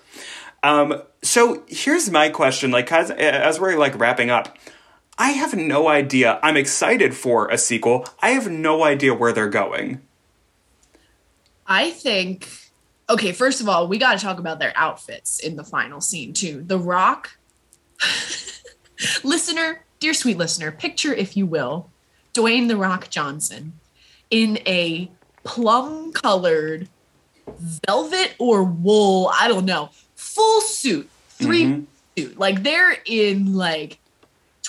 Um, 0.64 1.02
so 1.22 1.64
here's 1.68 2.10
my 2.10 2.30
question. 2.30 2.72
Like 2.72 2.92
as 2.92 3.12
as 3.12 3.60
we're 3.60 3.78
like 3.78 3.98
wrapping 4.00 4.30
up, 4.30 4.58
I 5.20 5.32
have 5.32 5.54
no 5.54 5.90
idea. 5.90 6.40
I'm 6.42 6.56
excited 6.56 7.14
for 7.14 7.50
a 7.50 7.58
sequel. 7.58 8.08
I 8.22 8.30
have 8.30 8.50
no 8.50 8.86
idea 8.86 9.14
where 9.14 9.34
they're 9.34 9.50
going. 9.50 10.02
I 11.68 11.92
think, 11.92 12.48
okay, 13.10 13.34
first 13.34 13.60
of 13.60 13.68
all, 13.68 13.90
we 13.90 13.98
got 13.98 14.18
to 14.18 14.26
talk 14.26 14.40
about 14.40 14.60
their 14.60 14.72
outfits 14.78 15.40
in 15.40 15.58
the 15.58 15.64
final 15.66 16.00
scene, 16.00 16.32
too. 16.32 16.64
The 16.66 16.80
Rock, 16.80 17.38
listener, 19.24 19.84
dear 20.00 20.14
sweet 20.14 20.38
listener, 20.38 20.72
picture, 20.72 21.14
if 21.14 21.36
you 21.36 21.46
will, 21.46 21.90
Dwayne 22.34 22.70
The 22.70 22.78
Rock 22.78 23.10
Johnson 23.10 23.74
in 24.32 24.58
a 24.66 25.12
plum 25.44 26.14
colored 26.14 26.88
velvet 27.86 28.36
or 28.40 28.64
wool, 28.64 29.30
I 29.34 29.50
don't 29.50 29.66
know, 29.66 29.90
full 30.16 30.62
suit, 30.62 31.10
3 31.32 31.64
mm-hmm. 31.64 31.84
suit. 32.18 32.40
Like 32.40 32.64
they're 32.64 32.96
in 33.06 33.54
like 33.54 34.00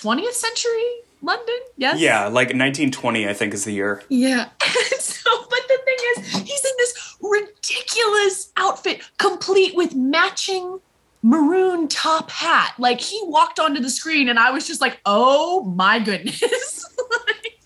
20th 0.03 0.32
century 0.32 1.01
London. 1.22 1.59
Yes. 1.76 2.01
Yeah, 2.01 2.24
like 2.24 2.48
1920, 2.48 3.28
I 3.28 3.34
think 3.34 3.55
is 3.55 3.64
the 3.64 3.72
year. 3.72 4.03
Yeah. 4.09 4.48
so, 4.98 5.30
but 5.51 5.61
the 5.68 5.78
thing 5.84 5.96
is, 6.16 6.32
he's 6.32 6.64
in 6.64 6.72
this 6.78 7.16
ridiculous 7.20 8.53
outfit, 8.57 9.03
complete 9.18 9.74
with 9.74 9.94
matching 9.94 10.80
maroon 11.22 11.88
top 11.88 12.30
hat. 12.30 12.74
Like 12.78 13.01
he 13.01 13.20
walked 13.24 13.59
onto 13.59 13.80
the 13.80 13.90
screen, 13.90 14.28
and 14.28 14.38
I 14.38 14.51
was 14.51 14.66
just 14.66 14.80
like, 14.80 15.01
"Oh 15.05 15.64
my 15.64 15.98
goodness!" 15.98 16.40
like, 17.26 17.61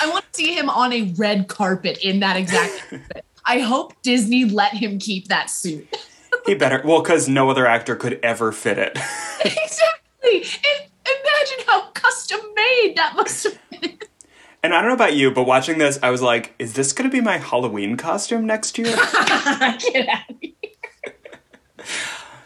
I 0.00 0.08
want 0.08 0.24
to 0.32 0.36
see 0.36 0.54
him 0.54 0.70
on 0.70 0.92
a 0.92 1.12
red 1.16 1.48
carpet 1.48 1.98
in 2.02 2.20
that 2.20 2.36
exact 2.36 2.72
outfit. 2.92 3.24
I 3.44 3.60
hope 3.60 3.92
Disney 4.02 4.46
let 4.46 4.72
him 4.72 4.98
keep 4.98 5.28
that 5.28 5.50
suit. 5.50 5.86
He 6.46 6.54
better, 6.54 6.82
well, 6.84 7.02
because 7.02 7.28
no 7.28 7.50
other 7.50 7.66
actor 7.66 7.94
could 7.94 8.18
ever 8.22 8.52
fit 8.52 8.78
it. 8.78 8.98
exactly. 9.44 10.44
And 10.80 10.90
imagine 11.06 11.64
how 11.66 11.90
custom 11.90 12.40
made 12.54 12.94
that 12.96 13.14
must 13.16 13.44
have 13.44 13.58
been. 13.70 13.98
And 14.62 14.74
I 14.74 14.80
don't 14.80 14.88
know 14.88 14.94
about 14.94 15.14
you, 15.14 15.30
but 15.30 15.44
watching 15.44 15.76
this, 15.78 15.98
I 16.02 16.10
was 16.10 16.22
like, 16.22 16.54
is 16.58 16.72
this 16.72 16.92
going 16.94 17.08
to 17.10 17.14
be 17.14 17.20
my 17.20 17.36
Halloween 17.36 17.96
costume 17.98 18.46
next 18.46 18.78
year? 18.78 18.86
Get 18.96 20.08
out 20.08 20.30
of 20.30 20.38
here. 20.40 20.52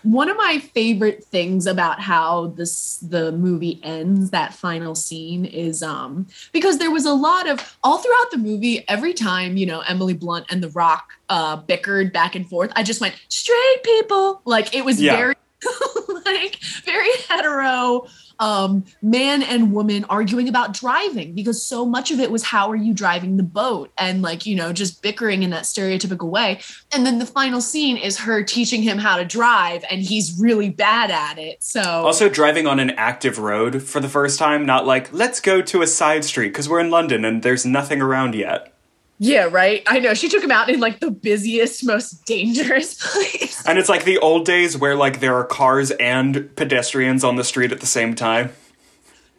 One 0.05 0.31
of 0.31 0.37
my 0.37 0.59
favorite 0.59 1.25
things 1.25 1.67
about 1.67 2.01
how 2.01 2.49
this 2.57 2.97
the 2.99 3.31
movie 3.33 3.79
ends, 3.83 4.31
that 4.31 4.55
final 4.55 4.95
scene, 4.95 5.45
is 5.45 5.83
um 5.83 6.27
because 6.53 6.79
there 6.79 6.91
was 6.91 7.05
a 7.05 7.13
lot 7.13 7.49
of 7.49 7.77
all 7.83 7.99
throughout 7.99 8.31
the 8.31 8.39
movie, 8.39 8.89
every 8.89 9.13
time, 9.13 9.57
you 9.57 9.67
know, 9.67 9.81
Emily 9.81 10.15
Blunt 10.15 10.47
and 10.51 10.63
The 10.63 10.71
Rock 10.71 11.11
uh 11.29 11.57
bickered 11.57 12.13
back 12.13 12.37
and 12.37 12.49
forth, 12.49 12.73
I 12.75 12.85
just 12.85 13.01
went, 13.01 13.17
straight 13.29 13.83
people. 13.83 14.41
Like 14.45 14.75
it 14.75 14.85
was 14.85 15.01
Yeah. 15.03 15.17
very 15.17 15.35
like 16.25 16.57
very 16.85 17.11
hetero 17.29 18.07
um 18.41 18.85
man 19.03 19.43
and 19.43 19.73
woman 19.73 20.05
arguing 20.09 20.49
about 20.49 20.73
driving 20.73 21.35
because 21.35 21.63
so 21.63 21.85
much 21.85 22.11
of 22.11 22.21
it 22.21 22.31
was 22.31 22.43
how 22.43 22.71
are 22.71 22.77
you 22.77 22.95
driving 22.95 23.37
the 23.37 23.43
boat? 23.43 23.93
And 23.99 24.23
like 24.23 24.47
you 24.47 24.57
know 24.57 24.73
just 24.73 25.03
bickering 25.03 25.43
in 25.43 25.51
that 25.51 25.65
stereotypical 25.65 26.31
way. 26.31 26.61
And 26.93 27.05
then 27.05 27.19
the 27.19 27.27
final 27.27 27.61
scene 27.61 27.97
is 27.97 28.19
her 28.19 28.43
teaching 28.43 28.83
him 28.83 28.99
how 28.99 29.17
to 29.17 29.25
drive 29.25 29.85
and 29.91 30.03
he's 30.03 30.39
really 30.39 30.71
bad 30.71 31.11
at 31.11 31.39
it. 31.39 31.63
So 31.63 31.81
also, 31.81 32.29
driving 32.29 32.67
on 32.67 32.81
an 32.81 32.91
active 32.91 33.39
road 33.39 33.83
for 33.83 34.01
the 34.01 34.09
first 34.09 34.39
time, 34.39 34.65
not 34.65 34.87
like, 34.87 35.13
let's 35.13 35.41
go 35.41 35.61
to 35.63 35.83
a 35.83 35.87
side 35.87 36.25
street 36.25 36.49
because 36.49 36.69
we're 36.69 36.81
in 36.81 36.91
London 36.91 37.25
and 37.25 37.43
there's 37.43 37.67
nothing 37.67 38.01
around 38.01 38.35
yet. 38.35 38.73
Yeah 39.19 39.45
right 39.51 39.83
i 39.87 39.99
know 39.99 40.15
she 40.15 40.29
took 40.29 40.43
him 40.43 40.51
out 40.51 40.69
in 40.71 40.79
like 40.81 41.01
the 41.01 41.11
busiest 41.11 41.85
most 41.85 42.25
dangerous 42.25 42.95
place 43.13 43.65
And 43.67 43.79
it's 43.79 43.89
like 43.89 44.05
the 44.05 44.19
old 44.19 44.45
days 44.47 44.77
where 44.79 44.95
like 44.95 45.21
there 45.21 45.35
are 45.35 45.45
cars 45.45 45.91
and 45.93 46.55
pedestrians 46.57 47.25
on 47.25 47.37
the 47.37 47.45
street 47.45 47.73
at 47.73 47.81
the 47.81 47.87
same 47.87 48.15
time. 48.15 48.51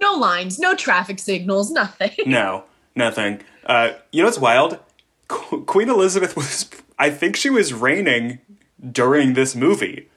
no 0.02 0.14
lines 0.14 0.60
no 0.60 0.76
traffic 0.76 1.18
signals 1.20 1.72
nothing 1.72 2.12
No, 2.26 2.64
nothing. 2.96 3.42
Uh, 3.66 3.92
you 4.12 4.22
know 4.22 4.28
what's 4.28 4.38
wild? 4.40 4.80
Qu- 5.28 5.64
Queen 5.66 5.90
Elizabeth 5.90 6.36
was, 6.36 6.70
I 6.98 7.10
think 7.12 7.36
she 7.36 7.50
was 7.50 7.74
reigning 7.74 8.40
during 8.92 9.34
this 9.34 9.56
movie. 9.56 10.10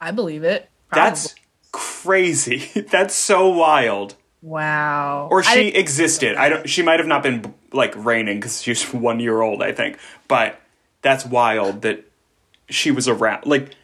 i 0.00 0.10
believe 0.10 0.44
it 0.44 0.70
That's 0.92 1.34
crazy. 1.72 2.58
That's 2.90 3.14
so 3.14 3.48
wild. 3.48 4.14
Wow 4.42 5.28
Or 5.30 5.42
she 5.42 5.64
didn't- 5.64 5.80
existed. 5.80 6.36
I 6.36 6.48
don't. 6.48 6.68
She 6.68 6.82
might 6.82 6.98
have 7.00 7.06
not 7.06 7.22
been 7.22 7.54
like 7.72 7.94
reigning 7.96 8.38
because 8.40 8.60
she's 8.62 8.82
one 8.92 9.20
year 9.20 9.40
old, 9.40 9.62
I 9.62 9.72
think. 9.72 9.98
But 10.28 10.60
that's 11.00 11.24
wild 11.24 11.82
that 11.82 12.04
she 12.68 12.90
was 12.90 13.08
around. 13.08 13.46
Like 13.46 13.74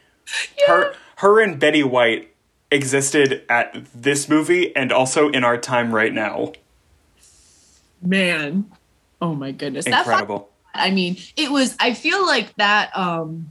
her, 0.67 0.93
her 1.17 1.41
and 1.41 1.59
Betty 1.59 1.83
White 1.83 2.33
existed 2.71 3.43
at 3.49 3.85
this 3.95 4.29
movie 4.29 4.75
and 4.75 4.91
also 4.91 5.29
in 5.29 5.43
our 5.43 5.57
time 5.57 5.93
right 5.93 6.13
now. 6.13 6.53
man 8.01 8.69
oh 9.21 9.33
my 9.35 9.51
goodness 9.51 9.85
That 9.85 9.99
Incredible. 10.05 10.49
I 10.73 10.91
mean, 10.91 11.17
it 11.35 11.51
was, 11.51 11.75
I 11.79 11.93
feel 11.93 12.25
like 12.25 12.55
that 12.57 12.95
um, 12.95 13.49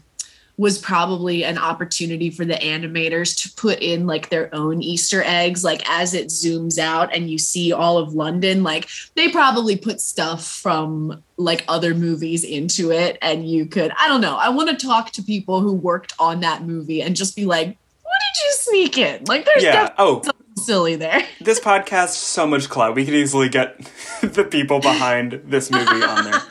was 0.58 0.76
probably 0.76 1.44
an 1.44 1.56
opportunity 1.56 2.30
for 2.30 2.44
the 2.44 2.54
animators 2.54 3.40
to 3.42 3.52
put 3.54 3.78
in 3.78 4.06
like 4.06 4.28
their 4.28 4.52
own 4.52 4.82
Easter 4.82 5.22
eggs. 5.24 5.62
Like 5.62 5.88
as 5.88 6.14
it 6.14 6.26
zooms 6.26 6.78
out 6.78 7.14
and 7.14 7.30
you 7.30 7.38
see 7.38 7.72
all 7.72 7.96
of 7.96 8.12
London, 8.12 8.64
like 8.64 8.88
they 9.14 9.28
probably 9.30 9.76
put 9.76 10.00
stuff 10.00 10.44
from 10.44 11.22
like 11.36 11.64
other 11.68 11.94
movies 11.94 12.42
into 12.42 12.90
it. 12.90 13.18
And 13.22 13.48
you 13.48 13.66
could, 13.66 13.92
I 13.96 14.08
don't 14.08 14.20
know, 14.20 14.36
I 14.36 14.48
want 14.48 14.68
to 14.76 14.86
talk 14.86 15.12
to 15.12 15.22
people 15.22 15.60
who 15.60 15.72
worked 15.72 16.12
on 16.18 16.40
that 16.40 16.64
movie 16.64 17.00
and 17.02 17.14
just 17.14 17.36
be 17.36 17.46
like, 17.46 17.68
what 18.02 18.18
did 18.34 18.44
you 18.44 18.52
sneak 18.54 18.98
in? 18.98 19.24
Like 19.26 19.44
there's 19.44 19.62
Yeah. 19.62 19.94
Oh, 19.96 20.22
something 20.22 20.56
silly 20.56 20.96
there. 20.96 21.22
this 21.40 21.60
podcast 21.60 22.08
so 22.14 22.48
much 22.48 22.68
clout. 22.68 22.96
We 22.96 23.04
could 23.04 23.14
easily 23.14 23.48
get 23.48 23.78
the 24.22 24.42
people 24.44 24.80
behind 24.80 25.40
this 25.44 25.70
movie 25.70 26.02
on 26.02 26.24
there. 26.24 26.42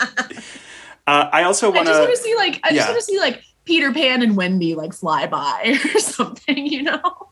Uh, 1.07 1.29
I 1.31 1.43
also 1.43 1.71
I 1.71 1.75
want 1.75 1.87
just 1.87 2.01
want 2.01 2.11
to 2.11 2.17
to. 2.17 2.21
see 2.21 2.35
like 2.35 2.59
I 2.65 2.71
just 2.71 2.75
yeah. 2.75 2.85
want 2.87 2.95
to 2.97 3.01
see 3.01 3.17
like 3.17 3.41
Peter 3.67 3.93
Pan 3.93 4.23
and 4.23 4.35
Wendy 4.35 4.73
like 4.73 4.93
fly 4.93 5.27
by 5.27 5.77
or 5.95 5.99
something, 5.99 6.65
you 6.65 6.81
know? 6.83 7.27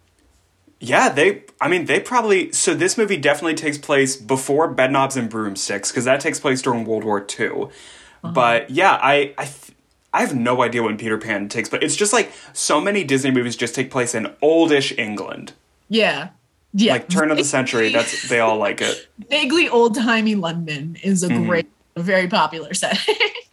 Yeah, 0.80 1.10
they. 1.10 1.44
I 1.60 1.68
mean, 1.70 1.86
they 1.86 2.00
probably. 2.00 2.52
So 2.52 2.76
this 2.76 2.98
movie 2.98 3.18
definitely 3.18 3.56
takes 3.56 3.78
place 3.78 4.16
before 4.16 4.72
Bedknobs 4.74 5.16
and 5.18 5.30
Broomsticks 5.30 5.90
because 5.92 6.06
that 6.06 6.20
takes 6.20 6.40
place 6.40 6.62
during 6.62 6.86
World 6.86 7.04
War 7.06 7.26
II. 7.40 7.48
Uh-huh. 7.48 8.32
But 8.32 8.70
yeah, 8.70 9.00
I. 9.02 9.34
I 9.38 9.46
th- 9.46 9.72
I 10.14 10.22
have 10.22 10.34
no 10.34 10.62
idea 10.64 10.82
when 10.82 10.98
Peter 10.98 11.18
Pan 11.18 11.50
takes 11.50 11.68
but 11.68 11.84
It's 11.84 11.94
just 11.94 12.14
like 12.14 12.32
so 12.54 12.80
many 12.80 13.04
Disney 13.04 13.32
movies 13.32 13.58
just 13.58 13.76
take 13.76 13.92
place 13.92 14.16
in 14.16 14.34
oldish 14.42 14.98
England, 14.98 15.52
Yeah. 15.90 16.30
Yeah. 16.72 16.94
like 16.94 17.10
turn 17.10 17.32
of 17.32 17.38
the 17.38 17.44
century. 17.44 17.92
That's 17.92 18.30
they 18.30 18.40
all 18.40 18.56
like 18.58 18.80
it. 18.80 19.08
vaguely 19.30 19.68
old 19.68 19.94
timey 19.96 20.36
London 20.36 20.96
is 21.04 21.22
a 21.22 21.28
Mm-hmm. 21.28 21.48
great, 21.48 21.68
very 21.98 22.30
popular 22.30 22.74
setting. 22.74 23.16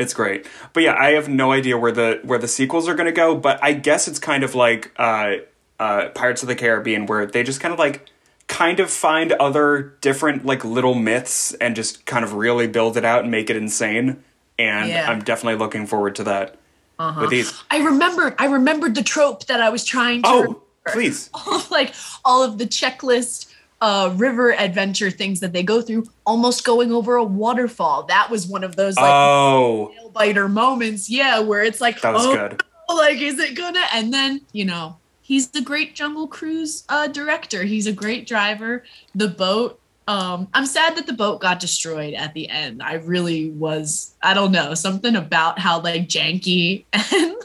It's 0.00 0.14
great. 0.14 0.46
But 0.72 0.82
yeah, 0.82 0.96
I 0.98 1.10
have 1.12 1.28
no 1.28 1.52
idea 1.52 1.76
where 1.78 1.92
the 1.92 2.20
where 2.24 2.38
the 2.38 2.48
sequels 2.48 2.88
are 2.88 2.94
going 2.94 3.06
to 3.06 3.12
go, 3.12 3.36
but 3.36 3.62
I 3.62 3.72
guess 3.74 4.08
it's 4.08 4.18
kind 4.18 4.42
of 4.42 4.54
like 4.54 4.90
uh 4.96 5.34
uh 5.78 6.08
Pirates 6.08 6.42
of 6.42 6.48
the 6.48 6.54
Caribbean 6.56 7.06
where 7.06 7.26
they 7.26 7.42
just 7.42 7.60
kind 7.60 7.72
of 7.72 7.78
like 7.78 8.06
kind 8.48 8.80
of 8.80 8.90
find 8.90 9.32
other 9.32 9.94
different 10.00 10.44
like 10.46 10.64
little 10.64 10.94
myths 10.94 11.52
and 11.54 11.76
just 11.76 12.04
kind 12.06 12.24
of 12.24 12.32
really 12.34 12.66
build 12.66 12.96
it 12.96 13.04
out 13.04 13.22
and 13.22 13.30
make 13.30 13.50
it 13.50 13.56
insane. 13.56 14.24
And 14.58 14.88
Yeah. 14.90 15.08
I'm 15.10 15.20
definitely 15.22 15.58
looking 15.58 15.86
forward 15.86 16.16
to 16.16 16.24
that 16.24 16.56
Uh-huh. 16.98 17.20
with 17.20 17.30
these. 17.30 17.62
I 17.70 17.78
remembered, 17.78 18.34
I 18.38 18.46
remembered 18.46 18.94
the 18.94 19.02
trope 19.02 19.46
that 19.46 19.60
I 19.60 19.68
was 19.70 19.84
trying 19.84 20.22
to 20.22 20.28
Oh, 20.28 20.62
please. 20.86 21.30
like 21.70 21.94
all 22.24 22.42
of 22.42 22.58
the 22.58 22.66
checklist 22.66 23.49
uh 23.80 24.12
river 24.16 24.52
adventure 24.52 25.10
things 25.10 25.40
that 25.40 25.52
they 25.52 25.62
go 25.62 25.80
through 25.80 26.04
almost 26.26 26.64
going 26.64 26.92
over 26.92 27.16
a 27.16 27.24
waterfall. 27.24 28.04
That 28.04 28.30
was 28.30 28.46
one 28.46 28.64
of 28.64 28.76
those 28.76 28.96
like 28.96 29.12
Oh, 29.12 29.92
nail 29.94 30.10
biter 30.10 30.48
moments. 30.48 31.08
Yeah 31.08 31.40
where 31.40 31.62
it's 31.62 31.80
like 31.80 32.00
that 32.00 32.12
was 32.12 32.26
oh, 32.26 32.36
good. 32.36 32.62
like 32.88 33.20
is 33.20 33.38
it 33.38 33.56
gonna 33.56 33.84
and 33.94 34.12
then 34.12 34.40
you 34.52 34.64
know 34.64 34.96
he's 35.22 35.48
the 35.48 35.62
great 35.62 35.94
jungle 35.94 36.26
cruise 36.26 36.84
uh 36.88 37.06
director. 37.08 37.62
He's 37.62 37.86
a 37.86 37.92
great 37.92 38.26
driver. 38.26 38.84
The 39.14 39.28
boat 39.28 39.80
um 40.08 40.48
i'm 40.54 40.66
sad 40.66 40.96
that 40.96 41.06
the 41.06 41.12
boat 41.12 41.40
got 41.40 41.60
destroyed 41.60 42.14
at 42.14 42.34
the 42.34 42.48
end. 42.48 42.82
I 42.82 42.94
really 42.94 43.50
was 43.50 44.14
i 44.22 44.34
don't 44.34 44.52
know 44.52 44.74
something 44.74 45.16
about 45.16 45.58
how 45.58 45.80
like 45.80 46.08
janky 46.08 46.84
and 46.92 47.36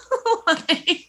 like 0.48 1.05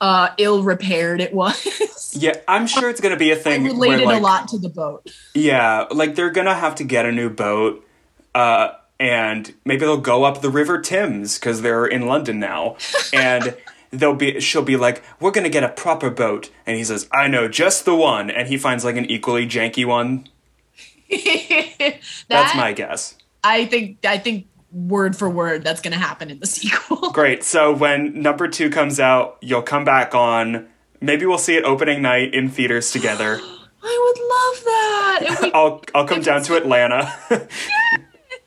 uh 0.00 0.28
ill 0.38 0.62
repaired 0.62 1.20
it 1.20 1.32
was 1.34 2.16
Yeah, 2.16 2.34
I'm 2.46 2.66
sure 2.66 2.90
it's 2.90 3.00
going 3.00 3.12
to 3.12 3.18
be 3.18 3.30
a 3.30 3.36
thing 3.36 3.62
where 3.62 3.72
related 3.72 4.04
like 4.04 4.20
a 4.20 4.22
lot 4.22 4.48
to 4.48 4.58
the 4.58 4.68
boat 4.68 5.10
Yeah, 5.34 5.86
like 5.90 6.14
they're 6.14 6.30
gonna 6.30 6.54
have 6.54 6.74
to 6.76 6.84
get 6.84 7.06
a 7.06 7.12
new 7.12 7.30
boat, 7.30 7.86
uh, 8.34 8.72
and 9.00 9.54
maybe 9.64 9.80
they'll 9.80 9.96
go 9.96 10.24
up 10.24 10.42
the 10.42 10.50
River 10.50 10.80
Thames 10.80 11.38
because 11.38 11.62
they're 11.62 11.86
in 11.86 12.06
London 12.06 12.38
now, 12.38 12.76
and 13.12 13.56
they'll 13.90 14.14
be. 14.14 14.38
She'll 14.40 14.62
be 14.62 14.76
like, 14.76 15.02
"We're 15.20 15.30
gonna 15.30 15.48
get 15.48 15.64
a 15.64 15.68
proper 15.70 16.10
boat," 16.10 16.50
and 16.66 16.76
he 16.76 16.84
says, 16.84 17.08
"I 17.12 17.26
know 17.28 17.48
just 17.48 17.84
the 17.84 17.94
one," 17.94 18.30
and 18.30 18.48
he 18.48 18.56
finds 18.58 18.84
like 18.84 18.96
an 18.96 19.06
equally 19.06 19.46
janky 19.46 19.84
one. 19.84 20.28
that, 21.10 21.98
That's 22.28 22.54
my 22.54 22.72
guess. 22.72 23.16
i 23.44 23.66
think 23.66 23.98
i 24.06 24.16
think 24.18 24.46
word 24.72 25.14
for 25.14 25.28
word 25.28 25.62
that's 25.62 25.80
gonna 25.80 25.96
happen 25.96 26.30
in 26.30 26.38
the 26.40 26.46
sequel 26.58 27.10
Great. 27.12 27.44
So 27.44 27.72
when 27.72 28.22
number 28.22 28.48
two 28.48 28.70
comes 28.70 28.98
out, 28.98 29.36
you'll 29.42 29.62
come 29.62 29.84
back 29.84 30.14
on. 30.14 30.66
Maybe 31.00 31.26
we'll 31.26 31.38
see 31.38 31.56
it 31.56 31.64
opening 31.64 32.00
night 32.00 32.32
in 32.32 32.48
theaters 32.48 32.90
together. 32.90 33.38
i 33.84 34.14
would 34.14 34.22
love 34.22 34.64
that 34.64 35.42
we 35.42 35.52
I'll 35.54 35.82
I'll 35.94 36.06
come 36.06 36.22
down 36.22 36.42
to 36.44 36.56
Atlanta. 36.56 37.12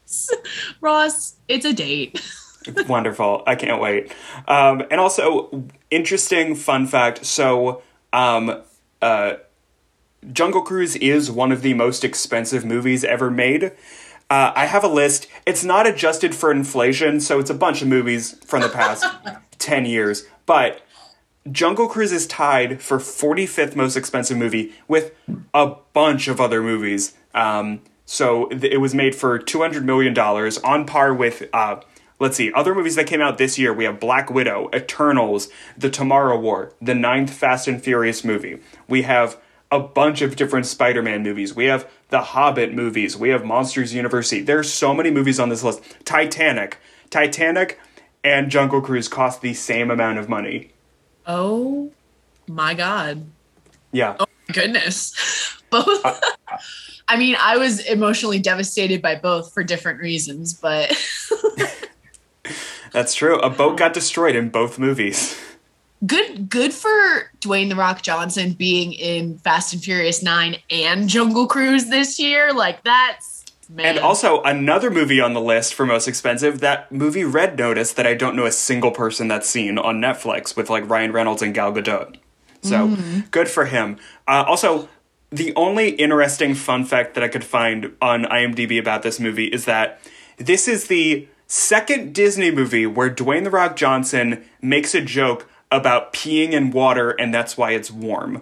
yes, 0.04 0.32
Ross, 0.82 1.36
it's 1.48 1.66
a 1.66 1.74
date. 1.74 2.22
Wonderful. 2.88 3.44
I 3.46 3.56
can't 3.56 3.80
wait. 3.80 4.12
Um, 4.48 4.84
and 4.90 5.00
also, 5.00 5.66
interesting 5.92 6.56
fun 6.56 6.88
fact. 6.88 7.24
So, 7.24 7.84
um, 8.12 8.64
uh, 9.04 9.36
Jungle 10.34 10.64
Cruise 10.64 10.96
is 10.96 11.30
one 11.30 11.52
of 11.52 11.62
the 11.62 11.76
most 11.76 12.04
expensive 12.04 12.66
movies 12.66 13.04
ever 13.04 13.30
made. 13.30 13.72
Uh, 14.30 14.52
I 14.56 14.66
have 14.66 14.84
a 14.84 14.88
list. 14.88 15.28
It's 15.46 15.64
not 15.64 15.86
adjusted 15.86 16.34
for 16.34 16.52
inflation, 16.52 17.20
so 17.20 17.40
it's 17.40 17.50
a 17.50 17.56
bunch 17.56 17.82
of 17.82 17.88
movies 17.88 18.34
from 18.46 18.62
the 18.62 18.70
past 18.70 19.06
10 19.60 19.86
years. 19.86 20.26
But 20.46 20.82
Jungle 21.52 21.88
Cruise 21.88 22.12
is 22.12 22.26
tied 22.26 22.82
for 22.82 22.98
45th 22.98 23.76
most 23.76 23.96
expensive 23.96 24.38
movie 24.38 24.74
with 24.88 25.14
a 25.54 25.76
bunch 25.94 26.28
of 26.28 26.42
other 26.42 26.62
movies. 26.64 27.14
Um, 27.36 27.82
so 28.06 28.48
th- 28.48 28.64
it 28.64 28.78
was 28.78 28.96
made 28.96 29.14
for 29.14 29.38
$200 29.38 29.84
million, 29.84 30.18
on 30.18 30.86
par 30.88 31.14
with, 31.14 31.48
uh, 31.54 31.82
let's 32.20 32.38
see, 32.38 32.52
other 32.54 32.74
movies 32.74 32.96
that 32.96 33.06
came 33.06 33.22
out 33.22 33.38
this 33.38 33.60
year. 33.60 33.74
We 33.74 33.84
have 33.84 34.00
Black 34.00 34.32
Widow, 34.32 34.70
Eternals, 34.74 35.50
The 35.78 35.90
Tomorrow 35.92 36.40
War, 36.40 36.74
the 36.82 36.96
ninth 36.96 37.32
Fast 37.32 37.68
and 37.68 37.82
Furious 37.82 38.24
movie. 38.24 38.60
We 38.88 39.04
have 39.04 39.40
a 39.72 39.80
bunch 39.80 40.22
of 40.22 40.36
different 40.36 40.66
Spider 40.66 41.02
Man 41.02 41.22
movies. 41.24 41.56
We 41.56 41.66
have 41.66 41.90
the 42.10 42.22
Hobbit 42.22 42.74
movies. 42.74 43.18
We 43.18 43.30
have 43.30 43.44
Monsters 43.44 43.94
University. 43.94 44.42
There's 44.42 44.72
so 44.72 44.94
many 44.94 45.12
movies 45.12 45.40
on 45.40 45.50
this 45.50 45.64
list. 45.64 45.82
Titanic. 46.06 46.78
Titanic 47.10 47.80
and 48.24 48.50
Jungle 48.50 48.82
Cruise 48.82 49.08
cost 49.08 49.42
the 49.42 49.54
same 49.54 49.92
amount 49.92 50.20
of 50.20 50.30
money. 50.30 50.72
Oh 51.26 51.92
my 52.48 52.74
god. 52.74 53.26
Yeah. 53.92 54.16
Oh 54.20 54.26
goodness. 54.52 55.14
Both 55.70 56.06
uh, 56.06 56.20
I 57.08 57.18
mean, 57.18 57.36
I 57.40 57.58
was 57.58 57.86
emotionally 57.86 58.40
devastated 58.40 59.02
by 59.02 59.16
both 59.16 59.54
for 59.54 59.64
different 59.64 60.00
reasons, 60.00 60.54
but 60.54 60.92
That's 62.92 63.14
true. 63.14 63.38
A 63.40 63.50
boat 63.50 63.78
got 63.78 63.94
destroyed 63.94 64.36
in 64.36 64.50
both 64.50 64.80
movies. 64.80 65.38
Good 66.06 66.50
good 66.50 66.74
for 66.74 67.32
Dwayne 67.40 67.70
the 67.70 67.76
Rock 67.76 68.02
Johnson 68.02 68.54
being 68.54 68.94
in 68.94 69.38
Fast 69.40 69.74
and 69.74 69.84
Furious 69.84 70.24
9 70.24 70.58
and 70.70 71.08
Jungle 71.08 71.48
Cruise 71.48 71.86
this 71.86 72.20
year. 72.20 72.54
Like 72.54 72.84
that's 72.84 73.46
man. 73.70 73.86
And 73.86 74.00
also 74.00 74.42
another 74.44 74.92
movie 74.92 75.22
on 75.22 75.34
the 75.34 75.42
list 75.42 75.74
for 75.74 75.86
most 75.86 76.08
expensive, 76.08 76.60
that 76.60 76.92
movie 76.92 77.24
Red 77.24 77.58
Notice 77.58 77.94
that 77.94 78.06
I 78.06 78.14
don't 78.14 78.36
know 78.36 78.46
a 78.46 78.52
single 78.52 78.92
person 78.92 79.28
that's 79.28 79.48
seen 79.48 79.78
on 79.78 80.00
Netflix 80.00 80.56
with 80.56 80.70
like 80.70 80.88
Ryan 80.90 81.12
Reynolds 81.12 81.42
and 81.42 81.54
Gal 81.54 81.74
Gadot. 81.74 82.18
So 82.62 82.98
good 83.30 83.48
for 83.48 83.66
him. 83.66 83.98
Uh, 84.28 84.44
also, 84.48 84.90
the 85.30 85.54
only 85.56 85.90
interesting 85.90 86.56
fun 86.56 86.84
fact 86.84 87.14
that 87.14 87.24
I 87.24 87.28
could 87.28 87.44
find 87.44 87.96
on 88.02 88.24
IMDb 88.24 88.80
about 88.80 89.04
this 89.04 89.20
movie 89.20 89.46
is 89.46 89.66
that 89.66 90.00
this 90.38 90.68
is 90.68 90.88
the 90.88 91.28
second 91.48 92.14
Disney 92.14 92.52
movie 92.52 92.86
where 92.86 93.10
Dwayne 93.10 93.44
the 93.44 93.52
Rock 93.52 93.76
Johnson 93.76 94.44
makes 94.62 94.96
a 94.96 95.02
joke 95.02 95.48
about 95.72 96.14
peeing 96.14 96.52
in 96.52 96.72
water 96.72 97.12
and 97.12 97.34
that's 97.34 97.58
why 97.58 97.72
it's 97.72 97.92
warm. 97.92 98.42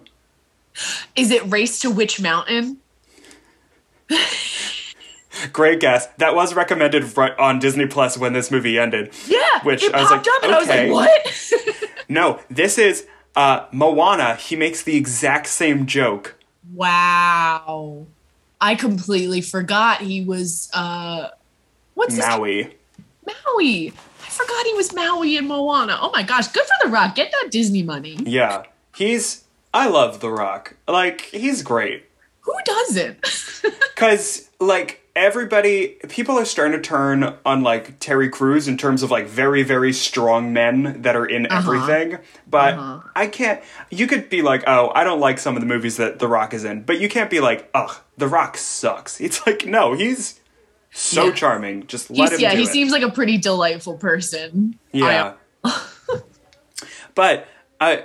Is 1.16 1.32
it 1.32 1.50
Race 1.52 1.80
to 1.82 1.90
Witch 1.92 2.20
Mountain? 2.22 2.78
Great 5.52 5.80
guess. 5.80 6.08
That 6.18 6.36
was 6.36 6.54
recommended 6.54 7.18
right 7.18 7.38
on 7.40 7.60
Disney 7.60 7.86
Plus 7.88 8.18
when 8.18 8.34
this 8.34 8.52
movie 8.52 8.78
ended. 8.78 9.14
Yeah. 9.28 9.40
Which 9.64 9.84
I 9.92 10.02
was 10.02 10.12
like, 10.12 10.22
up 10.22 10.44
and 10.44 10.52
I 10.52 10.60
was 10.60 10.70
okay. 10.70 10.92
like, 10.92 11.10
what? 11.10 11.54
No, 12.10 12.40
this 12.50 12.78
is 12.78 13.08
uh, 13.36 13.66
Moana. 13.72 14.36
He 14.36 14.56
makes 14.56 14.84
the 14.84 14.96
exact 14.96 15.48
same 15.48 15.86
joke. 15.86 16.36
wow. 16.74 18.06
I 18.62 18.76
completely 18.76 19.42
forgot 19.42 20.00
he 20.00 20.24
was 20.24 20.70
uh 20.74 21.30
what's 21.96 22.16
his 22.16 22.26
Maui. 22.26 22.78
Maui. 23.46 23.92
I 24.34 24.36
forgot 24.36 24.66
he 24.66 24.74
was 24.74 24.94
Maui 24.96 25.38
in 25.38 25.48
Moana. 25.48 25.98
Oh 26.02 26.10
my 26.12 26.24
gosh, 26.24 26.48
good 26.48 26.64
for 26.66 26.88
The 26.88 26.90
Rock. 26.90 27.14
Get 27.14 27.32
that 27.32 27.52
Disney 27.52 27.84
money. 27.84 28.18
Yeah. 28.26 28.64
He's. 28.96 29.44
I 29.74 29.88
love 29.90 30.22
The 30.22 30.30
Rock. 30.32 30.76
Like, 30.88 31.22
he's 31.22 31.62
great. 31.62 32.06
Who 32.42 32.54
doesn't? 32.66 33.20
Because, 33.94 34.50
like, 34.60 35.02
everybody. 35.16 35.96
People 36.10 36.38
are 36.38 36.44
starting 36.46 36.74
to 36.74 36.82
turn 36.82 37.38
on, 37.46 37.62
like, 37.62 38.00
Terry 38.00 38.28
Crews 38.28 38.68
in 38.68 38.76
terms 38.76 39.02
of, 39.04 39.12
like, 39.12 39.28
very, 39.28 39.62
very 39.64 39.94
strong 39.94 40.52
men 40.52 41.04
that 41.04 41.16
are 41.16 41.26
in 41.28 41.50
everything. 41.52 42.18
But 42.50 42.74
Uh-huh. 42.74 43.08
I 43.16 43.28
can't. 43.28 43.62
You 43.92 44.08
could 44.08 44.30
be 44.30 44.42
like, 44.42 44.64
oh, 44.68 44.92
I 44.96 45.04
don't 45.06 45.20
like 45.22 45.38
some 45.40 45.56
of 45.56 45.62
the 45.62 45.68
movies 45.68 45.98
that 45.98 46.18
The 46.20 46.28
Rock 46.28 46.54
is 46.56 46.66
in. 46.66 46.82
But 46.84 47.00
you 47.00 47.08
can't 47.08 47.30
be 47.30 47.40
like, 47.40 47.70
ugh, 47.74 47.96
The 48.18 48.28
Rock 48.28 48.58
sucks. 48.58 49.22
It's 49.22 49.46
like, 49.48 49.66
no, 49.68 49.94
he's 49.94 50.40
so 50.94 51.26
Yeah. 51.28 51.34
charming. 51.34 51.88
Just 51.88 52.10
let 52.10 52.18
He's, 52.30 52.32
him 52.34 52.40
yeah, 52.40 52.54
he 52.56 52.64
it. 52.64 52.70
seems 52.70 52.92
like 52.92 53.04
a 53.04 53.12
pretty 53.12 53.38
delightful 53.38 53.98
person. 53.98 54.78
Yeah. 54.92 55.34
but 57.16 57.48
uh, 57.80 57.98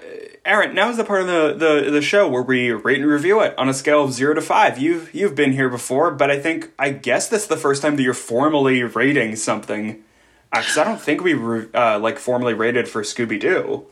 Aaron, 0.44 0.74
now 0.74 0.88
is 0.90 0.96
the 0.96 1.04
part 1.04 1.20
of 1.20 1.26
the, 1.26 1.54
the, 1.84 1.90
the 1.90 2.02
show 2.02 2.28
where 2.28 2.42
we 2.42 2.70
rate 2.72 2.98
and 3.00 3.06
review 3.06 3.40
it 3.42 3.56
on 3.58 3.68
a 3.68 3.74
scale 3.74 4.04
of 4.04 4.12
zero 4.12 4.34
to 4.34 4.40
five. 4.42 4.78
You've 4.78 5.14
you've 5.14 5.34
been 5.34 5.52
here 5.52 5.68
before, 5.68 6.10
but 6.10 6.30
I 6.30 6.38
think 6.40 6.72
I 6.78 6.90
guess 6.90 7.28
this 7.28 7.42
is 7.42 7.48
the 7.48 7.56
first 7.56 7.82
time 7.82 7.96
that 7.96 8.02
you're 8.02 8.14
formally 8.14 8.82
rating 8.82 9.36
something. 9.36 10.02
Because 10.50 10.78
I 10.78 10.84
don't 10.84 11.00
think 11.00 11.22
we 11.22 11.34
re- 11.34 11.66
uh, 11.74 11.98
like 11.98 12.18
formally 12.18 12.54
rated 12.54 12.88
for 12.88 13.02
Scooby 13.02 13.38
Doo. 13.38 13.86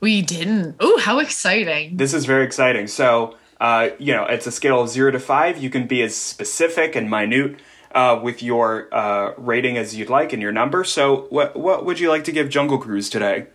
We 0.00 0.20
didn't. 0.22 0.76
Oh, 0.78 0.98
how 0.98 1.18
exciting. 1.18 1.96
This 1.96 2.12
is 2.14 2.26
very 2.26 2.44
exciting. 2.44 2.86
So, 2.86 3.36
uh, 3.60 3.90
you 3.98 4.12
know, 4.14 4.24
it's 4.26 4.46
a 4.46 4.52
scale 4.52 4.82
of 4.82 4.90
zero 4.90 5.10
to 5.10 5.18
five. 5.20 5.58
You 5.58 5.70
can 5.70 5.86
be 5.86 6.02
as 6.02 6.14
specific 6.14 6.94
and 6.94 7.08
minute 7.10 7.58
uh, 7.92 8.20
with 8.22 8.42
your 8.42 8.88
uh, 8.92 9.32
rating 9.36 9.76
as 9.76 9.96
you'd 9.96 10.10
like 10.10 10.32
and 10.32 10.40
your 10.40 10.52
number. 10.52 10.84
So, 10.84 11.26
what 11.30 11.56
what 11.56 11.84
would 11.84 11.98
you 12.00 12.08
like 12.08 12.24
to 12.24 12.32
give 12.32 12.48
Jungle 12.48 12.78
Cruise 12.78 13.10
today? 13.10 13.46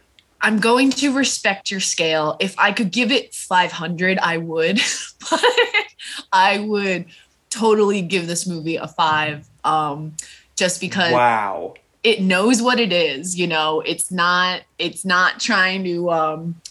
I'm 0.41 0.59
going 0.59 0.91
to 0.91 1.13
respect 1.13 1.71
your 1.71 1.79
scale. 1.79 2.37
If 2.39 2.53
I 2.59 2.71
could 2.71 2.91
give 2.91 3.11
it 3.11 3.33
500, 3.33 4.19
I 4.19 4.37
would. 4.37 4.79
but 5.31 5.43
I 6.31 6.59
would 6.59 7.05
totally 7.49 8.01
give 8.01 8.27
this 8.27 8.45
movie 8.45 8.75
a 8.75 8.87
five. 8.87 9.47
Um, 9.63 10.15
just 10.55 10.79
because 10.79 11.11
Wow. 11.11 11.73
it 12.03 12.21
knows 12.21 12.61
what 12.61 12.79
it 12.79 12.93
is. 12.93 13.37
You 13.39 13.47
know, 13.47 13.81
it's 13.81 14.11
not. 14.11 14.61
It's 14.77 15.03
not 15.05 15.39
trying 15.39 15.83
to 15.85 16.11
um, 16.11 16.61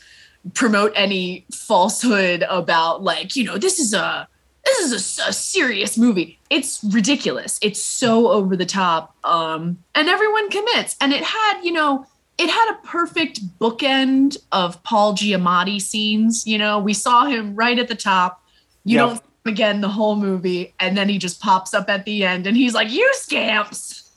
promote 0.52 0.92
any 0.94 1.44
falsehood 1.52 2.44
about 2.48 3.02
like 3.02 3.34
you 3.34 3.44
know 3.44 3.58
this 3.58 3.78
is 3.78 3.92
a 3.94 4.28
this 4.64 4.78
is 4.80 5.18
a 5.26 5.32
serious 5.32 5.98
movie. 5.98 6.38
It's 6.54 6.84
ridiculous. 6.84 7.58
It's 7.62 7.84
so 7.84 8.28
over 8.28 8.56
the 8.56 8.64
top. 8.66 9.14
Um, 9.24 9.78
and 9.94 10.08
everyone 10.08 10.48
commits. 10.50 10.96
And 11.00 11.12
it 11.12 11.22
had, 11.24 11.60
you 11.62 11.72
know, 11.72 12.06
it 12.38 12.48
had 12.48 12.72
a 12.74 12.86
perfect 12.86 13.40
bookend 13.58 14.36
of 14.52 14.82
Paul 14.84 15.14
Giamatti 15.14 15.80
scenes. 15.80 16.46
You 16.46 16.58
know, 16.58 16.78
we 16.78 16.94
saw 16.94 17.24
him 17.26 17.56
right 17.56 17.78
at 17.78 17.88
the 17.88 17.94
top. 17.94 18.40
You 18.84 18.98
Yep. 18.98 19.06
don't 19.08 19.16
see 19.16 19.22
him 19.46 19.52
again 19.52 19.80
the 19.80 19.88
whole 19.88 20.16
movie, 20.16 20.74
and 20.78 20.96
then 20.96 21.08
he 21.08 21.18
just 21.18 21.40
pops 21.40 21.74
up 21.74 21.88
at 21.88 22.04
the 22.04 22.24
end 22.24 22.46
and 22.46 22.56
he's 22.56 22.74
like, 22.74 22.90
You 22.90 23.10
scamps. 23.14 24.10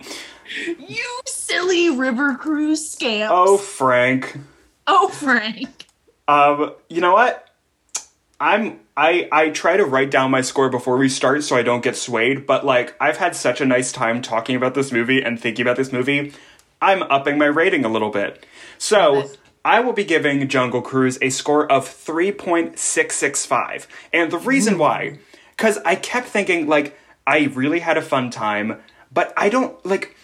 you 0.78 1.20
silly 1.26 1.90
river 1.90 2.34
cruise 2.34 2.90
scamps. 2.90 3.32
Oh, 3.34 3.56
Frank. 3.58 4.38
oh 4.86 5.08
Frank. 5.08 5.86
Um, 6.28 6.74
you 6.88 7.00
know 7.00 7.12
what? 7.12 7.48
I'm 8.42 8.80
I 8.96 9.28
I 9.30 9.50
try 9.50 9.76
to 9.76 9.84
write 9.84 10.10
down 10.10 10.32
my 10.32 10.40
score 10.40 10.68
before 10.68 10.96
we 10.96 11.08
start 11.08 11.44
so 11.44 11.56
I 11.56 11.62
don't 11.62 11.82
get 11.82 11.96
swayed, 11.96 12.44
but 12.44 12.66
like 12.66 12.96
I've 13.00 13.18
had 13.18 13.36
such 13.36 13.60
a 13.60 13.64
nice 13.64 13.92
time 13.92 14.20
talking 14.20 14.56
about 14.56 14.74
this 14.74 14.90
movie 14.90 15.22
and 15.22 15.40
thinking 15.40 15.64
about 15.64 15.76
this 15.76 15.92
movie. 15.92 16.32
I'm 16.82 17.04
upping 17.04 17.38
my 17.38 17.46
rating 17.46 17.86
a 17.86 17.88
little 17.88 18.10
bit. 18.10 18.44
So. 18.76 19.30
I 19.64 19.78
will 19.78 19.92
be 19.92 20.02
giving 20.02 20.48
Jungle 20.48 20.82
Cruise 20.82 21.18
a 21.22 21.30
score 21.30 21.70
of 21.70 21.84
3.665. 21.84 23.86
And 24.12 24.32
the 24.32 24.38
reason 24.38 24.74
mm. 24.74 24.78
why 24.78 25.18
cuz 25.56 25.78
I 25.84 25.94
kept 25.94 26.26
thinking 26.26 26.66
like 26.66 26.98
I 27.28 27.48
really 27.54 27.78
had 27.78 27.96
a 27.96 28.02
fun 28.02 28.30
time, 28.30 28.82
but 29.12 29.32
I 29.36 29.50
don't 29.50 29.86
like 29.86 30.16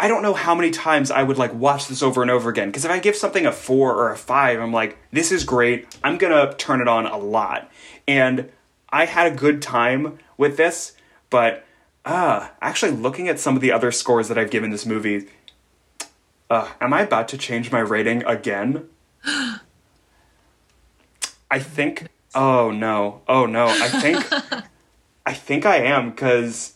I 0.00 0.06
don't 0.06 0.22
know 0.22 0.34
how 0.34 0.54
many 0.54 0.70
times 0.70 1.10
I 1.10 1.24
would 1.24 1.38
like 1.38 1.52
watch 1.52 1.88
this 1.88 2.02
over 2.02 2.22
and 2.22 2.30
over 2.30 2.48
again. 2.50 2.68
Because 2.68 2.84
if 2.84 2.90
I 2.90 3.00
give 3.00 3.16
something 3.16 3.46
a 3.46 3.52
four 3.52 3.94
or 3.94 4.12
a 4.12 4.16
five, 4.16 4.60
I'm 4.60 4.72
like, 4.72 4.96
this 5.10 5.32
is 5.32 5.42
great. 5.42 5.98
I'm 6.04 6.18
gonna 6.18 6.54
turn 6.54 6.80
it 6.80 6.86
on 6.86 7.06
a 7.06 7.18
lot. 7.18 7.70
And 8.06 8.50
I 8.90 9.06
had 9.06 9.32
a 9.32 9.34
good 9.34 9.60
time 9.60 10.18
with 10.36 10.56
this, 10.56 10.92
but 11.30 11.64
uh, 12.04 12.48
actually 12.62 12.92
looking 12.92 13.28
at 13.28 13.40
some 13.40 13.56
of 13.56 13.60
the 13.60 13.72
other 13.72 13.90
scores 13.90 14.28
that 14.28 14.38
I've 14.38 14.50
given 14.50 14.70
this 14.70 14.86
movie, 14.86 15.26
uh, 16.48 16.68
am 16.80 16.94
I 16.94 17.02
about 17.02 17.28
to 17.28 17.38
change 17.38 17.72
my 17.72 17.80
rating 17.80 18.24
again? 18.24 18.88
I 21.50 21.58
think. 21.58 22.06
Oh 22.34 22.70
no! 22.70 23.22
Oh 23.26 23.46
no! 23.46 23.66
I 23.66 23.88
think. 23.88 24.24
I 25.26 25.32
think 25.32 25.66
I 25.66 25.76
am 25.76 26.10
because. 26.10 26.74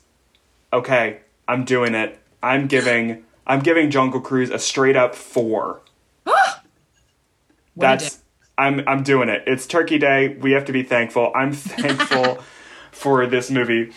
Okay, 0.72 1.20
I'm 1.46 1.64
doing 1.64 1.94
it. 1.94 2.21
I'm 2.42 2.66
giving. 2.66 3.24
I'm 3.46 3.60
giving 3.60 3.90
Jungle 3.90 4.20
Cruise 4.20 4.50
a 4.50 4.58
straight 4.58 4.96
up 4.96 5.14
four. 5.14 5.82
That's. 7.76 8.18
I'm. 8.58 8.86
I'm 8.86 9.02
doing 9.02 9.28
it. 9.28 9.44
It's 9.46 9.66
Turkey 9.66 9.98
Day. 9.98 10.36
We 10.40 10.52
have 10.52 10.64
to 10.66 10.72
be 10.72 10.82
thankful. 10.82 11.32
I'm 11.34 11.52
thankful 11.52 12.38
for 12.92 13.26
this 13.26 13.50
movie. 13.50 13.92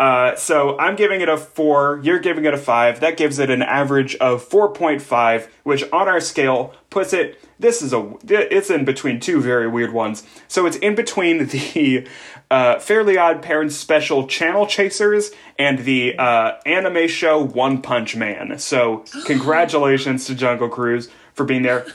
Uh, 0.00 0.34
so 0.34 0.78
I'm 0.78 0.96
giving 0.96 1.20
it 1.20 1.28
a 1.28 1.36
four. 1.36 2.00
You're 2.02 2.20
giving 2.20 2.46
it 2.46 2.54
a 2.54 2.58
five. 2.58 3.00
That 3.00 3.18
gives 3.18 3.38
it 3.38 3.50
an 3.50 3.60
average 3.60 4.16
of 4.16 4.42
four 4.42 4.72
point 4.72 5.02
five, 5.02 5.52
which 5.62 5.84
on 5.92 6.08
our 6.08 6.20
scale 6.20 6.74
puts 6.88 7.12
it. 7.12 7.38
This 7.58 7.82
is 7.82 7.92
a. 7.92 8.16
It's 8.26 8.70
in 8.70 8.86
between 8.86 9.20
two 9.20 9.42
very 9.42 9.68
weird 9.68 9.92
ones. 9.92 10.22
So 10.48 10.64
it's 10.64 10.78
in 10.78 10.94
between 10.94 11.46
the 11.48 12.08
uh, 12.50 12.78
Fairly 12.78 13.18
Odd 13.18 13.42
Parents 13.42 13.76
special 13.76 14.26
Channel 14.26 14.66
Chasers 14.66 15.32
and 15.58 15.80
the 15.80 16.16
uh, 16.16 16.52
anime 16.64 17.06
show 17.06 17.38
One 17.44 17.82
Punch 17.82 18.16
Man. 18.16 18.58
So 18.58 19.04
congratulations 19.26 20.24
to 20.24 20.34
Jungle 20.34 20.70
Cruise 20.70 21.10
for 21.34 21.44
being 21.44 21.62
there. 21.62 21.86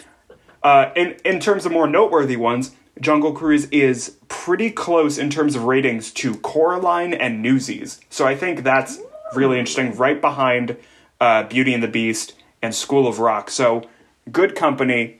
Uh, 0.62 0.92
in 0.96 1.18
in 1.26 1.40
terms 1.40 1.66
of 1.66 1.72
more 1.72 1.88
noteworthy 1.88 2.38
ones, 2.38 2.76
Jungle 3.00 3.34
Cruise 3.34 3.66
is 3.66 4.18
pretty 4.28 4.72
close 4.72 5.18
in 5.18 5.30
terms 5.30 5.56
of 5.56 5.64
ratings 5.64 6.12
to 6.14 6.36
Coraline 6.38 7.14
and 7.14 7.42
Newsies. 7.42 8.00
So 8.10 8.26
I 8.26 8.36
think 8.36 8.64
that's 8.64 9.00
really 9.34 9.60
interesting. 9.60 9.96
Right 9.96 10.20
behind 10.22 10.78
uh, 11.20 11.44
Beauty 11.44 11.74
and 11.74 11.84
the 11.84 11.88
Beast 11.88 12.34
and 12.62 12.74
School 12.74 13.08
of 13.08 13.20
Rock. 13.20 13.50
So 13.50 13.88
good 14.32 14.56
company. 14.56 15.20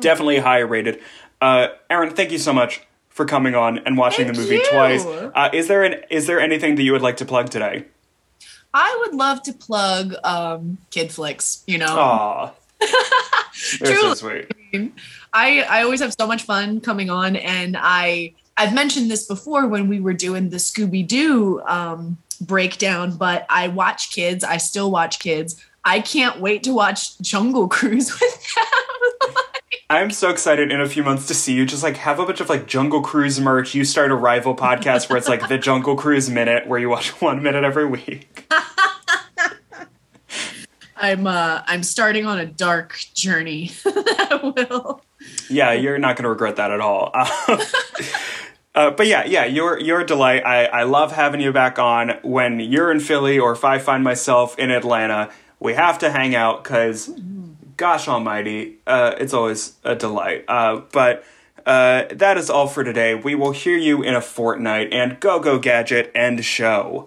Definitely 0.00 0.38
higher 0.38 0.66
rated. 0.66 1.00
Uh, 1.40 1.68
Aaron, 1.90 2.14
thank 2.14 2.30
you 2.30 2.38
so 2.38 2.52
much 2.52 2.82
for 3.08 3.24
coming 3.24 3.54
on 3.54 3.78
and 3.78 3.96
watching 3.96 4.26
Thank 4.26 4.36
the 4.36 4.42
movie 4.42 4.56
you. 4.56 4.70
twice. 4.70 5.04
Uh, 5.04 5.48
is 5.52 5.68
there 5.68 5.82
an 5.82 6.04
is 6.10 6.26
there 6.26 6.38
anything 6.38 6.76
that 6.76 6.82
you 6.82 6.92
would 6.92 7.02
like 7.02 7.16
to 7.16 7.24
plug 7.24 7.50
today? 7.50 7.86
I 8.72 8.96
would 9.00 9.14
love 9.14 9.42
to 9.44 9.52
plug 9.52 10.14
um, 10.22 10.78
Kid 10.90 11.10
Flicks. 11.10 11.64
You 11.66 11.78
know, 11.78 11.86
Aw. 11.88 12.52
They're 13.80 13.96
so 13.96 14.14
sweet. 14.14 14.52
I 15.36 15.66
I 15.68 15.82
always 15.82 16.00
have 16.00 16.14
so 16.18 16.26
much 16.26 16.44
fun 16.44 16.80
coming 16.80 17.10
on, 17.10 17.36
and 17.36 17.76
I 17.78 18.32
I've 18.56 18.72
mentioned 18.72 19.10
this 19.10 19.26
before 19.26 19.66
when 19.66 19.86
we 19.86 20.00
were 20.00 20.14
doing 20.14 20.48
the 20.48 20.56
Scooby 20.56 21.06
Doo 21.06 21.60
um, 21.66 22.16
breakdown, 22.40 23.18
but 23.18 23.44
I 23.50 23.68
watch 23.68 24.12
kids. 24.12 24.42
I 24.42 24.56
still 24.56 24.90
watch 24.90 25.18
kids. 25.18 25.62
I 25.84 26.00
can't 26.00 26.40
wait 26.40 26.62
to 26.62 26.72
watch 26.72 27.18
Jungle 27.18 27.68
Cruise 27.68 28.10
with 28.20 28.54
them. 28.54 29.34
I'm 29.90 30.10
so 30.10 30.30
excited 30.30 30.72
in 30.72 30.80
a 30.80 30.88
few 30.88 31.04
months 31.04 31.26
to 31.26 31.34
see 31.34 31.52
you 31.52 31.66
just 31.66 31.82
like 31.82 31.98
have 31.98 32.18
a 32.18 32.24
bunch 32.24 32.40
of 32.40 32.48
like 32.48 32.66
Jungle 32.66 33.02
Cruise 33.02 33.38
merch. 33.38 33.74
You 33.74 33.84
start 33.84 34.10
a 34.10 34.14
rival 34.14 34.56
podcast 34.56 35.10
where 35.10 35.18
it's 35.18 35.28
like 35.28 35.48
the 35.48 35.58
Jungle 35.58 35.96
Cruise 35.96 36.30
Minute, 36.30 36.66
where 36.66 36.80
you 36.80 36.88
watch 36.88 37.20
one 37.20 37.42
minute 37.42 37.62
every 37.62 37.84
week. 37.84 38.50
I'm 40.96 41.26
uh 41.26 41.62
I'm 41.66 41.82
starting 41.82 42.24
on 42.24 42.38
a 42.38 42.46
dark 42.46 42.98
journey. 43.12 43.72
that 43.84 44.40
will. 44.42 45.02
Yeah, 45.48 45.72
you're 45.72 45.98
not 45.98 46.16
going 46.16 46.24
to 46.24 46.30
regret 46.30 46.56
that 46.56 46.70
at 46.70 46.80
all. 46.80 47.12
Uh, 48.76 48.90
but 48.90 49.06
yeah, 49.06 49.24
yeah, 49.24 49.46
you're 49.46 49.80
you're 49.80 50.02
a 50.02 50.06
delight. 50.06 50.44
I, 50.44 50.66
I 50.66 50.82
love 50.82 51.10
having 51.12 51.40
you 51.40 51.50
back 51.50 51.78
on 51.78 52.18
when 52.22 52.60
you're 52.60 52.90
in 52.90 53.00
Philly 53.00 53.38
or 53.38 53.52
if 53.52 53.64
I 53.64 53.78
find 53.78 54.04
myself 54.04 54.58
in 54.58 54.70
Atlanta. 54.70 55.30
We 55.58 55.72
have 55.72 55.98
to 56.00 56.10
hang 56.10 56.34
out 56.34 56.62
because, 56.62 57.10
gosh 57.78 58.06
almighty, 58.06 58.76
uh, 58.86 59.14
it's 59.18 59.32
always 59.32 59.76
a 59.82 59.94
delight. 59.94 60.44
Uh, 60.46 60.82
but 60.92 61.24
uh, 61.64 62.04
that 62.10 62.36
is 62.36 62.50
all 62.50 62.68
for 62.68 62.84
today. 62.84 63.14
We 63.14 63.34
will 63.34 63.52
hear 63.52 63.78
you 63.78 64.02
in 64.02 64.14
a 64.14 64.20
fortnight 64.20 64.92
and 64.92 65.18
go 65.20 65.40
go 65.40 65.58
gadget 65.58 66.12
end 66.14 66.44
show. 66.44 67.06